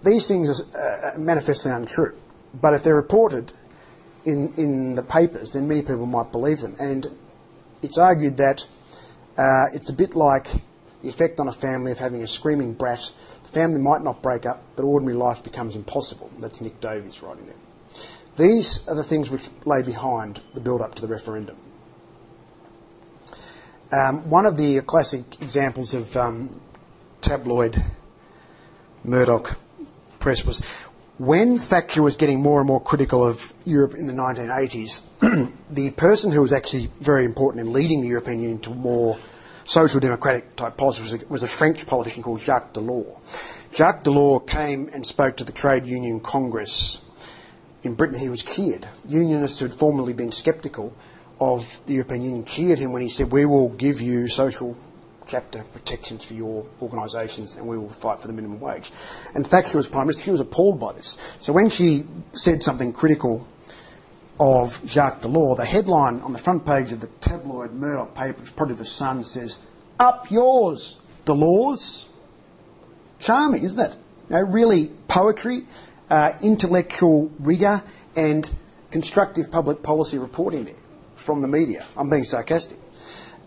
these 0.01 0.25
things 0.25 0.61
are 0.61 1.15
uh, 1.15 1.19
manifestly 1.19 1.69
untrue, 1.69 2.15
but 2.53 2.73
if 2.73 2.83
they're 2.83 2.95
reported 2.95 3.51
in, 4.23 4.53
in 4.55 4.95
the 4.95 5.03
papers, 5.03 5.51
then 5.51 5.67
many 5.67 5.81
people 5.81 6.05
might 6.05 6.31
believe 6.31 6.61
them. 6.61 6.77
And 6.79 7.05
it's 7.81 7.97
argued 7.97 8.37
that 8.37 8.65
uh, 9.37 9.65
it's 9.73 9.89
a 9.89 9.93
bit 9.93 10.15
like 10.15 10.47
the 11.01 11.09
effect 11.09 11.41
on 11.41 11.49
a 11.49 11.51
family 11.51 11.91
of 11.91 11.97
having 11.97 12.23
a 12.23 12.27
screaming 12.27 12.71
brat. 12.71 13.11
The 13.43 13.51
family 13.51 13.81
might 13.81 14.01
not 14.01 14.21
break 14.21 14.45
up, 14.45 14.63
but 14.77 14.83
ordinary 14.83 15.17
life 15.17 15.43
becomes 15.43 15.75
impossible. 15.75 16.31
That's 16.39 16.61
Nick 16.61 16.79
Davies 16.79 17.21
writing 17.21 17.47
there. 17.47 17.55
These 18.37 18.87
are 18.87 18.95
the 18.95 19.03
things 19.03 19.29
which 19.29 19.49
lay 19.65 19.81
behind 19.81 20.39
the 20.53 20.61
build-up 20.61 20.95
to 20.95 21.01
the 21.01 21.09
referendum. 21.09 21.57
Um, 23.93 24.27
one 24.27 24.47
of 24.47 24.57
the 24.57 24.81
classic 24.81 25.39
examples 25.39 25.93
of 25.93 26.17
um, 26.17 26.59
tabloid 27.21 27.79
Murdoch 29.03 29.55
press 30.17 30.43
was 30.43 30.63
when 31.19 31.59
Thatcher 31.59 32.01
was 32.01 32.15
getting 32.15 32.41
more 32.41 32.59
and 32.59 32.65
more 32.67 32.81
critical 32.81 33.23
of 33.23 33.53
Europe 33.65 33.93
in 33.93 34.07
the 34.07 34.13
1980s, 34.13 35.01
the 35.69 35.91
person 35.91 36.31
who 36.31 36.41
was 36.41 36.51
actually 36.51 36.89
very 37.01 37.23
important 37.23 37.67
in 37.67 37.71
leading 37.71 38.01
the 38.01 38.07
European 38.07 38.39
Union 38.39 38.59
to 38.61 38.71
more 38.71 39.19
social 39.65 39.99
democratic 39.99 40.55
type 40.55 40.75
policy 40.75 41.03
was 41.03 41.13
a, 41.13 41.19
was 41.27 41.43
a 41.43 41.47
French 41.47 41.85
politician 41.85 42.23
called 42.23 42.41
Jacques 42.41 42.73
Delors. 42.73 43.15
Jacques 43.75 44.03
Delors 44.03 44.47
came 44.47 44.89
and 44.91 45.05
spoke 45.05 45.37
to 45.37 45.43
the 45.43 45.51
Trade 45.51 45.85
Union 45.85 46.19
Congress 46.19 46.97
in 47.83 47.93
Britain. 47.93 48.17
He 48.17 48.29
was 48.29 48.41
cheered. 48.41 48.87
Unionists 49.07 49.59
who 49.59 49.67
had 49.67 49.77
formerly 49.77 50.13
been 50.13 50.31
sceptical 50.31 50.95
of 51.39 51.79
the 51.85 51.93
European 51.93 52.23
Union 52.23 52.45
cheered 52.45 52.79
him 52.79 52.91
when 52.91 53.01
he 53.01 53.09
said, 53.09 53.31
We 53.31 53.45
will 53.45 53.69
give 53.69 54.01
you 54.01 54.27
social 54.27 54.75
chapter 55.27 55.63
protections 55.73 56.23
for 56.23 56.33
your 56.33 56.65
organisations 56.81 57.55
and 57.55 57.67
we 57.67 57.77
will 57.77 57.89
fight 57.89 58.19
for 58.19 58.27
the 58.27 58.33
minimum 58.33 58.59
wage. 58.59 58.91
And 59.35 59.45
Thatcher 59.45 59.77
was 59.77 59.87
Prime 59.87 60.07
Minister, 60.07 60.23
she 60.23 60.31
was 60.31 60.41
appalled 60.41 60.79
by 60.79 60.93
this. 60.93 61.17
So 61.39 61.53
when 61.53 61.69
she 61.69 62.05
said 62.33 62.61
something 62.61 62.93
critical 62.93 63.47
of 64.39 64.81
Jacques 64.85 65.21
Delors, 65.21 65.57
the 65.57 65.65
headline 65.65 66.19
on 66.21 66.33
the 66.33 66.39
front 66.39 66.65
page 66.65 66.91
of 66.91 66.99
the 66.99 67.07
tabloid 67.21 67.73
Murdoch 67.73 68.15
paper, 68.15 68.43
is 68.43 68.49
probably 68.49 68.75
the 68.75 68.85
Sun, 68.85 69.23
says, 69.23 69.59
Up 69.99 70.29
yours, 70.31 70.97
Delors. 71.25 72.05
Charming, 73.19 73.63
isn't 73.63 73.79
it? 73.79 73.95
You 74.29 74.43
really 74.43 74.87
poetry, 75.07 75.65
uh, 76.09 76.33
intellectual 76.41 77.31
rigour, 77.39 77.83
and 78.15 78.49
constructive 78.91 79.49
public 79.49 79.81
policy 79.81 80.17
reporting 80.17 80.65
there 80.65 80.82
from 81.23 81.41
the 81.41 81.47
media. 81.47 81.85
I'm 81.97 82.09
being 82.09 82.25
sarcastic. 82.25 82.77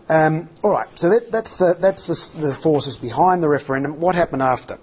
Um, 0.09 0.47
all 0.63 0.71
right, 0.71 0.87
so 0.97 1.09
that, 1.09 1.31
that's, 1.31 1.57
the, 1.57 1.75
that's 1.77 2.07
the, 2.07 2.39
the, 2.39 2.53
forces 2.53 2.95
behind 2.95 3.43
the 3.43 3.49
referendum. 3.49 3.99
What 3.99 4.15
happened 4.15 4.41
after? 4.41 4.79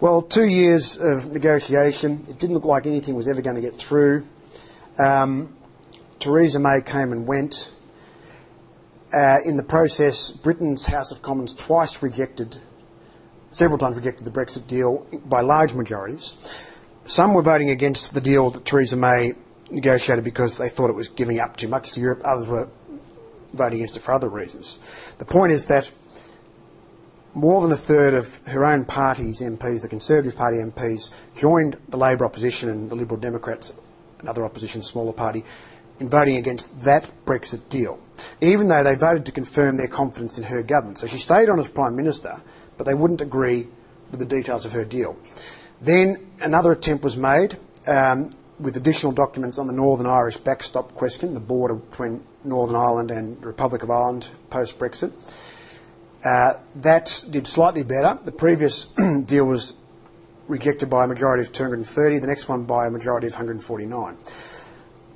Well, 0.00 0.22
two 0.22 0.46
years 0.46 0.96
of 0.96 1.30
negotiation. 1.30 2.24
It 2.28 2.38
didn't 2.38 2.54
look 2.54 2.64
like 2.64 2.86
anything 2.86 3.14
was 3.14 3.28
ever 3.28 3.42
going 3.42 3.56
to 3.56 3.62
get 3.62 3.76
through. 3.76 4.26
Um, 4.98 5.54
Theresa 6.18 6.58
May 6.58 6.80
came 6.80 7.12
and 7.12 7.26
went. 7.26 7.70
Uh, 9.12 9.40
in 9.44 9.58
the 9.58 9.62
process, 9.62 10.30
Britain's 10.30 10.86
House 10.86 11.12
of 11.12 11.20
Commons 11.20 11.54
twice 11.54 12.02
rejected, 12.02 12.58
several 13.50 13.76
times 13.76 13.96
rejected 13.96 14.24
the 14.24 14.30
Brexit 14.30 14.66
deal 14.66 15.06
by 15.26 15.42
large 15.42 15.74
majorities. 15.74 16.34
Some 17.04 17.34
were 17.34 17.42
voting 17.42 17.68
against 17.68 18.14
the 18.14 18.22
deal 18.22 18.50
that 18.52 18.64
Theresa 18.64 18.96
May 18.96 19.34
negotiated 19.72 20.24
because 20.24 20.56
they 20.56 20.68
thought 20.68 20.90
it 20.90 20.96
was 20.96 21.08
giving 21.08 21.40
up 21.40 21.56
too 21.56 21.68
much 21.68 21.92
to 21.92 22.00
Europe. 22.00 22.22
Others 22.24 22.48
were 22.48 22.68
voting 23.52 23.78
against 23.80 23.96
it 23.96 24.00
for 24.00 24.12
other 24.12 24.28
reasons. 24.28 24.78
The 25.18 25.24
point 25.24 25.52
is 25.52 25.66
that 25.66 25.90
more 27.34 27.62
than 27.62 27.72
a 27.72 27.76
third 27.76 28.14
of 28.14 28.46
her 28.46 28.64
own 28.64 28.84
party's 28.84 29.40
MPs, 29.40 29.82
the 29.82 29.88
Conservative 29.88 30.36
Party 30.36 30.58
MPs, 30.58 31.10
joined 31.36 31.78
the 31.88 31.96
Labor 31.96 32.26
opposition 32.26 32.68
and 32.68 32.90
the 32.90 32.94
Liberal 32.94 33.18
Democrats, 33.18 33.72
another 34.20 34.44
opposition 34.44 34.82
smaller 34.82 35.12
party, 35.12 35.44
in 35.98 36.08
voting 36.08 36.36
against 36.36 36.82
that 36.82 37.10
Brexit 37.24 37.68
deal, 37.68 37.98
even 38.40 38.68
though 38.68 38.82
they 38.82 38.94
voted 38.94 39.26
to 39.26 39.32
confirm 39.32 39.76
their 39.76 39.88
confidence 39.88 40.36
in 40.36 40.44
her 40.44 40.62
government. 40.62 40.98
So 40.98 41.06
she 41.06 41.18
stayed 41.18 41.48
on 41.48 41.58
as 41.58 41.68
Prime 41.68 41.96
Minister, 41.96 42.42
but 42.76 42.84
they 42.84 42.94
wouldn't 42.94 43.20
agree 43.20 43.68
with 44.10 44.20
the 44.20 44.26
details 44.26 44.64
of 44.64 44.72
her 44.72 44.84
deal. 44.84 45.16
Then 45.80 46.32
another 46.40 46.72
attempt 46.72 47.02
was 47.02 47.16
made. 47.16 47.56
Um, 47.86 48.30
with 48.62 48.76
additional 48.76 49.12
documents 49.12 49.58
on 49.58 49.66
the 49.66 49.72
Northern 49.72 50.06
Irish 50.06 50.36
backstop 50.36 50.94
question, 50.94 51.34
the 51.34 51.40
border 51.40 51.74
between 51.74 52.24
Northern 52.44 52.76
Ireland 52.76 53.10
and 53.10 53.40
the 53.40 53.46
Republic 53.46 53.82
of 53.82 53.90
Ireland 53.90 54.28
post 54.50 54.78
Brexit. 54.78 55.12
Uh, 56.24 56.54
that 56.76 57.24
did 57.28 57.46
slightly 57.46 57.82
better. 57.82 58.18
The 58.24 58.32
previous 58.32 58.84
deal 59.24 59.44
was 59.44 59.74
rejected 60.46 60.88
by 60.88 61.04
a 61.04 61.08
majority 61.08 61.42
of 61.42 61.52
230, 61.52 62.20
the 62.20 62.26
next 62.26 62.48
one 62.48 62.64
by 62.64 62.86
a 62.86 62.90
majority 62.90 63.26
of 63.26 63.32
149. 63.32 64.16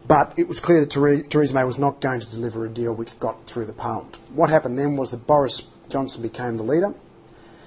But 0.09 0.35
it 0.37 0.49
was 0.49 0.61
clear 0.61 0.81
that 0.85 0.91
Theresa 1.31 1.55
May 1.55 1.65
was 1.65 1.79
not 1.79 2.01
going 2.01 2.21
to 2.21 2.27
deliver 2.27 2.65
a 2.65 2.69
deal 2.69 2.95
which 2.95 3.19
got 3.19 3.47
through 3.47 3.67
the 3.67 3.73
Parliament. 3.73 4.19
What 4.35 4.51
happened 4.51 4.79
then 4.79 4.97
was 4.97 5.11
that 5.11 5.27
Boris 5.27 5.63
Johnson 5.89 6.23
became 6.23 6.57
the 6.57 6.63
leader. 6.63 6.95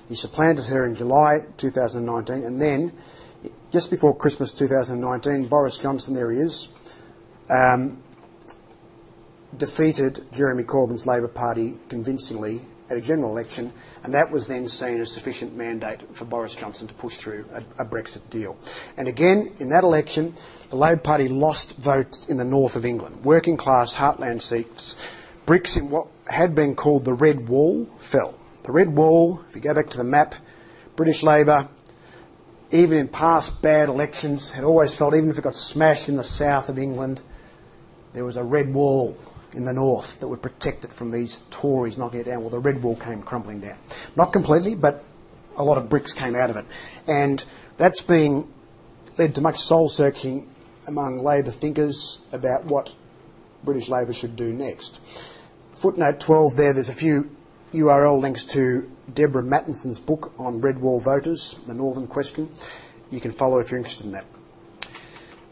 He 0.08 0.16
supplanted 0.16 0.66
her 0.66 0.86
in 0.86 0.96
July 0.96 1.46
2019, 1.58 2.44
and 2.44 2.62
then, 2.62 2.94
just 3.72 3.92
before 3.92 4.16
Christmas 4.16 4.52
2019, 4.52 5.48
Boris 5.48 5.78
Johnson, 5.78 6.14
there 6.14 6.32
he 6.32 6.40
is, 6.40 6.70
um, 7.50 8.02
defeated 9.56 10.26
Jeremy 10.32 10.64
Corbyn's 10.64 11.06
Labor 11.06 11.28
Party 11.28 11.78
convincingly 11.88 12.62
at 12.90 12.98
a 12.98 13.02
general 13.02 13.32
election, 13.32 13.72
and 14.04 14.14
that 14.16 14.32
was 14.32 14.48
then 14.48 14.68
seen 14.68 15.00
as 15.00 15.12
sufficient 15.12 15.56
mandate 15.56 16.00
for 16.16 16.26
Boris 16.26 16.56
Johnson 16.56 16.88
to 16.88 16.94
push 16.96 17.18
through 17.18 17.46
a, 17.54 17.84
a 17.84 17.86
Brexit 17.86 18.28
deal. 18.32 18.58
And 18.98 19.08
again, 19.08 19.54
in 19.60 19.70
that 19.70 19.84
election, 19.84 20.34
the 20.72 20.76
Labor 20.76 21.02
Party 21.02 21.28
lost 21.28 21.78
votes 21.78 22.28
in 22.28 22.38
the 22.38 22.46
north 22.46 22.76
of 22.76 22.86
England. 22.86 23.24
Working 23.24 23.58
class 23.58 23.94
heartland 23.94 24.42
seats, 24.42 24.96
bricks 25.46 25.78
in 25.78 25.92
what 25.92 26.08
had 26.28 26.56
been 26.56 26.76
called 26.76 27.06
the 27.06 27.14
Red 27.14 27.48
Wall 27.48 27.88
fell. 28.00 28.34
The 28.64 28.72
Red 28.72 28.96
Wall, 28.96 29.44
if 29.48 29.56
you 29.56 29.62
go 29.62 29.76
back 29.76 29.92
to 29.92 29.98
the 29.98 30.04
map, 30.04 30.34
British 30.96 31.22
Labor, 31.22 31.70
even 32.72 32.98
in 32.98 33.08
past 33.08 33.62
bad 33.62 33.90
elections, 33.90 34.52
had 34.52 34.64
always 34.64 34.94
felt, 34.94 35.16
even 35.16 35.30
if 35.30 35.38
it 35.38 35.44
got 35.44 35.56
smashed 35.56 36.10
in 36.10 36.18
the 36.18 36.24
south 36.24 36.70
of 36.70 36.78
England, 36.78 37.22
there 38.14 38.26
was 38.26 38.38
a 38.38 38.44
red 38.44 38.74
wall 38.74 39.18
in 39.54 39.66
the 39.66 39.74
north 39.74 40.20
that 40.20 40.28
would 40.28 40.42
protect 40.42 40.86
it 40.86 40.94
from 40.94 41.12
these 41.12 41.42
Tories 41.50 41.98
knocking 41.98 42.20
it 42.20 42.26
down. 42.26 42.42
Well, 42.42 42.50
the 42.50 42.60
red 42.60 42.82
wall 42.84 42.96
came 42.96 43.24
crumbling 43.24 43.60
down. 43.60 43.78
Not 44.16 44.32
completely, 44.32 44.76
but 44.76 45.04
a 45.58 45.64
lot 45.64 45.78
of 45.78 45.90
bricks 45.90 46.14
came 46.14 46.36
out 46.36 46.50
of 46.50 46.58
it. 46.58 46.66
And 47.08 47.44
that's 47.78 48.02
been 48.02 48.48
led 49.18 49.36
to 49.36 49.42
much 49.42 49.60
soul 49.60 49.90
searching 49.90 50.48
among 50.88 51.24
Labor 51.24 51.52
thinkers 51.52 52.20
about 52.32 52.66
what 52.66 52.94
British 53.64 53.90
Labor 53.90 54.14
should 54.14 54.36
do 54.36 54.54
next. 54.54 55.00
Footnote 55.76 56.20
12 56.20 56.56
there, 56.56 56.74
there's 56.74 56.90
a 56.90 56.94
few 56.94 57.30
URL 57.74 58.20
links 58.22 58.46
to 58.46 58.90
Deborah 59.14 59.44
Mattinson's 59.44 60.00
book 60.00 60.34
on 60.38 60.62
red 60.62 60.80
wall 60.80 61.00
voters, 61.00 61.58
the 61.68 61.74
Northern 61.74 62.08
Question. 62.08 62.50
You 63.12 63.20
can 63.20 63.32
follow 63.32 63.60
if 63.60 63.72
you're 63.72 63.78
interested 63.78 64.06
in 64.06 64.12
that. 64.14 64.26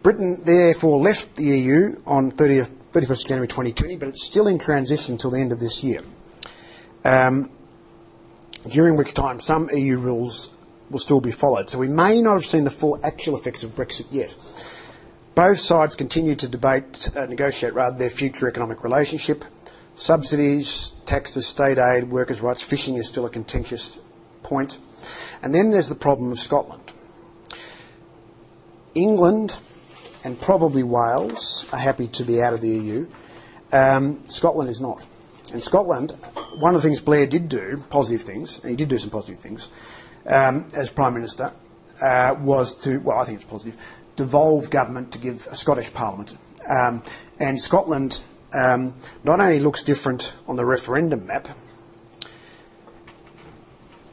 Britain 0.03 0.41
therefore 0.43 0.99
left 0.99 1.35
the 1.35 1.43
EU 1.43 1.99
on 2.05 2.31
30th 2.31 2.71
31st 2.93 3.27
January 3.27 3.47
2020, 3.47 3.97
but 3.97 4.09
it's 4.09 4.23
still 4.23 4.47
in 4.47 4.57
transition 4.57 5.13
until 5.13 5.31
the 5.31 5.39
end 5.39 5.51
of 5.51 5.59
this 5.59 5.83
year. 5.83 5.99
Um, 7.03 7.49
during 8.69 8.95
which 8.95 9.13
time 9.13 9.39
some 9.39 9.69
EU 9.73 9.97
rules 9.97 10.49
will 10.89 10.99
still 10.99 11.19
be 11.19 11.31
followed. 11.31 11.69
So 11.69 11.77
we 11.77 11.87
may 11.87 12.21
not 12.21 12.33
have 12.33 12.45
seen 12.45 12.63
the 12.63 12.69
full 12.69 12.99
actual 13.03 13.37
effects 13.37 13.63
of 13.63 13.75
Brexit 13.75 14.07
yet. 14.11 14.33
Both 15.35 15.59
sides 15.59 15.95
continue 15.95 16.35
to 16.35 16.47
debate, 16.47 17.09
uh, 17.15 17.25
negotiate 17.25 17.73
rather, 17.73 17.97
their 17.97 18.09
future 18.09 18.47
economic 18.47 18.83
relationship. 18.83 19.45
Subsidies, 19.97 20.93
taxes, 21.07 21.47
state 21.47 21.79
aid, 21.79 22.11
workers' 22.11 22.39
rights, 22.39 22.61
fishing 22.61 22.97
is 22.97 23.07
still 23.07 23.25
a 23.25 23.29
contentious 23.31 23.97
point. 24.43 24.77
And 25.41 25.53
then 25.53 25.71
there's 25.71 25.89
the 25.89 25.95
problem 25.95 26.31
of 26.31 26.39
Scotland. 26.39 26.93
England 28.93 29.57
and 30.23 30.39
probably 30.39 30.83
Wales 30.83 31.65
are 31.73 31.79
happy 31.79 32.07
to 32.09 32.23
be 32.23 32.41
out 32.41 32.53
of 32.53 32.61
the 32.61 32.69
EU. 32.69 33.07
Um, 33.71 34.23
Scotland 34.29 34.69
is 34.69 34.79
not. 34.79 35.03
And 35.51 35.63
Scotland, 35.63 36.11
one 36.59 36.75
of 36.75 36.81
the 36.81 36.87
things 36.87 37.01
Blair 37.01 37.25
did 37.25 37.49
do, 37.49 37.81
positive 37.89 38.21
things, 38.21 38.59
and 38.59 38.69
he 38.69 38.75
did 38.75 38.89
do 38.89 38.99
some 38.99 39.09
positive 39.09 39.39
things, 39.39 39.69
um, 40.27 40.67
as 40.73 40.91
Prime 40.91 41.15
Minister, 41.15 41.51
uh, 42.01 42.35
was 42.39 42.75
to, 42.83 42.99
well, 42.99 43.17
I 43.17 43.23
think 43.25 43.39
it's 43.39 43.49
positive, 43.49 43.77
devolve 44.15 44.69
government 44.69 45.13
to 45.13 45.17
give 45.17 45.47
a 45.47 45.55
Scottish 45.55 45.91
Parliament. 45.91 46.37
Um, 46.69 47.01
and 47.39 47.59
Scotland 47.59 48.21
um, 48.53 48.95
not 49.23 49.39
only 49.39 49.59
looks 49.59 49.83
different 49.83 50.33
on 50.47 50.55
the 50.55 50.65
referendum 50.65 51.25
map, 51.25 51.47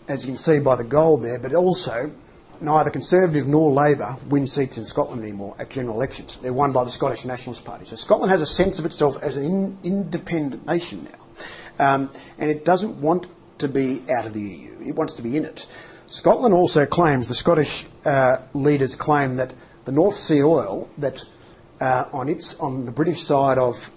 as 0.09 0.25
you 0.25 0.33
can 0.33 0.39
see 0.39 0.59
by 0.59 0.77
the 0.77 0.85
gold 0.85 1.23
there, 1.23 1.39
but 1.39 1.55
also 1.55 2.13
neither 2.61 2.91
Conservative 2.91 3.47
nor 3.47 3.73
Labor 3.73 4.17
win 4.29 4.47
seats 4.47 4.79
in 4.79 4.85
Scotland 4.85 5.23
anymore 5.23 5.55
at 5.59 5.71
general 5.71 5.97
elections. 5.97 6.39
They're 6.41 6.53
won 6.53 6.73
by 6.73 6.85
the 6.85 6.91
Scottish 6.91 7.25
Nationalist 7.25 7.65
Party. 7.65 7.85
So 7.85 7.97
Scotland 7.97 8.31
has 8.31 8.41
a 8.41 8.47
sense 8.47 8.79
of 8.79 8.87
itself 8.87 9.17
as 9.23 9.37
an 9.37 9.45
in, 9.45 9.79
independent 9.83 10.67
nation 10.67 11.09
now. 11.11 11.95
Um, 11.95 12.11
and 12.39 12.51
it 12.51 12.65
doesn't 12.65 13.01
want 13.01 13.27
to 13.59 13.69
be 13.69 14.03
out 14.11 14.27
of 14.27 14.35
the 14.35 14.41
EU. 14.41 14.79
It 14.87 14.95
wants 14.95 15.17
to 15.17 15.23
be 15.23 15.37
in 15.37 15.45
it. 15.45 15.67
Scotland 16.07 16.55
also 16.55 16.87
claims, 16.87 17.29
the 17.29 17.35
Scottish 17.35 17.87
uh, 18.05 18.39
leaders 18.53 18.95
claim 18.95 19.37
that 19.37 19.53
the 19.85 19.93
North 19.93 20.17
Sea 20.17 20.43
oil 20.43 20.89
that 20.99 21.23
uh, 21.81 22.05
on, 22.13 22.29
its, 22.29 22.55
on 22.61 22.87
the 22.87 22.93
British 22.93 23.25
side 23.25 23.59
of 23.59 23.91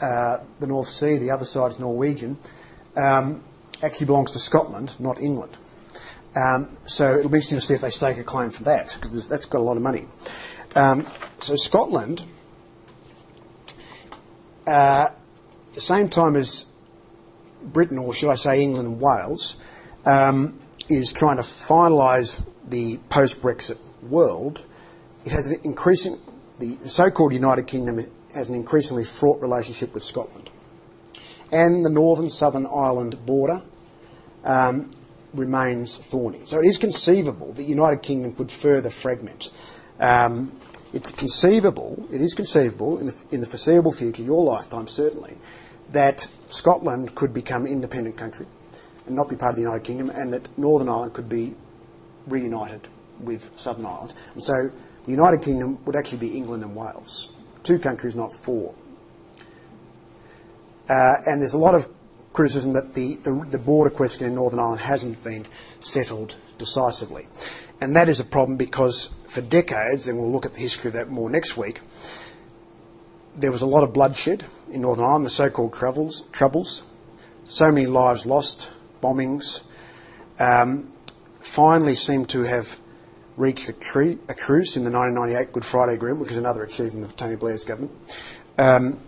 uh, 0.00 0.38
the 0.58 0.66
North 0.66 0.88
Sea, 0.88 1.18
the 1.18 1.30
other 1.30 1.44
side 1.44 1.72
is 1.72 1.78
Norwegian, 1.78 2.38
um, 2.96 3.42
actually 3.82 4.06
belongs 4.06 4.32
to 4.32 4.38
Scotland, 4.38 4.94
not 4.98 5.20
England. 5.20 5.56
Um, 6.34 6.76
so 6.86 7.18
it'll 7.18 7.30
be 7.30 7.38
interesting 7.38 7.58
to 7.58 7.64
see 7.64 7.74
if 7.74 7.80
they 7.80 7.90
stake 7.90 8.18
a 8.18 8.24
claim 8.24 8.50
for 8.50 8.64
that, 8.64 8.96
because 9.00 9.28
that's 9.28 9.46
got 9.46 9.58
a 9.58 9.64
lot 9.64 9.76
of 9.76 9.82
money. 9.82 10.06
Um, 10.76 11.06
so 11.40 11.56
Scotland, 11.56 12.22
uh, 14.66 15.08
the 15.74 15.80
same 15.80 16.08
time 16.08 16.36
as 16.36 16.66
Britain, 17.62 17.98
or 17.98 18.14
should 18.14 18.30
I 18.30 18.36
say 18.36 18.62
England 18.62 18.88
and 18.88 19.00
Wales, 19.00 19.56
um, 20.04 20.60
is 20.88 21.12
trying 21.12 21.36
to 21.36 21.42
finalise 21.42 22.46
the 22.68 22.98
post-Brexit 23.08 23.78
world, 24.02 24.62
it 25.26 25.32
has 25.32 25.48
an 25.48 25.60
increasing, 25.64 26.18
the 26.58 26.78
so-called 26.84 27.32
United 27.32 27.66
Kingdom 27.66 28.06
has 28.34 28.48
an 28.48 28.54
increasingly 28.54 29.04
fraught 29.04 29.40
relationship 29.40 29.94
with 29.94 30.02
Scotland. 30.02 30.50
And 31.52 31.84
the 31.84 31.90
northern 31.90 32.30
southern 32.30 32.66
Ireland 32.66 33.26
border 33.26 33.62
um, 34.44 34.90
remains 35.34 35.96
thorny. 35.96 36.42
So 36.46 36.58
it 36.58 36.66
is 36.66 36.78
conceivable 36.78 37.48
that 37.48 37.56
the 37.56 37.64
United 37.64 38.02
Kingdom 38.02 38.34
could 38.34 38.50
further 38.50 38.90
fragment. 38.90 39.50
Um, 39.98 40.52
it's 40.92 41.12
conceivable, 41.12 42.08
it 42.10 42.20
is 42.20 42.34
conceivable 42.34 42.98
in 42.98 43.06
the, 43.06 43.14
in 43.30 43.40
the 43.40 43.46
foreseeable 43.46 43.92
future, 43.92 44.22
your 44.22 44.44
lifetime 44.44 44.88
certainly, 44.88 45.36
that 45.92 46.28
Scotland 46.48 47.14
could 47.14 47.32
become 47.32 47.66
an 47.66 47.72
independent 47.72 48.16
country 48.16 48.46
and 49.06 49.14
not 49.14 49.28
be 49.28 49.36
part 49.36 49.50
of 49.50 49.56
the 49.56 49.62
United 49.62 49.84
Kingdom, 49.84 50.10
and 50.10 50.32
that 50.32 50.46
Northern 50.58 50.88
Ireland 50.88 51.14
could 51.14 51.28
be 51.28 51.54
reunited 52.26 52.88
with 53.20 53.50
Southern 53.56 53.86
Ireland. 53.86 54.14
And 54.34 54.42
so 54.42 54.70
the 55.04 55.10
United 55.10 55.42
Kingdom 55.42 55.78
would 55.84 55.96
actually 55.96 56.18
be 56.18 56.36
England 56.36 56.62
and 56.62 56.74
Wales. 56.74 57.28
Two 57.62 57.78
countries, 57.78 58.16
not 58.16 58.32
four. 58.32 58.74
Uh, 60.88 61.22
and 61.26 61.40
there's 61.40 61.54
a 61.54 61.58
lot 61.58 61.74
of 61.74 61.88
criticism 62.32 62.72
that 62.72 62.94
the, 62.94 63.16
border 63.64 63.90
question 63.90 64.26
in 64.26 64.34
Northern 64.34 64.58
Ireland 64.58 64.80
hasn't 64.80 65.22
been 65.22 65.46
settled 65.80 66.36
decisively. 66.58 67.26
And 67.80 67.96
that 67.96 68.08
is 68.08 68.20
a 68.20 68.24
problem 68.24 68.56
because 68.56 69.10
for 69.28 69.40
decades, 69.40 70.08
and 70.08 70.18
we'll 70.18 70.30
look 70.30 70.46
at 70.46 70.54
the 70.54 70.60
history 70.60 70.88
of 70.88 70.94
that 70.94 71.08
more 71.08 71.30
next 71.30 71.56
week, 71.56 71.80
there 73.36 73.52
was 73.52 73.62
a 73.62 73.66
lot 73.66 73.82
of 73.82 73.92
bloodshed 73.92 74.44
in 74.70 74.82
Northern 74.82 75.04
Ireland, 75.04 75.26
the 75.26 75.30
so-called 75.30 75.72
troubles, 75.72 76.24
troubles. 76.32 76.82
So 77.44 77.70
many 77.70 77.86
lives 77.86 78.26
lost, 78.26 78.68
bombings. 79.02 79.62
Um, 80.38 80.92
finally 81.40 81.94
seemed 81.94 82.28
to 82.30 82.42
have 82.42 82.78
reached 83.40 83.70
a, 83.70 83.72
tree, 83.72 84.18
a, 84.28 84.34
truce 84.34 84.76
in 84.76 84.84
the 84.84 84.90
1998 84.90 85.52
Good 85.52 85.64
Friday 85.64 85.94
Agreement, 85.94 86.20
which 86.20 86.30
is 86.30 86.36
another 86.36 86.62
achievement 86.62 87.06
of 87.06 87.16
Tony 87.16 87.36
Blair's 87.36 87.64
government. 87.64 87.92
Um, 88.58 89.00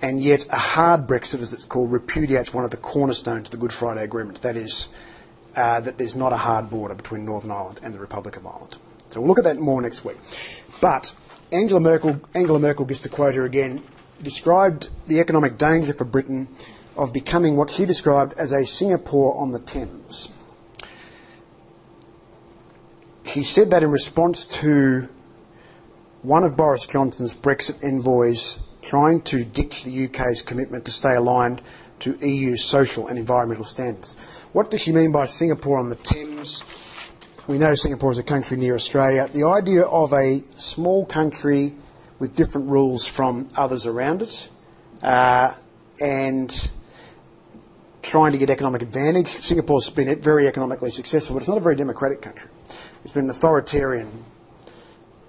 and 0.00 0.22
yet 0.22 0.46
a 0.48 0.58
hard 0.58 1.08
Brexit, 1.08 1.40
as 1.40 1.52
it's 1.52 1.64
called, 1.64 1.90
repudiates 1.90 2.54
one 2.54 2.64
of 2.64 2.70
the 2.70 2.76
cornerstones 2.76 3.48
of 3.48 3.50
the 3.50 3.56
Good 3.56 3.72
Friday 3.72 4.04
Agreement. 4.04 4.42
That 4.42 4.56
is, 4.56 4.88
uh, 5.56 5.80
that 5.80 5.98
there's 5.98 6.14
not 6.14 6.32
a 6.32 6.36
hard 6.36 6.70
border 6.70 6.94
between 6.94 7.24
Northern 7.24 7.50
Ireland 7.50 7.80
and 7.82 7.92
the 7.92 7.98
Republic 7.98 8.36
of 8.36 8.46
Ireland. 8.46 8.76
So 9.10 9.20
we'll 9.20 9.28
look 9.28 9.38
at 9.38 9.44
that 9.44 9.58
more 9.58 9.82
next 9.82 10.04
week. 10.04 10.18
But 10.80 11.12
Angela 11.50 11.80
Merkel, 11.80 12.20
Angela 12.34 12.60
Merkel, 12.60 12.86
just 12.86 13.02
to 13.02 13.08
quote 13.08 13.34
her 13.34 13.44
again, 13.44 13.82
described 14.22 14.88
the 15.08 15.18
economic 15.18 15.58
danger 15.58 15.92
for 15.92 16.04
Britain 16.04 16.46
of 16.96 17.12
becoming 17.12 17.56
what 17.56 17.70
she 17.70 17.86
described 17.86 18.34
as 18.34 18.52
a 18.52 18.64
Singapore 18.64 19.36
on 19.40 19.50
the 19.50 19.58
Thames. 19.58 20.30
She 23.24 23.44
said 23.44 23.70
that 23.70 23.82
in 23.82 23.90
response 23.90 24.46
to 24.60 25.08
one 26.22 26.44
of 26.44 26.56
Boris 26.56 26.86
Johnson's 26.86 27.34
Brexit 27.34 27.82
envoys 27.82 28.58
trying 28.82 29.22
to 29.22 29.44
ditch 29.44 29.84
the 29.84 30.06
UK's 30.06 30.42
commitment 30.42 30.84
to 30.84 30.90
stay 30.90 31.14
aligned 31.14 31.62
to 32.00 32.18
EU 32.26 32.56
social 32.56 33.06
and 33.06 33.18
environmental 33.18 33.64
standards. 33.64 34.16
What 34.52 34.70
does 34.70 34.80
she 34.80 34.92
mean 34.92 35.12
by 35.12 35.26
Singapore 35.26 35.78
on 35.78 35.88
the 35.88 35.94
Thames? 35.96 36.62
We 37.46 37.58
know 37.58 37.74
Singapore 37.74 38.10
is 38.10 38.18
a 38.18 38.22
country 38.22 38.56
near 38.56 38.74
Australia. 38.74 39.28
The 39.32 39.44
idea 39.44 39.82
of 39.82 40.12
a 40.12 40.42
small 40.58 41.06
country 41.06 41.76
with 42.18 42.34
different 42.34 42.68
rules 42.68 43.06
from 43.06 43.48
others 43.56 43.86
around 43.86 44.22
it, 44.22 44.48
uh, 45.02 45.54
and 46.00 46.70
trying 48.02 48.32
to 48.32 48.38
get 48.38 48.50
economic 48.50 48.82
advantage. 48.82 49.28
Singapore's 49.28 49.90
been 49.90 50.20
very 50.20 50.46
economically 50.46 50.90
successful, 50.90 51.34
but 51.34 51.40
it's 51.40 51.48
not 51.48 51.58
a 51.58 51.60
very 51.62 51.76
democratic 51.76 52.20
country. 52.20 52.50
It's 53.04 53.12
been 53.12 53.24
an 53.24 53.30
authoritarian 53.30 54.24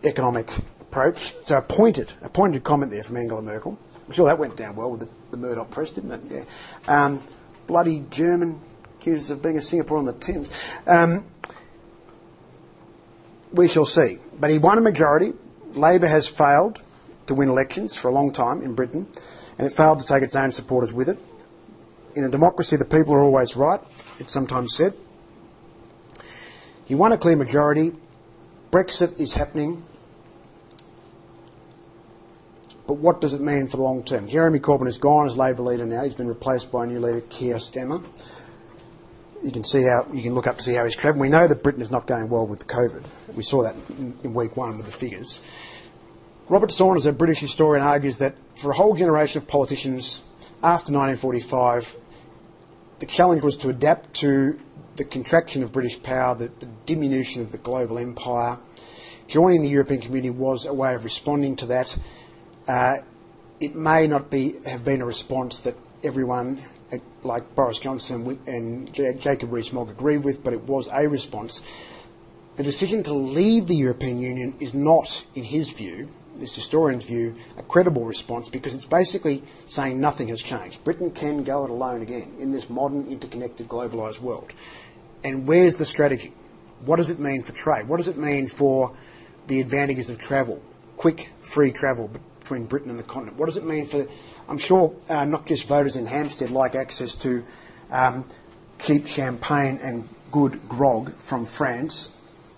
economic 0.03 0.51
approach. 0.79 1.33
So 1.43 1.57
a 1.57 1.61
pointed, 1.61 2.11
a 2.21 2.29
pointed 2.29 2.63
comment 2.63 2.91
there 2.91 3.03
from 3.03 3.17
Angela 3.17 3.41
Merkel. 3.41 3.77
I'm 4.07 4.13
sure 4.13 4.25
that 4.27 4.37
went 4.37 4.55
down 4.55 4.75
well 4.75 4.91
with 4.91 4.99
the, 4.99 5.09
the 5.31 5.37
Murdoch 5.37 5.71
press, 5.71 5.91
didn't 5.91 6.11
it? 6.11 6.21
Yeah. 6.29 7.05
Um, 7.05 7.23
bloody 7.67 8.05
German 8.11 8.61
accused 8.99 9.31
of 9.31 9.41
being 9.41 9.57
a 9.57 9.61
Singapore 9.61 9.97
on 9.97 10.05
the 10.05 10.13
Thames. 10.13 10.49
Um, 10.85 11.25
we 13.51 13.67
shall 13.67 13.85
see. 13.85 14.19
But 14.39 14.49
he 14.49 14.57
won 14.57 14.77
a 14.77 14.81
majority. 14.81 15.33
Labor 15.73 16.07
has 16.07 16.27
failed 16.27 16.81
to 17.27 17.33
win 17.33 17.49
elections 17.49 17.95
for 17.95 18.09
a 18.09 18.11
long 18.11 18.31
time 18.31 18.61
in 18.61 18.75
Britain, 18.75 19.07
and 19.57 19.65
it 19.65 19.71
failed 19.71 19.99
to 19.99 20.05
take 20.05 20.23
its 20.23 20.35
own 20.35 20.51
supporters 20.51 20.93
with 20.93 21.09
it. 21.09 21.17
In 22.15 22.23
a 22.23 22.29
democracy, 22.29 22.75
the 22.75 22.85
people 22.85 23.13
are 23.15 23.23
always 23.23 23.55
right, 23.55 23.79
it's 24.19 24.31
sometimes 24.31 24.75
said. 24.75 24.93
He 26.85 26.95
won 26.95 27.11
a 27.11 27.17
clear 27.17 27.35
majority. 27.35 27.93
Brexit 28.71 29.19
is 29.19 29.33
happening. 29.33 29.83
But 32.85 32.95
what 32.95 33.21
does 33.21 33.33
it 33.33 33.41
mean 33.41 33.67
for 33.67 33.77
the 33.77 33.83
long 33.83 34.03
term? 34.03 34.27
Jeremy 34.27 34.59
Corbyn 34.59 34.87
is 34.87 34.97
gone 34.97 35.27
as 35.27 35.37
Labor 35.37 35.63
leader 35.63 35.85
now. 35.85 36.03
He's 36.03 36.15
been 36.15 36.27
replaced 36.27 36.71
by 36.71 36.83
a 36.83 36.87
new 36.87 36.99
leader, 36.99 37.21
Keir 37.21 37.55
Starmer. 37.55 38.03
You 39.41 39.51
can 39.51 39.63
see 39.63 39.83
how 39.83 40.07
you 40.13 40.21
can 40.21 40.35
look 40.35 40.47
up 40.47 40.57
to 40.57 40.63
see 40.63 40.73
how 40.73 40.83
he's 40.83 40.95
travelling. 40.95 41.21
We 41.21 41.29
know 41.29 41.47
that 41.47 41.63
Britain 41.63 41.81
is 41.81 41.91
not 41.91 42.07
going 42.07 42.29
well 42.29 42.45
with 42.45 42.59
the 42.59 42.65
COVID. 42.65 43.03
We 43.35 43.43
saw 43.43 43.63
that 43.63 43.75
in, 43.89 44.17
in 44.23 44.33
week 44.33 44.57
one 44.57 44.77
with 44.77 44.85
the 44.85 44.91
figures. 44.91 45.41
Robert 46.49 46.71
Saunders, 46.71 47.05
a 47.05 47.13
British 47.13 47.39
historian, 47.39 47.83
argues 47.83 48.17
that 48.17 48.35
for 48.57 48.71
a 48.71 48.75
whole 48.75 48.95
generation 48.95 49.41
of 49.41 49.47
politicians 49.47 50.21
after 50.61 50.91
1945, 50.91 51.95
the 52.99 53.05
challenge 53.05 53.41
was 53.41 53.57
to 53.57 53.69
adapt 53.69 54.13
to 54.15 54.59
the 54.95 55.03
contraction 55.03 55.63
of 55.63 55.71
British 55.71 56.01
power, 56.01 56.35
the, 56.35 56.51
the 56.59 56.67
diminution 56.85 57.41
of 57.41 57.51
the 57.51 57.57
global 57.57 57.97
empire. 57.97 58.57
Joining 59.27 59.61
the 59.61 59.69
European 59.69 60.01
community 60.01 60.29
was 60.29 60.65
a 60.65 60.73
way 60.73 60.93
of 60.93 61.03
responding 61.03 61.55
to 61.57 61.65
that. 61.67 61.97
Uh, 62.67 62.97
it 63.59 63.75
may 63.75 64.07
not 64.07 64.29
be, 64.29 64.55
have 64.65 64.83
been 64.83 65.01
a 65.01 65.05
response 65.05 65.59
that 65.61 65.75
everyone, 66.03 66.61
uh, 66.91 66.97
like 67.23 67.55
Boris 67.55 67.79
Johnson 67.79 68.39
and 68.45 68.93
Jacob 68.93 69.51
Rees-Mogg, 69.51 69.89
agreed 69.89 70.17
with, 70.17 70.43
but 70.43 70.53
it 70.53 70.63
was 70.63 70.87
a 70.91 71.07
response. 71.07 71.61
The 72.55 72.63
decision 72.63 73.01
to 73.03 73.13
leave 73.13 73.67
the 73.67 73.75
European 73.75 74.19
Union 74.19 74.55
is 74.59 74.73
not, 74.73 75.25
in 75.33 75.43
his 75.43 75.69
view, 75.69 76.09
this 76.37 76.55
historian's 76.55 77.05
view, 77.05 77.35
a 77.57 77.63
credible 77.63 78.05
response 78.05 78.49
because 78.49 78.73
it's 78.73 78.85
basically 78.85 79.43
saying 79.67 79.99
nothing 79.99 80.27
has 80.29 80.41
changed. 80.41 80.83
Britain 80.83 81.11
can 81.11 81.43
go 81.43 81.63
it 81.63 81.69
alone 81.69 82.01
again 82.01 82.35
in 82.39 82.51
this 82.51 82.69
modern, 82.69 83.07
interconnected, 83.07 83.67
globalised 83.67 84.19
world. 84.19 84.51
And 85.23 85.47
where's 85.47 85.77
the 85.77 85.85
strategy? 85.85 86.33
What 86.85 86.97
does 86.97 87.09
it 87.09 87.19
mean 87.19 87.43
for 87.43 87.53
trade? 87.53 87.87
What 87.87 87.97
does 87.97 88.07
it 88.07 88.17
mean 88.17 88.47
for 88.47 88.95
the 89.47 89.61
advantages 89.61 90.09
of 90.09 90.19
travel? 90.19 90.61
Quick, 90.97 91.29
free 91.41 91.71
travel 91.71 92.09
between 92.39 92.65
Britain 92.65 92.89
and 92.89 92.99
the 92.99 93.03
continent. 93.03 93.37
What 93.37 93.45
does 93.45 93.57
it 93.57 93.65
mean 93.65 93.87
for, 93.87 94.05
I'm 94.49 94.57
sure, 94.57 94.93
uh, 95.07 95.25
not 95.25 95.45
just 95.45 95.65
voters 95.65 95.95
in 95.95 96.05
Hampstead 96.05 96.51
like 96.51 96.75
access 96.75 97.15
to 97.17 97.43
um, 97.89 98.25
cheap 98.79 99.07
champagne 99.07 99.79
and 99.81 100.07
good 100.31 100.67
grog 100.67 101.15
from 101.19 101.45
France 101.45 102.09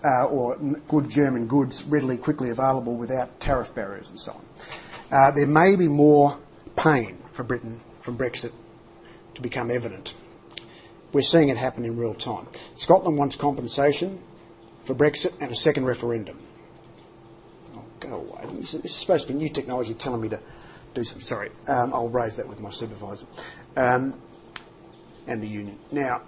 uh, 0.04 0.24
or 0.24 0.56
good 0.88 1.08
German 1.08 1.46
goods 1.46 1.84
readily, 1.84 2.16
quickly 2.16 2.50
available 2.50 2.96
without 2.96 3.38
tariff 3.38 3.74
barriers 3.74 4.10
and 4.10 4.18
so 4.18 4.32
on. 4.32 4.44
Uh, 5.10 5.30
there 5.30 5.46
may 5.46 5.76
be 5.76 5.86
more 5.86 6.36
pain 6.74 7.16
for 7.32 7.44
Britain 7.44 7.80
from 8.00 8.18
Brexit 8.18 8.52
to 9.34 9.42
become 9.42 9.70
evident. 9.70 10.14
We're 11.16 11.22
seeing 11.22 11.48
it 11.48 11.56
happen 11.56 11.86
in 11.86 11.96
real 11.96 12.12
time. 12.12 12.46
Scotland 12.74 13.16
wants 13.16 13.36
compensation 13.36 14.20
for 14.84 14.94
Brexit 14.94 15.32
and 15.40 15.50
a 15.50 15.54
second 15.54 15.86
referendum. 15.86 16.38
Oh, 17.74 17.82
go 18.00 18.16
away. 18.16 18.44
This 18.52 18.74
is, 18.74 18.94
supposed 18.94 19.26
to 19.26 19.32
be 19.32 19.38
new 19.38 19.48
technology 19.48 19.94
telling 19.94 20.20
me 20.20 20.28
to 20.28 20.42
do 20.92 21.04
something. 21.04 21.22
Sorry, 21.22 21.52
um, 21.68 21.94
I'll 21.94 22.10
raise 22.10 22.36
that 22.36 22.46
with 22.46 22.60
my 22.60 22.68
supervisor 22.68 23.24
um, 23.78 24.20
and 25.26 25.42
the 25.42 25.48
union. 25.48 25.78
Now, 25.90 26.20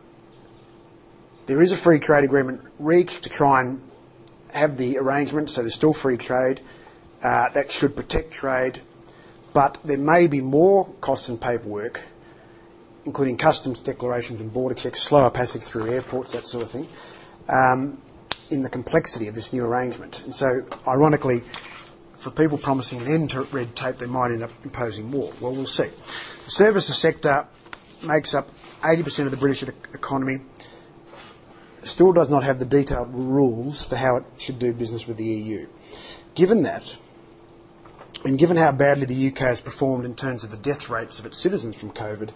there 1.44 1.60
is 1.60 1.72
a 1.72 1.76
free 1.76 1.98
trade 1.98 2.24
agreement 2.24 2.62
reached 2.78 3.24
to 3.24 3.28
try 3.28 3.60
and 3.60 3.82
have 4.54 4.78
the 4.78 4.96
arrangement, 4.96 5.50
so 5.50 5.60
there's 5.60 5.74
still 5.74 5.92
free 5.92 6.16
trade. 6.16 6.62
Uh, 7.22 7.50
that 7.50 7.70
should 7.70 7.94
protect 7.94 8.30
trade, 8.30 8.80
but 9.52 9.76
there 9.84 9.98
may 9.98 10.28
be 10.28 10.40
more 10.40 10.88
costs 11.02 11.28
and 11.28 11.38
paperwork, 11.38 12.00
including 13.08 13.38
customs 13.38 13.80
declarations 13.80 14.42
and 14.42 14.52
border 14.52 14.74
checks, 14.74 15.00
slower 15.00 15.30
passage 15.30 15.62
through 15.62 15.90
airports, 15.90 16.34
that 16.34 16.46
sort 16.46 16.62
of 16.62 16.70
thing, 16.70 16.86
um, 17.48 17.96
in 18.50 18.60
the 18.60 18.68
complexity 18.68 19.28
of 19.28 19.34
this 19.34 19.50
new 19.50 19.64
arrangement. 19.64 20.22
And 20.24 20.34
so, 20.34 20.66
ironically, 20.86 21.42
for 22.18 22.30
people 22.30 22.58
promising 22.58 23.00
an 23.00 23.08
end 23.08 23.30
to 23.30 23.44
red 23.44 23.74
tape, 23.74 23.96
they 23.96 24.04
might 24.04 24.30
end 24.30 24.42
up 24.42 24.50
imposing 24.62 25.10
more. 25.10 25.32
Well, 25.40 25.52
we'll 25.52 25.66
see. 25.66 25.88
The 26.44 26.50
services 26.50 26.98
sector 26.98 27.46
makes 28.06 28.34
up 28.34 28.50
80% 28.82 29.24
of 29.24 29.30
the 29.30 29.38
British 29.38 29.62
economy 29.62 30.40
still 31.84 32.12
does 32.12 32.28
not 32.28 32.42
have 32.42 32.58
the 32.58 32.66
detailed 32.66 33.08
rules 33.10 33.86
for 33.86 33.96
how 33.96 34.16
it 34.16 34.24
should 34.36 34.58
do 34.58 34.74
business 34.74 35.06
with 35.06 35.16
the 35.16 35.24
EU. 35.24 35.66
Given 36.34 36.62
that, 36.64 36.94
and 38.24 38.38
given 38.38 38.58
how 38.58 38.72
badly 38.72 39.06
the 39.06 39.28
UK 39.28 39.38
has 39.38 39.60
performed 39.62 40.04
in 40.04 40.14
terms 40.14 40.44
of 40.44 40.50
the 40.50 40.58
death 40.58 40.90
rates 40.90 41.18
of 41.18 41.24
its 41.24 41.38
citizens 41.38 41.76
from 41.76 41.92
COVID, 41.92 42.30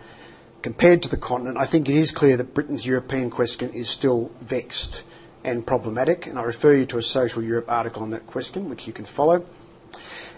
compared 0.62 1.02
to 1.02 1.08
the 1.08 1.16
continent, 1.16 1.58
I 1.58 1.66
think 1.66 1.88
it 1.88 1.96
is 1.96 2.12
clear 2.12 2.36
that 2.36 2.54
Britain's 2.54 2.86
European 2.86 3.30
question 3.30 3.70
is 3.70 3.88
still 3.88 4.30
vexed 4.40 5.02
and 5.44 5.66
problematic, 5.66 6.26
and 6.26 6.38
I 6.38 6.42
refer 6.42 6.74
you 6.74 6.86
to 6.86 6.98
a 6.98 7.02
Social 7.02 7.42
Europe 7.42 7.66
article 7.68 8.02
on 8.02 8.10
that 8.10 8.26
question, 8.26 8.70
which 8.70 8.86
you 8.86 8.92
can 8.92 9.04
follow. 9.04 9.44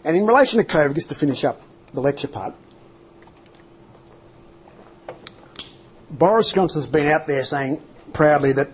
And 0.03 0.17
in 0.17 0.27
relation 0.27 0.59
to 0.59 0.65
COVID, 0.65 0.95
just 0.95 1.11
to 1.11 1.15
finish 1.15 1.45
up 1.45 1.61
the 1.93 2.01
lecture 2.01 2.29
part, 2.29 2.55
Boris 6.11 6.53
Johnson's 6.53 6.87
been 6.87 7.09
out 7.09 7.27
there 7.27 7.45
saying 7.45 7.83
proudly 8.13 8.53
that 8.53 8.71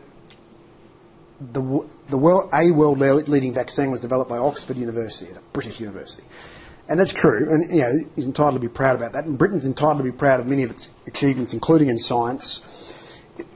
the, 1.41 1.89
the 2.09 2.19
world, 2.19 2.51
a 2.53 2.71
world 2.71 2.99
leading 3.01 3.55
vaccine 3.55 3.91
was 3.91 4.01
developed 4.01 4.29
by 4.29 4.39
Oxford 4.39 4.77
University, 4.77 5.33
a 5.33 5.41
British 5.53 5.81
university. 5.81 6.23
And 6.91 6.99
that's 6.99 7.13
true, 7.13 7.49
and 7.49 7.71
you 7.71 7.83
know, 7.83 7.93
he's 8.17 8.27
entitled 8.27 8.55
to 8.55 8.61
be 8.61 8.69
proud 8.69 8.97
about 8.97 9.13
that. 9.13 9.25
And 9.25 9.39
Britain's 9.39 9.65
entitled 9.65 9.99
to 9.99 10.05
be 10.05 10.11
proud 10.11 10.41
of 10.41 10.49
many 10.49 10.65
of 10.65 10.73
its 10.73 10.89
achievements, 11.07 11.55
including 11.55 11.89
in 11.89 12.01
science. 12.01 12.63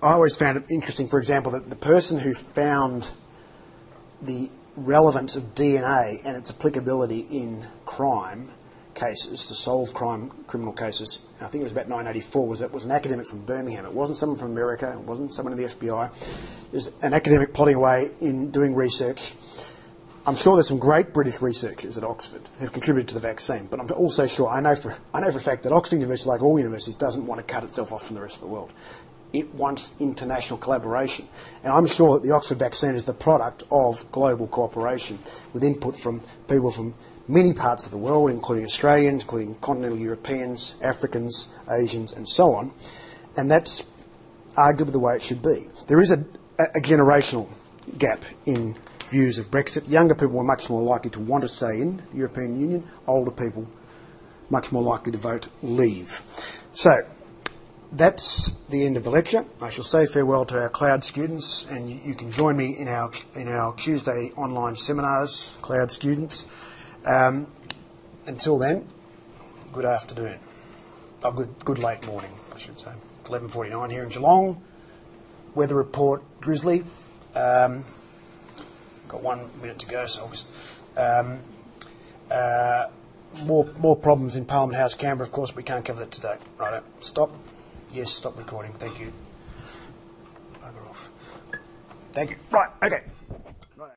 I 0.00 0.12
always 0.12 0.36
found 0.36 0.56
it 0.56 0.64
interesting, 0.70 1.08
for 1.08 1.18
example, 1.18 1.50
that 1.50 1.68
the 1.68 1.74
person 1.74 2.20
who 2.20 2.32
found 2.32 3.10
the 4.22 4.50
relevance 4.76 5.34
of 5.34 5.52
DNA 5.56 6.24
and 6.24 6.36
its 6.36 6.50
applicability 6.50 7.26
in 7.28 7.66
crime 7.86 8.52
cases, 8.94 9.46
to 9.46 9.56
solve 9.56 9.92
crime, 9.92 10.30
criminal 10.46 10.72
cases, 10.72 11.26
I 11.40 11.46
think 11.46 11.62
it 11.62 11.64
was 11.64 11.72
about 11.72 11.88
1984, 11.88 12.46
was, 12.46 12.60
it 12.60 12.72
was 12.72 12.84
an 12.84 12.92
academic 12.92 13.26
from 13.26 13.40
Birmingham. 13.40 13.84
It 13.84 13.92
wasn't 13.92 14.18
someone 14.18 14.38
from 14.38 14.52
America, 14.52 14.92
it 14.92 15.00
wasn't 15.00 15.34
someone 15.34 15.52
in 15.52 15.58
the 15.58 15.64
FBI. 15.64 16.08
It 16.72 16.72
was 16.72 16.92
an 17.02 17.12
academic 17.12 17.52
plodding 17.52 17.74
away 17.74 18.12
in 18.20 18.52
doing 18.52 18.76
research. 18.76 19.34
I'm 20.26 20.36
sure 20.36 20.56
there's 20.56 20.68
some 20.68 20.78
great 20.78 21.12
British 21.12 21.42
researchers 21.42 21.98
at 21.98 22.04
Oxford 22.04 22.40
who've 22.58 22.72
contributed 22.72 23.08
to 23.08 23.14
the 23.14 23.20
vaccine, 23.20 23.66
but 23.66 23.78
I'm 23.78 23.90
also 23.92 24.26
sure, 24.26 24.48
I 24.48 24.60
know 24.60 24.74
for, 24.74 24.96
I 25.12 25.20
know 25.20 25.30
for 25.30 25.36
a 25.36 25.40
fact 25.40 25.64
that 25.64 25.72
Oxford 25.72 25.96
University, 25.96 26.30
like 26.30 26.42
all 26.42 26.58
universities, 26.58 26.96
doesn't 26.96 27.26
want 27.26 27.46
to 27.46 27.52
cut 27.52 27.62
itself 27.62 27.92
off 27.92 28.06
from 28.06 28.16
the 28.16 28.22
rest 28.22 28.36
of 28.36 28.40
the 28.40 28.46
world. 28.46 28.72
It 29.34 29.54
wants 29.54 29.94
international 30.00 30.58
collaboration. 30.58 31.28
And 31.62 31.74
I'm 31.74 31.86
sure 31.86 32.14
that 32.14 32.22
the 32.26 32.30
Oxford 32.34 32.58
vaccine 32.58 32.94
is 32.94 33.04
the 33.04 33.12
product 33.12 33.64
of 33.70 34.10
global 34.12 34.46
cooperation 34.46 35.18
with 35.52 35.62
input 35.62 35.98
from 35.98 36.22
people 36.48 36.70
from 36.70 36.94
many 37.28 37.52
parts 37.52 37.84
of 37.84 37.90
the 37.90 37.98
world, 37.98 38.30
including 38.30 38.64
Australians, 38.64 39.22
including 39.22 39.56
continental 39.56 39.98
Europeans, 39.98 40.74
Africans, 40.80 41.48
Asians, 41.70 42.14
and 42.14 42.26
so 42.26 42.54
on. 42.54 42.72
And 43.36 43.50
that's 43.50 43.84
arguably 44.56 44.92
the 44.92 45.00
way 45.00 45.16
it 45.16 45.22
should 45.22 45.42
be. 45.42 45.68
There 45.86 46.00
is 46.00 46.12
a, 46.12 46.24
a 46.58 46.80
generational 46.80 47.48
gap 47.98 48.20
in 48.46 48.78
views 49.08 49.38
of 49.38 49.50
Brexit. 49.50 49.88
Younger 49.88 50.14
people 50.14 50.36
were 50.36 50.44
much 50.44 50.68
more 50.68 50.82
likely 50.82 51.10
to 51.10 51.20
want 51.20 51.42
to 51.42 51.48
stay 51.48 51.80
in 51.80 52.02
the 52.10 52.16
European 52.18 52.60
Union. 52.60 52.88
Older 53.06 53.30
people 53.30 53.66
much 54.50 54.70
more 54.72 54.82
likely 54.82 55.12
to 55.12 55.18
vote 55.18 55.48
leave. 55.62 56.22
So 56.74 57.04
that's 57.92 58.50
the 58.68 58.84
end 58.84 58.96
of 58.96 59.04
the 59.04 59.10
lecture. 59.10 59.44
I 59.60 59.70
shall 59.70 59.84
say 59.84 60.06
farewell 60.06 60.44
to 60.46 60.60
our 60.60 60.68
cloud 60.68 61.04
students, 61.04 61.66
and 61.70 61.88
you, 61.88 62.14
can 62.14 62.30
join 62.30 62.56
me 62.56 62.76
in 62.76 62.88
our 62.88 63.10
in 63.34 63.48
our 63.48 63.74
Tuesday 63.76 64.32
online 64.36 64.76
seminars, 64.76 65.52
cloud 65.62 65.90
students. 65.90 66.46
Um, 67.04 67.46
until 68.26 68.58
then, 68.58 68.88
good 69.72 69.84
afternoon. 69.84 70.38
Oh, 71.22 71.32
good, 71.32 71.64
good 71.64 71.78
late 71.78 72.06
morning, 72.06 72.30
I 72.54 72.58
should 72.58 72.78
say. 72.78 72.90
11.49 73.24 73.90
here 73.90 74.02
in 74.02 74.08
Geelong. 74.08 74.62
Weather 75.54 75.74
report, 75.74 76.22
drizzly. 76.40 76.84
Um, 77.34 77.84
got 79.14 79.22
one 79.22 79.50
minute 79.60 79.78
to 79.80 79.86
go, 79.86 80.06
so 80.06 80.28
just... 80.28 80.46
Um, 80.96 81.38
uh, 82.30 82.88
more, 83.42 83.96
problems 83.96 84.36
in 84.36 84.44
Parliament 84.44 84.78
House, 84.78 84.94
Canberra, 84.94 85.26
of 85.26 85.32
course, 85.32 85.54
we 85.54 85.62
can't 85.62 85.84
cover 85.84 86.00
that 86.00 86.12
today. 86.12 86.36
Right, 86.56 86.82
stop. 87.00 87.30
Yes, 87.92 88.12
stop 88.12 88.38
recording. 88.38 88.72
Thank 88.74 89.00
you. 89.00 89.12
Bugger 90.62 90.88
off. 90.88 91.10
Thank 92.12 92.30
you. 92.30 92.36
Right, 92.50 92.70
okay. 92.82 93.02